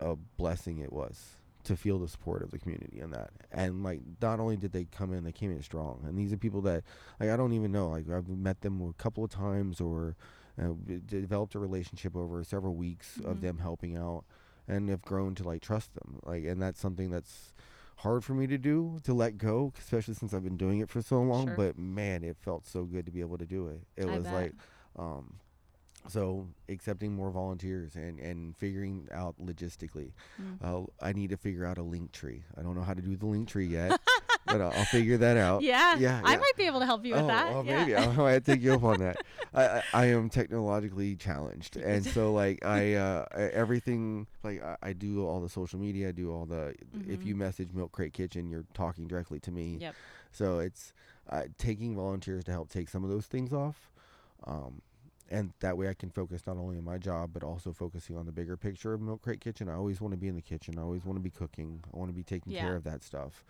a 0.00 0.16
blessing 0.16 0.78
it 0.78 0.92
was 0.92 1.36
to 1.64 1.76
feel 1.76 1.98
the 1.98 2.08
support 2.08 2.42
of 2.42 2.50
the 2.50 2.58
community 2.58 3.00
in 3.00 3.10
that. 3.10 3.30
And 3.52 3.82
like, 3.82 4.00
not 4.22 4.40
only 4.40 4.56
did 4.56 4.72
they 4.72 4.84
come 4.84 5.12
in, 5.12 5.24
they 5.24 5.32
came 5.32 5.50
in 5.50 5.62
strong. 5.62 6.02
And 6.06 6.16
these 6.18 6.32
are 6.32 6.36
people 6.36 6.60
that 6.62 6.82
like 7.18 7.30
I 7.30 7.36
don't 7.36 7.52
even 7.52 7.70
know. 7.72 7.88
Like 7.88 8.08
I've 8.10 8.28
met 8.28 8.60
them 8.62 8.80
a 8.80 8.92
couple 8.94 9.24
of 9.24 9.30
times 9.30 9.80
or 9.80 10.16
uh, 10.60 10.72
developed 11.06 11.54
a 11.54 11.58
relationship 11.58 12.14
over 12.16 12.42
several 12.44 12.74
weeks 12.74 13.18
of 13.24 13.36
Mhm. 13.38 13.40
them 13.40 13.58
helping 13.58 13.96
out, 13.96 14.24
and 14.68 14.88
have 14.88 15.02
grown 15.02 15.34
to 15.36 15.44
like 15.44 15.62
trust 15.62 15.94
them. 15.94 16.20
Like, 16.24 16.44
and 16.44 16.60
that's 16.60 16.78
something 16.80 17.10
that's 17.10 17.52
hard 17.96 18.24
for 18.24 18.34
me 18.34 18.46
to 18.46 18.56
do 18.58 18.98
to 19.04 19.12
let 19.14 19.36
go, 19.38 19.72
especially 19.78 20.14
since 20.14 20.32
I've 20.34 20.44
been 20.44 20.56
doing 20.56 20.80
it 20.80 20.88
for 20.88 21.02
so 21.02 21.20
long. 21.22 21.46
Sure. 21.46 21.54
But 21.56 21.78
man, 21.78 22.24
it 22.24 22.36
felt 22.38 22.66
so 22.66 22.84
good 22.84 23.04
to 23.06 23.12
be 23.12 23.20
able 23.20 23.38
to 23.38 23.46
do 23.46 23.68
it. 23.68 23.80
It 23.96 24.06
I 24.06 24.14
was 24.14 24.24
bet. 24.24 24.32
like, 24.32 24.52
um, 24.96 25.34
so 26.08 26.46
accepting 26.68 27.14
more 27.14 27.30
volunteers 27.30 27.94
and 27.94 28.18
and 28.18 28.56
figuring 28.56 29.08
out 29.12 29.34
logistically. 29.44 30.12
Mm. 30.40 30.58
Uh, 30.62 30.86
I 31.00 31.12
need 31.12 31.30
to 31.30 31.36
figure 31.36 31.64
out 31.66 31.78
a 31.78 31.82
link 31.82 32.12
tree. 32.12 32.42
I 32.56 32.62
don't 32.62 32.74
know 32.74 32.82
how 32.82 32.94
to 32.94 33.02
do 33.02 33.16
the 33.16 33.26
link 33.26 33.48
tree 33.48 33.66
yet, 33.66 34.00
but 34.46 34.60
I'll, 34.60 34.72
I'll 34.72 34.84
figure 34.86 35.16
that 35.18 35.36
out. 35.36 35.62
yeah. 35.62 35.96
yeah, 35.96 36.20
I 36.24 36.36
might 36.36 36.56
be 36.56 36.64
able 36.64 36.80
to 36.80 36.86
help 36.86 37.04
you 37.04 37.14
with 37.14 37.22
oh, 37.24 37.26
that. 37.28 37.50
well, 37.50 37.64
yeah. 37.64 37.78
maybe 37.78 37.96
I 37.96 38.06
might 38.16 38.44
take 38.44 38.62
you 38.62 38.74
up 38.74 38.82
on 38.82 38.98
that. 39.00 39.18
I, 39.54 39.64
I, 39.64 39.82
I 39.92 40.04
am 40.06 40.28
technologically 40.30 41.16
challenged, 41.16 41.76
and 41.76 42.04
so 42.04 42.32
like 42.32 42.64
I, 42.64 42.94
uh, 42.94 43.24
everything 43.52 44.26
like 44.42 44.62
I, 44.62 44.76
I 44.82 44.92
do 44.92 45.26
all 45.26 45.40
the 45.40 45.48
social 45.48 45.78
media. 45.78 46.08
I 46.08 46.12
do 46.12 46.32
all 46.32 46.46
the. 46.46 46.74
If 47.08 47.20
Mhm. 47.20 47.26
you 47.26 47.36
message 47.36 47.72
Milk 47.72 47.92
Crate 47.92 48.12
Kitchen, 48.12 48.48
you're 48.48 48.64
talking 48.74 49.06
directly 49.06 49.40
to 49.40 49.50
me. 49.50 49.78
Yep. 49.80 49.94
So 50.32 50.58
it's 50.60 50.92
uh, 51.28 51.44
taking 51.58 51.94
volunteers 51.96 52.44
to 52.44 52.52
help 52.52 52.70
take 52.70 52.88
some 52.88 53.04
of 53.04 53.10
those 53.10 53.26
things 53.26 53.52
off. 53.52 53.90
Um, 54.46 54.80
and 55.30 55.52
that 55.60 55.76
way 55.76 55.88
I 55.88 55.94
can 55.94 56.10
focus 56.10 56.42
not 56.46 56.56
only 56.56 56.76
on 56.76 56.84
my 56.84 56.98
job, 56.98 57.30
but 57.32 57.42
also 57.44 57.72
focusing 57.72 58.16
on 58.16 58.26
the 58.26 58.32
bigger 58.32 58.56
picture 58.56 58.92
of 58.92 59.00
Milk 59.00 59.22
Crate 59.22 59.40
Kitchen. 59.40 59.68
I 59.68 59.74
always 59.74 60.00
want 60.00 60.12
to 60.12 60.18
be 60.18 60.28
in 60.28 60.34
the 60.34 60.42
kitchen. 60.42 60.78
I 60.78 60.82
always 60.82 61.04
want 61.04 61.18
to 61.18 61.22
be 61.22 61.30
cooking. 61.30 61.82
I 61.92 61.96
want 61.96 62.10
to 62.10 62.14
be 62.14 62.24
taking 62.24 62.52
Yeah. 62.52 62.62
care 62.62 62.76
of 62.76 62.84
that 62.84 63.02
stuff. 63.02 63.44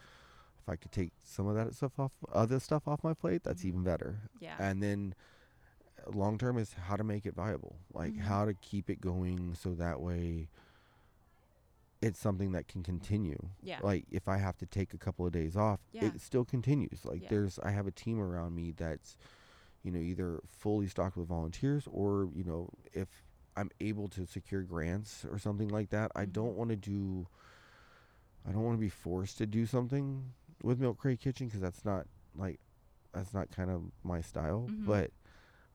If 0.63 0.69
I 0.69 0.77
could 0.77 0.93
take 0.93 1.13
some 1.25 1.47
of 1.47 1.55
that 1.57 1.75
stuff 1.75 1.99
off, 1.99 2.13
other 2.33 2.61
stuff 2.61 2.87
off 2.87 3.03
my 3.03 3.15
plate, 3.15 3.43
that's 3.43 3.63
Mhm. 3.63 3.67
even 3.69 3.83
better. 3.83 4.19
Yeah. 4.41 4.57
And 4.59 4.83
then 4.83 5.15
long 6.13 6.37
term 6.39 6.59
is 6.59 6.75
how 6.75 6.97
to 6.97 7.05
make 7.05 7.25
it 7.27 7.35
viable, 7.35 7.77
like 7.93 8.13
Mhm. 8.15 8.21
how 8.21 8.45
to 8.45 8.53
keep 8.55 8.91
it 8.91 9.01
going 9.01 9.55
so 9.55 9.75
that 9.75 10.01
way 10.01 10.49
it's 12.03 12.19
something 12.19 12.53
that 12.53 12.67
can 12.69 12.83
continue. 12.83 13.39
Yeah. 13.63 13.81
Like 13.83 14.07
if 14.11 14.27
I 14.29 14.39
have 14.39 14.57
to 14.59 14.67
take 14.67 14.95
a 14.95 14.99
couple 14.99 15.27
of 15.27 15.33
days 15.33 15.55
off, 15.57 15.81
Yeah. 15.93 16.07
it 16.07 16.21
still 16.23 16.45
continues. 16.47 17.05
Like 17.05 17.23
Yeah. 17.23 17.29
there's 17.29 17.59
I 17.59 17.71
have 17.73 17.87
a 17.87 17.91
team 17.91 18.19
around 18.19 18.55
me 18.55 18.71
that's 18.73 19.17
you 19.83 19.91
know 19.91 19.99
either 20.01 20.41
fully 20.51 20.87
stocked 20.89 21.17
with 21.17 21.29
volunteers 21.29 21.87
or 21.91 22.29
you 22.35 22.45
know 22.45 22.69
if 22.93 23.09
I'm 23.57 23.71
able 23.81 24.09
to 24.09 24.27
secure 24.27 24.63
grants 24.63 25.25
or 25.31 25.39
something 25.39 25.69
like 25.69 25.91
that, 25.91 26.13
I 26.15 26.25
Mhm. 26.27 26.33
don't 26.33 26.57
want 26.57 26.71
to 26.71 26.77
do 26.77 27.27
I 28.47 28.53
don't 28.53 28.63
want 28.65 28.77
to 28.77 28.81
be 28.81 28.89
forced 28.89 29.39
to 29.39 29.47
do 29.47 29.67
something 29.67 30.33
with 30.63 30.81
Milk 30.81 30.99
Crate 30.99 31.21
Kitchen 31.21 31.47
because 31.47 31.61
that's 31.61 31.85
not 31.85 32.07
like 32.35 32.59
that's 33.13 33.35
not 33.35 33.51
kind 33.51 33.71
of 33.71 33.91
my 34.05 34.21
style, 34.21 34.69
Mhm. 34.71 34.87
but 34.87 35.11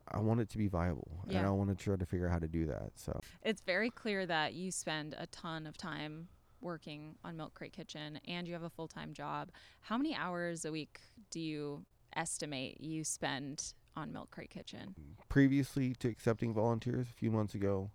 I 0.07 0.19
want 0.19 0.39
it 0.39 0.49
to 0.49 0.57
be 0.57 0.67
viable 0.67 1.23
and 1.27 1.45
I 1.45 1.49
want 1.51 1.69
to 1.69 1.75
try 1.75 1.95
to 1.95 2.05
figure 2.05 2.27
out 2.27 2.31
how 2.33 2.39
to 2.39 2.47
do 2.47 2.65
that. 2.67 2.91
So 2.97 3.19
It's 3.41 3.61
very 3.61 3.89
clear 3.89 4.25
that 4.25 4.53
you 4.53 4.71
spend 4.71 5.15
a 5.17 5.27
ton 5.27 5.65
of 5.67 5.77
time 5.77 6.29
working 6.61 7.17
on 7.23 7.35
Milk 7.37 7.53
Crate 7.55 7.73
Kitchen 7.73 8.17
and 8.25 8.47
you 8.47 8.53
have 8.53 8.63
a 8.63 8.69
full 8.69 8.87
time 8.87 9.13
job. 9.13 9.51
How 9.81 9.97
many 9.97 10.15
hours 10.15 10.63
a 10.65 10.71
week 10.71 11.01
do 11.29 11.39
you 11.39 11.85
estimate 12.15 12.79
you 12.81 13.03
spend 13.03 13.73
on 13.95 14.11
Milk 14.11 14.31
Crate 14.31 14.49
Kitchen? 14.49 14.95
previously 15.29 15.93
to 15.95 16.07
accepting 16.07 16.53
volunteers 16.53 17.07
a 17.09 17.13
few 17.13 17.31
months 17.31 17.55
ago, 17.55 17.91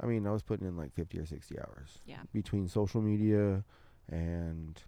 I 0.00 0.06
mean, 0.06 0.26
I 0.26 0.30
was 0.30 0.42
putting 0.42 0.66
in 0.66 0.76
like 0.76 0.92
50 0.94 1.18
or 1.18 1.26
60 1.26 1.58
hours. 1.58 1.98
Yeah. 2.06 2.20
Between 2.32 2.68
social 2.68 3.00
media 3.02 3.64
and 4.08 4.80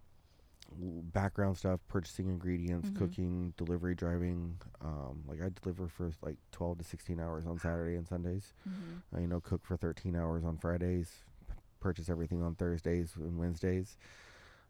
background 1.12 1.58
stuff, 1.58 1.80
purchasing 1.88 2.28
ingredients, 2.28 2.88
Mhm. 2.90 2.96
cooking, 2.96 3.54
delivery 3.56 3.94
driving. 3.94 4.58
Um, 4.80 5.22
like 5.26 5.42
I 5.42 5.50
deliver 5.62 5.88
for 5.88 6.10
like 6.22 6.38
12 6.52 6.78
to 6.78 6.84
16 6.84 7.20
hours 7.20 7.46
on 7.46 7.58
Saturday 7.58 7.96
and 7.96 8.06
Sundays. 8.06 8.54
Mm-hmm. 8.68 9.16
I, 9.16 9.20
you 9.20 9.26
know, 9.26 9.40
cook 9.40 9.64
for 9.66 9.76
13 9.76 10.16
hours 10.16 10.44
on 10.44 10.56
Fridays, 10.56 11.24
p- 11.48 11.54
purchase 11.80 12.08
everything 12.08 12.42
on 12.42 12.54
Thursdays 12.54 13.14
and 13.16 13.38
Wednesdays. 13.38 13.98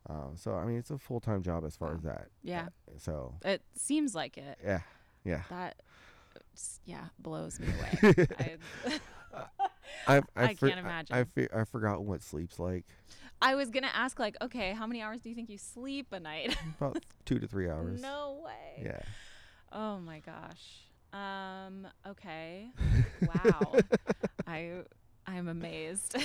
Um, 0.09 0.33
so, 0.35 0.55
I 0.55 0.65
mean, 0.65 0.79
it's 0.79 0.91
a 0.91 0.99
full 0.99 1.21
time 1.21 1.43
job 1.43 1.65
as 1.65 1.77
far 1.77 1.91
Wow. 1.91 1.95
as 1.97 2.03
that. 2.03 2.29
Yeah. 2.43 2.69
Uh, 2.89 2.99
so, 2.99 3.35
It 3.45 3.63
seems 3.75 4.15
like 4.15 4.37
it. 4.37 4.59
yeah. 4.65 4.81
Yeah. 5.25 5.43
That, 5.51 5.77
yeah, 6.85 7.05
blows 7.19 7.59
me 7.61 7.69
away. 7.69 8.17
I, 10.07 10.17
I, 10.17 10.23
I 10.37 10.55
for- 10.55 10.69
can't 10.69 10.79
I, 10.79 10.83
imagine. 10.83 11.25
fe- 11.27 11.49
I 11.55 11.65
forgot 11.65 12.03
what 12.05 12.23
sleep's 12.23 12.59
like. 12.59 12.85
I 13.41 13.55
was 13.57 13.71
going 13.71 13.83
to 13.83 13.95
ask, 13.97 14.19
like, 14.21 14.37
okay, 14.41 14.73
how 14.73 14.87
many 14.87 15.03
hours 15.03 15.21
do 15.21 15.29
you 15.29 15.35
think 15.35 15.51
you 15.51 15.59
sleep 15.59 16.13
a 16.13 16.21
night? 16.21 16.57
About 16.81 17.03
two 17.25 17.39
to 17.41 17.47
three 17.49 17.69
hours. 17.69 18.01
no 18.01 18.41
way. 18.45 18.85
Yeah. 18.85 19.01
Oh 19.73 19.99
my 19.99 20.21
gosh. 20.21 20.83
Um, 21.13 21.87
okay. 22.07 22.69
Wow. 23.23 23.75
I 24.47 24.71
I'm 25.27 25.49
amazed. 25.49 26.17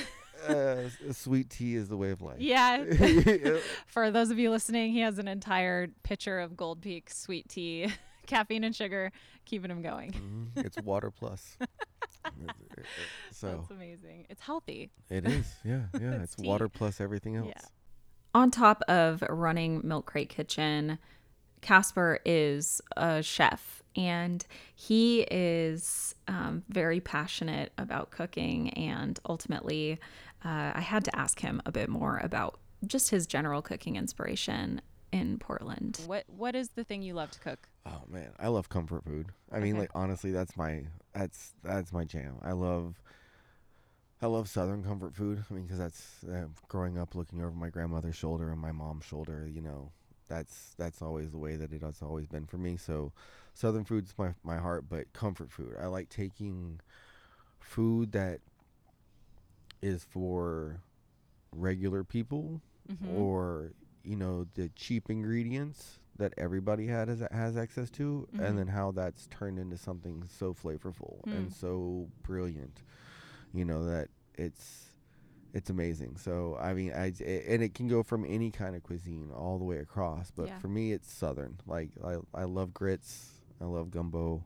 uh, 0.47 0.75
sweet 1.11 1.49
tea 1.49 1.75
is 1.75 1.87
the 1.89 1.97
way 1.97 2.11
of 2.11 2.21
life. 2.21 2.37
yeah. 2.39 2.83
Yeah. 2.83 3.57
For 3.87 4.11
those 4.11 4.29
of 4.31 4.37
you 4.39 4.49
listening, 4.51 4.91
he 4.91 4.99
has 5.01 5.17
an 5.19 5.27
entire 5.27 5.87
pitcher 6.03 6.39
of 6.39 6.55
Gold 6.55 6.81
Peak 6.81 7.09
sweet 7.09 7.49
tea, 7.49 7.91
caffeine 8.27 8.63
and 8.63 8.75
sugar, 8.75 9.11
keeping 9.45 9.71
him 9.71 9.81
going. 9.81 10.11
Mhm. 10.55 10.65
It's 10.65 10.77
water 10.81 11.09
plus. 11.09 11.57
so 13.31 13.47
That's 13.57 13.71
amazing. 13.71 14.25
It's 14.29 14.41
healthy. 14.41 14.91
it 15.09 15.25
is. 15.25 15.55
Yeah. 15.63 15.83
Yeah. 15.99 16.21
It's 16.21 16.33
it's 16.35 16.43
water 16.43 16.69
plus 16.69 17.01
everything 17.01 17.35
else. 17.35 17.47
Yeah. 17.49 17.61
On 18.35 18.51
top 18.51 18.81
of 18.87 19.23
running 19.29 19.81
Milk 19.83 20.05
Crate 20.05 20.29
Kitchen, 20.29 20.99
Casper 21.61 22.19
is 22.23 22.81
a 22.95 23.23
chef 23.23 23.81
and 23.95 24.45
he 24.75 25.21
is 25.31 26.13
um, 26.27 26.63
very 26.69 26.99
passionate 26.99 27.71
about 27.79 28.11
cooking. 28.11 28.69
And 28.71 29.19
ultimately, 29.27 29.93
uh, 30.45 30.71
I 30.75 30.81
had 30.81 31.03
to 31.05 31.15
ask 31.15 31.39
him 31.39 31.61
a 31.65 31.71
bit 31.71 31.89
more 31.89 32.19
about 32.21 32.59
just 32.85 33.09
his 33.09 33.25
general 33.25 33.63
cooking 33.63 33.95
inspiration 33.95 34.81
in 35.11 35.37
Portland. 35.39 35.99
What 36.05 36.25
what 36.27 36.55
is 36.55 36.69
the 36.69 36.83
thing 36.83 37.01
you 37.01 37.13
love 37.13 37.31
to 37.31 37.39
cook? 37.39 37.69
Oh 37.85 38.03
man, 38.07 38.31
I 38.39 38.47
love 38.49 38.69
comfort 38.69 39.03
food. 39.03 39.27
I 39.51 39.59
mean, 39.59 39.73
Okay. 39.73 39.81
like 39.81 39.91
honestly, 39.95 40.31
that's 40.31 40.55
my 40.57 40.83
that's 41.13 41.53
that's 41.63 41.91
my 41.93 42.03
jam. 42.03 42.35
I 42.43 42.51
love 42.51 42.99
I 44.21 44.25
love 44.25 44.49
Southern 44.49 44.83
comfort 44.83 45.15
food. 45.15 45.43
I 45.49 45.53
mean, 45.53 45.63
because 45.63 45.77
that's 45.79 46.23
uh, 46.23 46.47
growing 46.67 46.97
up 46.97 47.13
looking 47.15 47.39
over 47.41 47.51
my 47.51 47.69
grandmother's 47.69 48.15
shoulder 48.15 48.49
and 48.51 48.59
my 48.59 48.71
mom's 48.71 49.05
shoulder. 49.05 49.47
You 49.47 49.61
know, 49.61 49.91
that's 50.27 50.73
that's 50.77 51.01
always 51.01 51.31
the 51.31 51.37
way 51.37 51.55
that 51.55 51.71
it 51.71 51.81
has 51.83 52.01
always 52.01 52.27
been 52.27 52.45
for 52.47 52.57
me. 52.57 52.77
So, 52.77 53.11
Southern 53.53 53.85
food's 53.85 54.13
my 54.17 54.33
my 54.43 54.57
heart, 54.57 54.85
but 54.89 55.13
comfort 55.13 55.51
food. 55.51 55.75
I 55.79 55.85
like 55.85 56.09
taking 56.09 56.79
food 57.59 58.11
that 58.13 58.39
is 59.81 60.03
for 60.03 60.81
regular 61.51 62.03
people 62.03 62.61
Mhm. 62.89 63.15
or 63.15 63.71
you 64.07 64.15
know 64.15 64.45
the 64.55 64.69
cheap 64.75 65.09
ingredients 65.09 65.99
that 66.17 66.33
everybody 66.37 66.87
had 66.87 67.07
has, 67.09 67.21
has 67.31 67.55
access 67.57 67.89
to 67.91 68.27
Mhm. 68.33 68.41
and 68.47 68.57
then 68.57 68.67
how 68.67 68.91
that's 68.91 69.27
turned 69.27 69.59
into 69.59 69.77
something 69.77 70.23
so 70.39 70.53
flavorful 70.53 71.23
Mm. 71.25 71.33
and 71.37 71.53
so 71.53 72.09
brilliant 72.23 72.81
you 73.53 73.65
know 73.65 73.85
that 73.85 74.09
it's 74.35 74.85
it's 75.53 75.69
amazing 75.69 76.17
so 76.17 76.57
i 76.59 76.73
mean 76.73 76.91
i 76.93 77.09
j- 77.09 77.43
and 77.47 77.61
it 77.63 77.73
can 77.73 77.87
go 77.87 78.03
from 78.03 78.25
any 78.25 78.51
kind 78.51 78.75
of 78.75 78.83
cuisine 78.83 79.29
all 79.31 79.57
the 79.57 79.63
way 79.65 79.77
across 79.77 80.31
but 80.31 80.47
Yeah. 80.47 80.59
for 80.59 80.67
me 80.67 80.91
it's 80.91 81.11
southern 81.11 81.57
like 81.65 81.89
i 82.03 82.17
i 82.33 82.43
love 82.43 82.73
grits 82.73 83.31
i 83.61 83.65
love 83.65 83.91
gumbo 83.91 84.43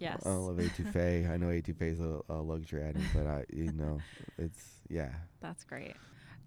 Yes. 0.00 0.26
I 0.26 0.30
love 0.34 0.56
etouffee. 0.58 1.30
I 1.32 1.36
know 1.36 1.46
etouffee 1.46 1.92
is 1.92 2.00
a, 2.00 2.20
a 2.28 2.42
luxury 2.42 2.86
item, 2.86 3.04
but 3.14 3.26
I, 3.28 3.44
you 3.50 3.70
know, 3.72 4.00
it's 4.36 4.80
yeah. 4.88 5.12
That's 5.40 5.62
great. 5.64 5.94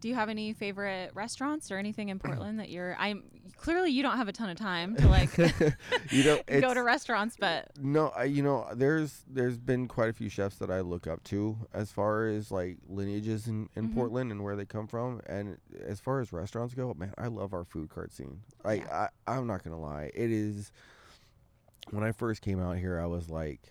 Do 0.01 0.07
you 0.09 0.15
have 0.15 0.29
any 0.29 0.53
favorite 0.53 1.11
restaurants 1.15 1.71
or 1.71 1.77
anything 1.77 2.09
in 2.09 2.19
Portland 2.19 2.59
that 2.59 2.69
you're? 2.69 2.95
I'm 2.99 3.23
clearly 3.57 3.89
you 3.91 4.03
don't 4.03 4.17
have 4.17 4.27
a 4.27 4.31
ton 4.31 4.49
of 4.49 4.57
time 4.57 4.95
to 4.97 5.07
like 5.07 5.35
you 6.11 6.23
know, 6.23 6.39
go 6.61 6.73
to 6.73 6.83
restaurants, 6.83 7.35
but 7.39 7.71
No, 7.79 8.09
I, 8.09 8.25
you 8.25 8.43
know, 8.43 8.67
there's 8.75 9.23
there's 9.27 9.57
been 9.57 9.87
quite 9.87 10.09
a 10.09 10.13
few 10.13 10.29
chefs 10.29 10.57
that 10.57 10.69
I 10.69 10.81
look 10.81 11.07
up 11.07 11.23
to 11.25 11.57
as 11.73 11.91
far 11.91 12.27
as 12.27 12.51
like 12.51 12.77
lineages 12.87 13.47
in, 13.47 13.69
in 13.75 13.89
Mhm. 13.89 13.95
Portland 13.95 14.31
and 14.31 14.43
where 14.43 14.55
they 14.55 14.65
come 14.65 14.85
from, 14.87 15.21
and 15.25 15.57
as 15.83 15.99
far 15.99 16.19
as 16.19 16.31
restaurants 16.31 16.75
go, 16.75 16.93
man, 16.93 17.13
I 17.17 17.27
love 17.27 17.53
our 17.53 17.63
food 17.65 17.89
cart 17.89 18.11
scene. 18.13 18.41
Like 18.63 18.87
I, 18.91 19.09
I'm 19.27 19.47
not 19.47 19.63
gonna 19.63 19.79
lie, 19.79 20.11
it 20.13 20.31
is. 20.31 20.71
When 21.89 22.03
I 22.03 22.11
first 22.11 22.41
came 22.41 22.59
out 22.61 22.77
here, 22.77 22.99
I 22.99 23.05
was 23.05 23.29
like, 23.29 23.61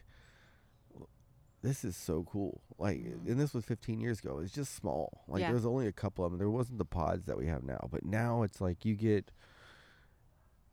"This 1.67 1.85
is 1.85 1.97
so 1.97 2.23
cool!" 2.25 2.61
Like, 2.79 2.99
Mhm. 2.99 3.27
and 3.29 3.41
this 3.41 3.53
was 3.55 3.65
15 3.65 4.01
years 4.01 4.21
ago. 4.21 4.39
It's 4.39 4.53
just 4.53 4.75
small. 4.75 5.25
Like 5.29 5.41
Yeah. 5.41 5.49
there 5.49 5.55
was 5.57 5.67
only 5.67 5.87
a 5.87 5.93
couple 5.93 6.25
of 6.25 6.31
them. 6.33 6.39
There 6.39 6.49
wasn't 6.51 6.79
the 6.79 6.85
pods 6.85 7.27
that 7.27 7.37
we 7.37 7.47
have 7.47 7.63
now, 7.65 7.89
but 7.91 8.05
now 8.05 8.43
it's 8.43 8.61
like 8.61 8.85
you 8.85 8.95
get. 8.95 9.31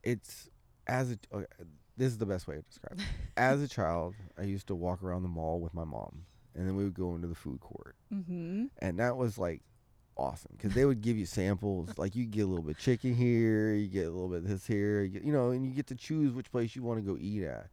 It's 0.03 0.49
as 0.87 1.11
a. 1.11 1.17
Okay, 1.33 1.45
this 1.97 2.07
is 2.11 2.17
the 2.17 2.25
best 2.25 2.47
way 2.47 2.55
to 2.55 2.61
describe 2.61 2.99
it 2.99 3.05
as 3.37 3.61
a 3.61 3.67
child, 3.67 4.15
I 4.37 4.43
used 4.43 4.67
to 4.67 4.75
walk 4.75 5.03
around 5.03 5.23
the 5.23 5.29
mall 5.29 5.59
with 5.59 5.73
my 5.73 5.83
mom, 5.85 6.25
and 6.55 6.67
then 6.67 6.75
we 6.75 6.83
would 6.83 6.93
go 6.95 7.15
into 7.15 7.27
the 7.27 7.35
food 7.35 7.59
court, 7.59 7.95
mm-hmm. 8.13 8.65
and 8.79 8.99
that 8.99 9.15
was 9.17 9.37
like 9.37 9.61
awesome 10.15 10.51
because 10.57 10.73
they 10.75 10.85
would 10.85 11.01
give 11.01 11.17
you 11.17 11.25
samples. 11.25 11.89
like 11.97 12.15
you 12.15 12.25
get 12.25 12.41
a 12.41 12.47
little 12.47 12.63
bit 12.63 12.77
chicken 12.77 13.15
here, 13.15 13.73
you 13.73 13.87
get 13.87 14.07
a 14.07 14.11
little 14.11 14.27
bit 14.29 14.39
of 14.43 14.47
this 14.47 14.65
here, 14.67 15.01
you, 15.03 15.09
get, 15.09 15.23
you 15.23 15.31
know, 15.33 15.51
and 15.51 15.65
you 15.65 15.71
get 15.71 15.87
to 15.87 15.95
choose 15.95 16.33
which 16.33 16.51
place 16.51 16.75
you 16.75 16.83
want 16.83 16.99
to 16.99 17.05
go 17.05 17.17
eat 17.19 17.43
at. 17.43 17.67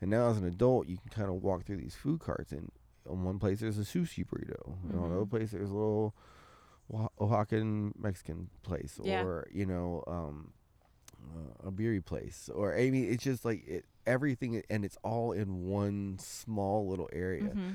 And 0.00 0.10
now 0.10 0.28
as 0.28 0.36
an 0.38 0.44
adult, 0.46 0.88
you 0.88 0.98
can 0.98 1.08
kind 1.10 1.28
of 1.28 1.42
walk 1.42 1.64
through 1.64 1.78
these 1.78 1.94
food 1.94 2.20
carts, 2.20 2.52
and 2.52 2.70
on 3.08 3.24
one 3.24 3.38
place 3.38 3.60
there's 3.60 3.78
a 3.78 3.82
sushi 3.82 4.24
burrito, 4.26 4.76
and 4.88 4.98
on 4.98 5.06
another 5.10 5.24
Mhm. 5.26 5.30
place 5.30 5.50
there's 5.52 5.70
a 5.70 5.74
little 5.74 6.14
Oax- 6.92 7.14
Oaxacan 7.18 7.92
Mexican 7.98 8.50
place, 8.62 9.00
Yeah. 9.02 9.22
or 9.24 9.48
you 9.52 9.66
know. 9.66 10.04
um 10.06 10.52
uh, 11.34 11.68
a 11.68 11.70
beery 11.70 12.02
place 12.02 12.50
or 12.54 12.76
I 12.76 12.90
mean 12.90 13.10
it's 13.10 13.24
just 13.24 13.46
like 13.46 13.66
it, 13.66 13.86
everything 14.06 14.62
and 14.68 14.84
it's 14.84 14.98
all 15.02 15.32
in 15.32 15.64
one 15.64 16.18
small 16.18 16.86
little 16.86 17.08
area 17.14 17.44
Mm-hmm. 17.44 17.70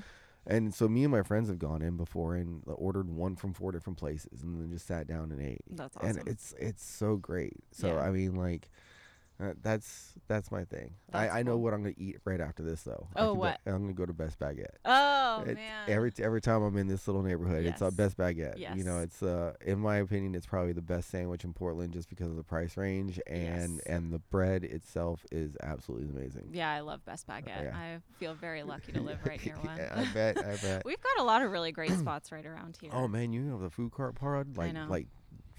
and 0.46 0.72
so 0.72 0.88
me 0.88 1.04
and 1.04 1.12
my 1.12 1.24
friends 1.24 1.50
have 1.50 1.58
gone 1.58 1.82
in 1.82 1.98
before 1.98 2.36
and 2.36 2.62
ordered 2.68 3.10
one 3.10 3.36
from 3.36 3.54
four 3.54 3.72
different 3.72 3.98
places 3.98 4.44
and 4.44 4.62
then 4.62 4.70
just 4.70 4.86
sat 4.86 5.08
down 5.08 5.32
and 5.32 5.42
ate 5.42 5.62
That's 5.68 5.98
awesome. 5.98 6.20
and 6.20 6.28
it's 6.28 6.54
it's 6.60 6.86
so 6.86 7.16
great 7.18 7.56
so 7.72 7.88
Yeah. 7.88 8.02
I 8.02 8.12
mean 8.12 8.36
like 8.36 8.70
uh, 9.42 9.54
that's 9.62 10.14
that's 10.28 10.52
my 10.52 10.66
thing 10.66 10.96
That's 11.12 11.32
I, 11.34 11.40
I 11.40 11.44
know 11.44 11.52
cool. 11.54 11.62
what 11.62 11.74
I'm 11.74 11.82
gonna 11.82 11.96
eat 11.98 12.18
right 12.26 12.42
after 12.42 12.62
this 12.62 12.84
though 12.84 13.08
Oh, 13.16 13.34
what? 13.34 13.60
I'm 13.66 13.82
gonna 13.82 13.94
go 13.94 14.06
to 14.06 14.12
Best 14.14 14.38
Baguette 14.40 14.76
oh 14.86 15.44
It's 15.46 15.56
man. 15.56 15.86
every 15.88 16.12
every 16.20 16.42
time 16.42 16.62
I'm 16.62 16.76
in 16.78 16.88
this 16.88 17.08
little 17.08 17.22
neighborhood, 17.24 17.66
it's 17.66 17.82
uh, 17.82 17.86
Yes. 17.86 17.94
Best 17.94 18.18
Baguette. 18.18 18.58
Yes. 18.58 18.76
You 18.78 18.84
know, 18.84 19.00
it's 19.00 19.24
uh, 19.24 19.54
in 19.66 19.80
my 19.80 19.98
opinion, 19.98 20.36
it's 20.36 20.46
probably 20.46 20.74
the 20.74 20.82
best 20.82 21.10
sandwich 21.10 21.44
in 21.46 21.54
Portland 21.54 21.94
just 21.94 22.10
because 22.10 22.30
of 22.30 22.36
the 22.36 22.44
price 22.44 22.76
range 22.76 23.20
and 23.28 23.76
Yes. 23.76 23.86
and 23.86 24.12
the 24.12 24.20
bread 24.20 24.64
itself 24.66 25.26
is 25.32 25.56
absolutely 25.64 26.10
amazing. 26.10 26.50
yeah, 26.52 26.70
I 26.72 26.82
love 26.82 27.06
Best 27.06 27.26
Baguette. 27.28 27.64
yeah. 27.64 27.78
I 27.78 28.00
feel 28.20 28.34
very 28.34 28.64
lucky 28.74 28.92
to 28.92 29.02
live 29.02 29.20
right 29.26 29.44
near 29.46 29.56
one. 29.62 29.78
yeah, 29.78 29.94
I 29.96 30.14
bet. 30.14 30.38
I 30.38 30.56
bet. 30.62 30.84
We've 30.86 31.02
got 31.02 31.20
a 31.20 31.24
lot 31.24 31.42
of 31.42 31.52
really 31.52 31.72
great 31.72 31.92
spots 31.98 32.32
right 32.34 32.46
around 32.46 32.78
here. 32.82 32.92
Oh 32.94 33.08
man, 33.08 33.32
you 33.32 33.42
know 33.42 33.58
the 33.58 33.70
food 33.70 33.92
cart 33.94 34.16
part, 34.16 34.58
like 34.58 34.74
know. 34.74 34.88
like 34.90 35.08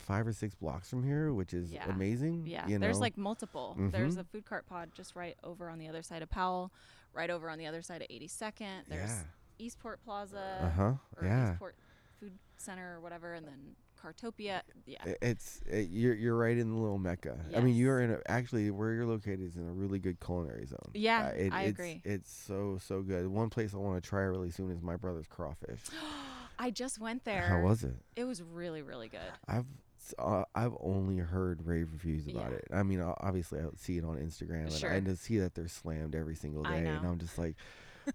five 0.01 0.27
or 0.27 0.33
six 0.33 0.55
blocks 0.55 0.89
from 0.91 1.03
here, 1.05 1.33
which 1.33 1.55
is 1.55 1.71
Yeah. 1.73 1.89
amazing. 1.91 2.47
Yeah, 2.47 2.67
you 2.67 2.79
there's 2.79 2.97
know? 2.97 3.01
like 3.03 3.17
multiple. 3.17 3.77
There's 3.79 4.17
Mhm. 4.17 4.21
a 4.21 4.25
food 4.25 4.45
cart 4.45 4.67
pod 4.67 4.91
just 4.95 5.15
right 5.17 5.37
over 5.45 5.69
on 5.69 5.79
the 5.79 5.89
other 5.89 6.03
side 6.03 6.23
of 6.23 6.31
Powell, 6.31 6.73
right 7.13 7.31
over 7.31 7.49
on 7.51 7.59
the 7.59 7.67
other 7.67 7.83
side 7.83 8.03
of 8.03 8.09
82nd. 8.11 8.85
There's 8.89 9.11
yeah, 9.11 9.23
Eastport 9.59 10.03
Plaza 10.05 10.59
uh 10.63 10.71
huh, 10.71 10.93
or 11.17 11.25
yeah. 11.25 11.53
Eastport 11.53 11.77
Food 12.19 12.39
Center 12.57 12.97
or 12.97 13.01
whatever, 13.01 13.35
and 13.35 13.47
then 13.47 13.77
Cartopia. 14.03 14.63
Yeah, 14.87 15.05
It's 15.21 15.61
it, 15.67 15.89
you're 15.91 16.15
you're 16.15 16.37
right 16.37 16.57
in 16.57 16.71
the 16.71 16.77
little 16.77 16.99
mecca. 16.99 17.39
I 17.55 17.61
mean, 17.61 17.75
you're 17.77 18.01
in 18.01 18.13
a, 18.13 18.21
actually 18.27 18.71
where 18.71 18.93
you're 18.95 19.05
located 19.07 19.43
is 19.43 19.57
in 19.57 19.69
a 19.69 19.73
really 19.73 19.99
good 19.99 20.21
culinary 20.21 20.65
zone. 20.67 20.91
Yeah, 20.95 21.27
Uh, 21.27 21.31
it- 21.33 21.53
I 21.53 21.63
it's, 21.65 21.71
agree. 21.71 22.01
It's 22.05 22.31
so 22.33 22.79
so 22.79 23.03
good. 23.03 23.27
One 23.27 23.51
place 23.51 23.75
I 23.75 23.77
want 23.77 24.03
to 24.03 24.09
try 24.09 24.23
really 24.23 24.51
soon 24.51 24.71
is 24.71 24.81
my 24.83 24.97
brother's 24.97 25.27
crawfish. 25.27 25.81
I 26.59 26.71
just 26.71 26.99
went 26.99 27.25
there. 27.25 27.47
How 27.49 27.61
was 27.61 27.85
it? 27.85 27.95
It 28.17 28.25
was 28.25 28.43
really, 28.43 28.83
really 28.83 29.09
good. 29.09 29.33
I've 29.49 29.65
uh, 30.19 30.45
I've 30.55 30.75
only 30.81 31.19
heard 31.19 31.67
rave 31.67 31.89
reviews 31.93 32.27
about 32.27 32.51
Yeah. 32.51 32.57
it. 32.59 32.69
I 32.73 32.83
mean, 32.83 33.01
obviously 33.01 33.61
I 33.61 33.65
see 33.77 33.99
it 33.99 34.05
on 34.05 34.17
Instagram 34.17 34.65
and 34.65 34.73
Sure. 34.73 34.93
I 34.93 35.01
just 35.01 35.23
see 35.23 35.39
that 35.39 35.55
they're 35.55 35.69
slammed 35.69 36.15
every 36.15 36.35
single 36.35 36.67
I 36.67 36.81
day, 36.81 36.87
and. 36.89 37.07
I'm 37.07 37.19
just 37.19 37.39
like, 37.39 37.57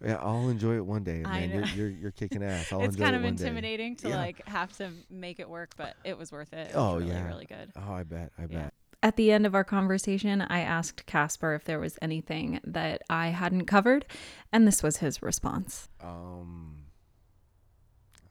yeah, 0.03 0.15
I'll 0.15 0.49
enjoy 0.49 0.75
it 0.75 0.85
one 0.85 1.03
day, 1.03 1.23
I 1.25 1.47
man. 1.47 1.49
You're, 1.51 1.61
know. 1.61 1.67
you're 1.75 1.89
you're 1.89 2.11
kicking 2.11 2.43
ass. 2.43 2.71
I'll 2.73 2.81
it's 2.81 2.95
enjoy 2.95 3.03
kind 3.05 3.15
it 3.15 3.19
of 3.19 3.23
one 3.25 3.35
day. 3.35 3.43
intimidating 3.45 3.95
to 3.97 4.09
Yeah. 4.09 4.17
like 4.17 4.47
have 4.47 4.75
to 4.77 4.89
make 5.09 5.39
it 5.39 5.49
work, 5.49 5.71
but 5.77 5.95
it 6.03 6.17
was 6.17 6.31
worth 6.31 6.53
it. 6.53 6.71
It 6.71 6.75
was 6.75 6.75
Oh, 6.75 6.97
really, 6.97 7.11
yeah. 7.11 7.27
really 7.27 7.45
good. 7.45 7.71
Oh, 7.75 7.93
I 7.93 8.03
bet. 8.03 8.31
I 8.37 8.41
Yeah. 8.43 8.47
bet. 8.47 8.73
At 9.03 9.17
the 9.17 9.31
end 9.31 9.45
of 9.45 9.53
our 9.53 9.63
conversation, 9.63 10.41
I 10.41 10.61
asked 10.61 11.05
Casper 11.05 11.53
if 11.53 11.63
there 11.65 11.79
was 11.79 11.99
anything 12.01 12.59
that 12.63 13.03
I 13.07 13.27
hadn't 13.27 13.65
covered, 13.67 14.05
and 14.51 14.67
this 14.67 14.81
was 14.81 14.97
his 14.97 15.21
response. 15.21 15.89
Um, 16.01 16.74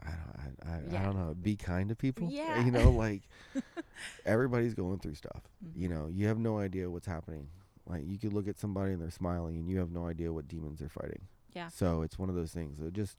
I 0.05 0.11
don't, 0.11 0.69
I, 0.93 0.97
I, 0.97 1.01
I 1.01 1.05
don't 1.05 1.17
know. 1.17 1.35
Be 1.35 1.57
kind 1.57 1.89
to 1.89 1.95
people. 1.97 2.29
Yeah. 2.33 2.65
You 2.65 2.71
know, 2.71 2.91
like 2.91 3.23
everybody's 4.25 4.75
going 4.75 4.99
through 4.99 5.15
stuff. 5.15 5.43
Mhm. 5.65 5.81
You 5.81 5.89
know, 5.89 6.09
you 6.11 6.27
have 6.27 6.39
no 6.39 6.59
idea 6.59 6.91
what's 6.91 7.07
happening. 7.07 7.49
Like 7.87 8.03
you 8.07 8.19
could 8.19 8.33
look 8.33 8.49
at 8.49 8.59
somebody 8.59 8.93
and 8.93 9.01
they're 9.03 9.11
smiling, 9.11 9.57
and 9.57 9.69
you 9.69 9.79
have 9.79 9.91
no 9.91 10.07
idea 10.07 10.33
what 10.33 10.49
demons 10.49 10.79
they're 10.81 10.89
fighting. 10.89 11.23
Yeah. 11.53 11.69
So 11.69 12.03
it's 12.03 12.19
one 12.19 12.29
of 12.29 12.35
those 12.35 12.51
things. 12.53 12.79
So 12.79 12.91
just, 12.91 13.17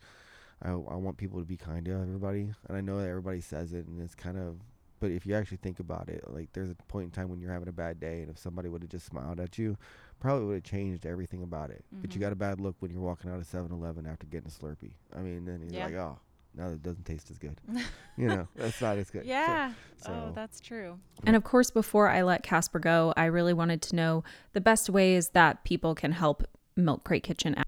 I, 0.62 0.70
I 0.72 0.74
want 0.96 1.18
people 1.18 1.40
to 1.40 1.46
be 1.46 1.58
kind 1.58 1.86
to 1.86 1.92
everybody, 1.92 2.52
and 2.68 2.78
I 2.78 2.82
know 2.82 3.00
that 3.00 3.08
everybody 3.08 3.42
says 3.42 3.74
it, 3.74 3.88
and 3.88 4.02
it's 4.02 4.16
kind 4.16 4.38
of. 4.38 4.58
But 5.02 5.12
if 5.12 5.26
you 5.26 5.36
actually 5.36 5.58
think 5.58 5.80
about 5.80 6.08
it, 6.10 6.24
like 6.32 6.52
there's 6.54 6.70
a 6.70 6.76
point 6.88 7.06
in 7.06 7.12
time 7.12 7.30
when 7.30 7.40
you're 7.42 7.52
having 7.52 7.68
a 7.68 7.72
bad 7.74 8.00
day, 8.00 8.22
and 8.22 8.30
if 8.32 8.38
somebody 8.40 8.70
would 8.70 8.82
have 8.82 8.90
just 8.90 9.06
smiled 9.06 9.40
at 9.40 9.58
you, 9.58 9.78
probably 10.20 10.46
would 10.46 10.54
have 10.56 10.64
changed 10.64 11.06
everything 11.06 11.44
about 11.44 11.70
it. 11.70 11.84
But 11.92 12.14
you 12.16 12.20
Mhm. 12.20 12.22
got 12.22 12.32
a 12.32 12.36
bad 12.36 12.60
look 12.62 12.76
when 12.80 12.90
you're 12.92 13.02
walking 13.02 13.30
out 13.30 13.38
of 13.38 13.46
7-Eleven 13.46 14.08
after 14.08 14.26
getting 14.26 14.48
a 14.48 14.52
Slurpee. 14.52 14.94
I 15.14 15.20
mean, 15.20 15.46
then 15.46 15.62
you're 15.62 15.74
Yeah. 15.74 15.86
like, 15.86 15.96
oh, 15.96 16.18
now 16.58 16.70
it 16.70 16.82
doesn't 16.84 17.06
taste 17.06 17.30
as 17.32 17.38
good. 17.38 17.60
you 18.18 18.28
know, 18.28 18.48
that's 18.56 18.82
not 18.82 18.98
as 18.98 19.10
good. 19.10 19.24
So- 19.24 19.28
Yeah. 19.30 19.74
so- 19.98 20.12
oh, 20.12 20.32
that's 20.34 20.60
true. 20.60 21.00
And 21.26 21.36
of 21.36 21.44
course, 21.44 21.70
before 21.72 22.10
I 22.10 22.22
let 22.22 22.44
Casper 22.44 22.80
go, 22.80 23.14
I 23.18 23.26
really 23.26 23.54
wanted 23.54 23.82
to 23.84 23.96
know 23.96 24.24
the 24.54 24.62
best 24.62 24.90
ways 24.90 25.30
that 25.30 25.64
people 25.64 25.96
can 25.96 26.12
help 26.14 26.44
Milk 26.76 27.04
Crate 27.04 27.24
Kitchen 27.24 27.56
out. 27.58 27.66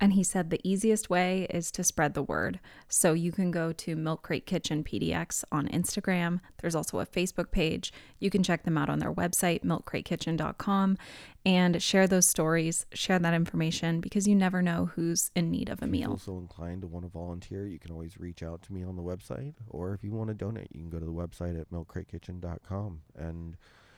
And 0.00 0.12
he 0.12 0.22
said 0.22 0.50
the 0.50 0.60
easiest 0.62 1.10
way 1.10 1.46
is 1.50 1.70
to 1.72 1.82
spread 1.82 2.14
the 2.14 2.22
word. 2.22 2.60
So 2.88 3.14
you 3.14 3.32
can 3.32 3.50
go 3.50 3.72
to 3.72 3.96
Milk 3.96 4.22
Crate 4.22 4.46
Kitchen 4.46 4.84
PDX 4.84 5.42
on 5.50 5.66
Instagram. 5.68 6.40
There's 6.60 6.76
also 6.76 7.00
a 7.00 7.06
Facebook 7.06 7.50
page. 7.50 7.92
You 8.20 8.30
can 8.30 8.42
check 8.44 8.62
them 8.62 8.78
out 8.78 8.88
on 8.88 9.00
their 9.00 9.12
website, 9.12 9.64
milkcratekitchen.com, 9.64 10.98
and 11.44 11.82
share 11.82 12.06
those 12.06 12.28
stories, 12.28 12.86
share 12.92 13.18
that 13.18 13.34
information 13.34 14.00
because 14.00 14.28
you 14.28 14.36
never 14.36 14.62
know 14.62 14.90
who's 14.94 15.30
in 15.34 15.50
need 15.50 15.68
of 15.68 15.80
a 15.82 15.86
If 15.86 15.90
meal. 15.90 16.16
so 16.18 16.38
inclined 16.38 16.82
to 16.82 16.86
want 16.86 17.04
to 17.04 17.10
volunteer, 17.10 17.66
you 17.66 17.78
can 17.78 17.90
always 17.90 18.18
reach 18.20 18.42
out 18.42 18.62
to 18.62 18.72
me 18.72 18.84
on 18.84 18.94
the 18.96 19.02
website, 19.02 19.54
or 19.68 19.94
if 19.94 20.04
you 20.04 20.12
want 20.12 20.28
to 20.28 20.34
donate, 20.34 20.68
you 20.72 20.80
can 20.80 20.90
go 20.90 20.98
to 20.98 21.04
the 21.04 21.12
website 21.12 21.60
at 21.60 21.70
milkcratekitchen.com, 21.70 23.00
and 23.16 23.56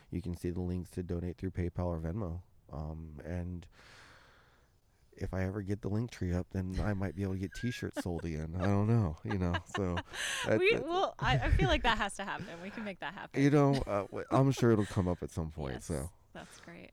you 0.09 0.21
can 0.21 0.35
see 0.35 0.49
the 0.49 0.61
links 0.61 0.89
to 0.91 1.03
donate 1.03 1.37
through 1.37 1.51
PayPal 1.51 1.85
or 1.85 1.99
Venmo. 1.99 2.39
Um, 2.73 3.19
and 3.25 3.65
if 5.17 5.33
I 5.33 5.43
ever 5.43 5.61
get 5.61 5.81
the 5.81 5.87
link 5.89 6.09
tree 6.11 6.33
up, 6.33 6.47
then 6.51 6.79
I 6.83 6.93
might 6.93 7.15
be 7.15 7.23
able 7.23 7.33
to 7.33 7.39
get 7.39 7.51
T-shirts 7.53 8.01
sold 8.03 8.25
again. 8.25 8.55
I 8.59 8.65
don't 8.65 8.87
know, 8.87 9.17
you 9.23 9.37
know. 9.37 9.53
So, 9.75 9.97
that- 10.47 10.59
we 10.59 10.73
that- 10.75 10.87
well, 10.87 11.15
I, 11.19 11.37
I 11.37 11.49
feel 11.49 11.67
like 11.67 11.83
that 11.83 11.97
has 11.97 12.15
to 12.15 12.23
happen. 12.23 12.45
We 12.63 12.69
can 12.69 12.83
make 12.83 12.99
that 13.01 13.13
happen. 13.13 13.41
you 13.41 13.49
know, 13.49 13.75
uh, 13.87 14.01
w- 14.03 14.25
I'm 14.31 14.51
sure 14.51 14.71
it'll 14.71 14.85
come 14.85 15.07
up 15.07 15.21
at 15.21 15.31
some 15.31 15.51
point. 15.51 15.73
Yes, 15.75 15.85
So, 15.85 16.09
that's 16.33 16.59
great. 16.61 16.91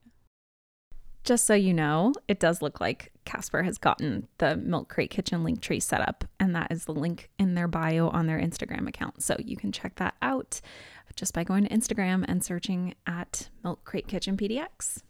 Just 1.25 1.45
so 1.45 1.53
you 1.53 1.73
know, 1.73 2.13
it 2.27 2.39
does 2.39 2.61
look 2.61 2.79
like 2.79 3.11
Casper 3.25 3.61
has 3.63 3.77
gotten 3.77 4.27
the 4.37 4.55
Milk 4.55 4.89
Crate 4.89 5.09
Kitchen 5.11 5.43
link 5.43 5.61
tree 5.61 5.79
set 5.79 6.01
up, 6.01 6.23
and 6.39 6.55
that 6.55 6.71
is 6.71 6.85
the 6.85 6.93
link 6.93 7.29
in 7.37 7.55
their 7.55 7.67
bio 7.67 8.07
on 8.09 8.25
their 8.25 8.39
Instagram 8.39 8.87
account. 8.87 9.21
So 9.21 9.35
you 9.37 9.57
can 9.57 9.71
check 9.71 9.95
that 9.95 10.15
out 10.21 10.61
just 11.15 11.33
by 11.33 11.43
going 11.43 11.65
to 11.65 11.69
Instagram 11.69 12.23
and 12.27 12.43
searching 12.43 12.95
at 13.05 13.49
Milk 13.63 13.83
Crate 13.83 14.07
Kitchen 14.07 14.37
PDX. 14.37 15.03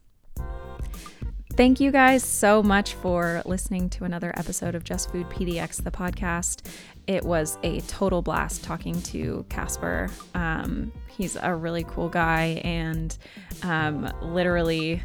Thank 1.60 1.82
you 1.82 1.92
guys 1.92 2.24
so 2.24 2.64
much 2.64 2.94
for 2.94 3.42
listening 3.46 3.90
to 3.90 4.06
another 4.06 4.32
episode 4.38 4.76
of 4.76 4.86
Just 4.86 5.12
Food 5.12 5.28
PDX, 5.28 5.84
the 5.84 5.92
podcast. 5.92 6.66
It 7.06 7.22
was 7.26 7.58
a 7.64 7.82
total 7.82 8.22
blast 8.22 8.64
talking 8.64 9.02
to 9.02 9.46
Casper. 9.50 10.08
Um, 10.34 10.94
he's 11.10 11.36
a 11.36 11.54
really 11.54 11.84
cool 11.84 12.08
guy 12.08 12.62
and 12.64 13.18
um, 13.64 14.10
literally 14.22 15.02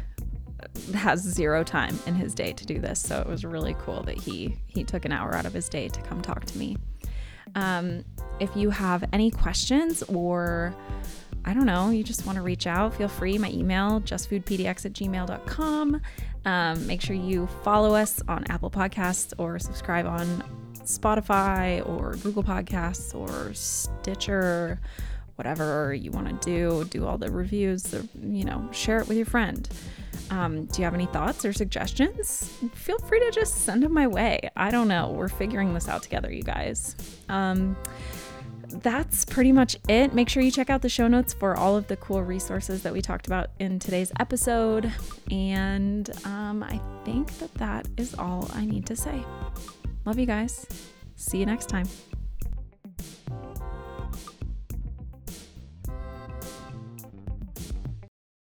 has 0.93 1.19
zero 1.19 1.61
time 1.61 1.99
in 2.07 2.15
his 2.15 2.33
day 2.33 2.53
to 2.53 2.65
do 2.65 2.79
this. 2.79 3.01
So 3.01 3.19
it 3.19 3.27
was 3.27 3.43
really 3.43 3.75
cool 3.79 4.03
that 4.03 4.17
he 4.17 4.55
he 4.67 4.85
took 4.85 5.03
an 5.03 5.11
hour 5.11 5.35
out 5.35 5.45
of 5.45 5.51
his 5.51 5.67
day 5.67 5.89
to 5.89 6.01
come 6.03 6.21
talk 6.21 6.45
to 6.45 6.57
me. 6.57 6.77
Um, 7.55 8.05
if 8.39 8.55
you 8.55 8.69
have 8.69 9.03
any 9.11 9.29
questions 9.29 10.03
or 10.03 10.73
I 11.43 11.53
don't 11.53 11.65
know, 11.65 11.89
you 11.89 12.03
just 12.03 12.25
want 12.25 12.37
to 12.37 12.41
reach 12.41 12.65
out, 12.65 12.95
feel 12.95 13.09
free. 13.09 13.37
My 13.37 13.51
email, 13.51 13.99
justfoodpdx 13.99 14.85
at 14.85 14.93
gmail.com. 14.93 16.01
Um, 16.45 16.85
make 16.85 17.01
sure 17.01 17.15
you 17.15 17.47
follow 17.63 17.95
us 17.95 18.21
on 18.27 18.45
Apple 18.49 18.69
Podcasts 18.69 19.33
or 19.37 19.57
subscribe 19.59 20.05
on 20.05 20.43
Spotify 20.83 21.87
or 21.87 22.15
Google 22.17 22.43
Podcasts 22.43 23.15
or 23.15 23.53
Stitcher, 23.53 24.79
whatever 25.35 25.93
you 25.93 26.11
want 26.11 26.41
to 26.41 26.45
do. 26.49 26.85
Do 26.85 27.07
all 27.07 27.17
the 27.17 27.31
reviews, 27.31 27.93
you 28.21 28.45
know, 28.45 28.69
share 28.71 28.99
it 28.99 29.07
with 29.07 29.17
your 29.17 29.25
friend. 29.25 29.67
Um, 30.29 30.65
do 30.65 30.79
you 30.79 30.85
have 30.85 30.93
any 30.93 31.05
thoughts 31.07 31.45
or 31.45 31.53
suggestions? 31.53 32.51
Feel 32.73 32.99
free 32.99 33.19
to 33.19 33.31
just 33.31 33.63
send 33.65 33.83
them 33.83 33.93
my 33.93 34.07
way. 34.07 34.49
I 34.55 34.71
don't 34.71 34.87
know. 34.87 35.11
We're 35.11 35.27
figuring 35.27 35.73
this 35.73 35.87
out 35.87 36.03
together, 36.03 36.31
you 36.31 36.43
guys. 36.43 36.95
Um, 37.29 37.75
that's 38.69 39.25
pretty 39.25 39.51
much 39.51 39.77
it. 39.87 40.13
Make 40.13 40.29
sure 40.29 40.41
you 40.43 40.51
check 40.51 40.69
out 40.69 40.81
the 40.81 40.89
show 40.89 41.07
notes 41.07 41.33
for 41.33 41.55
all 41.55 41.75
of 41.75 41.87
the 41.87 41.97
cool 41.97 42.23
resources 42.23 42.83
that 42.83 42.93
we 42.93 43.01
talked 43.01 43.27
about 43.27 43.49
in 43.59 43.79
today's 43.79 44.11
episode. 44.19 44.91
And 45.31 46.09
um, 46.25 46.63
I 46.63 46.79
think 47.03 47.37
that 47.39 47.53
that 47.55 47.87
is 47.97 48.15
all 48.15 48.49
I 48.53 48.65
need 48.65 48.85
to 48.87 48.95
say. 48.95 49.23
Love 50.05 50.19
you 50.19 50.25
guys. 50.25 50.65
See 51.15 51.37
you 51.37 51.45
next 51.45 51.69
time. 51.69 51.87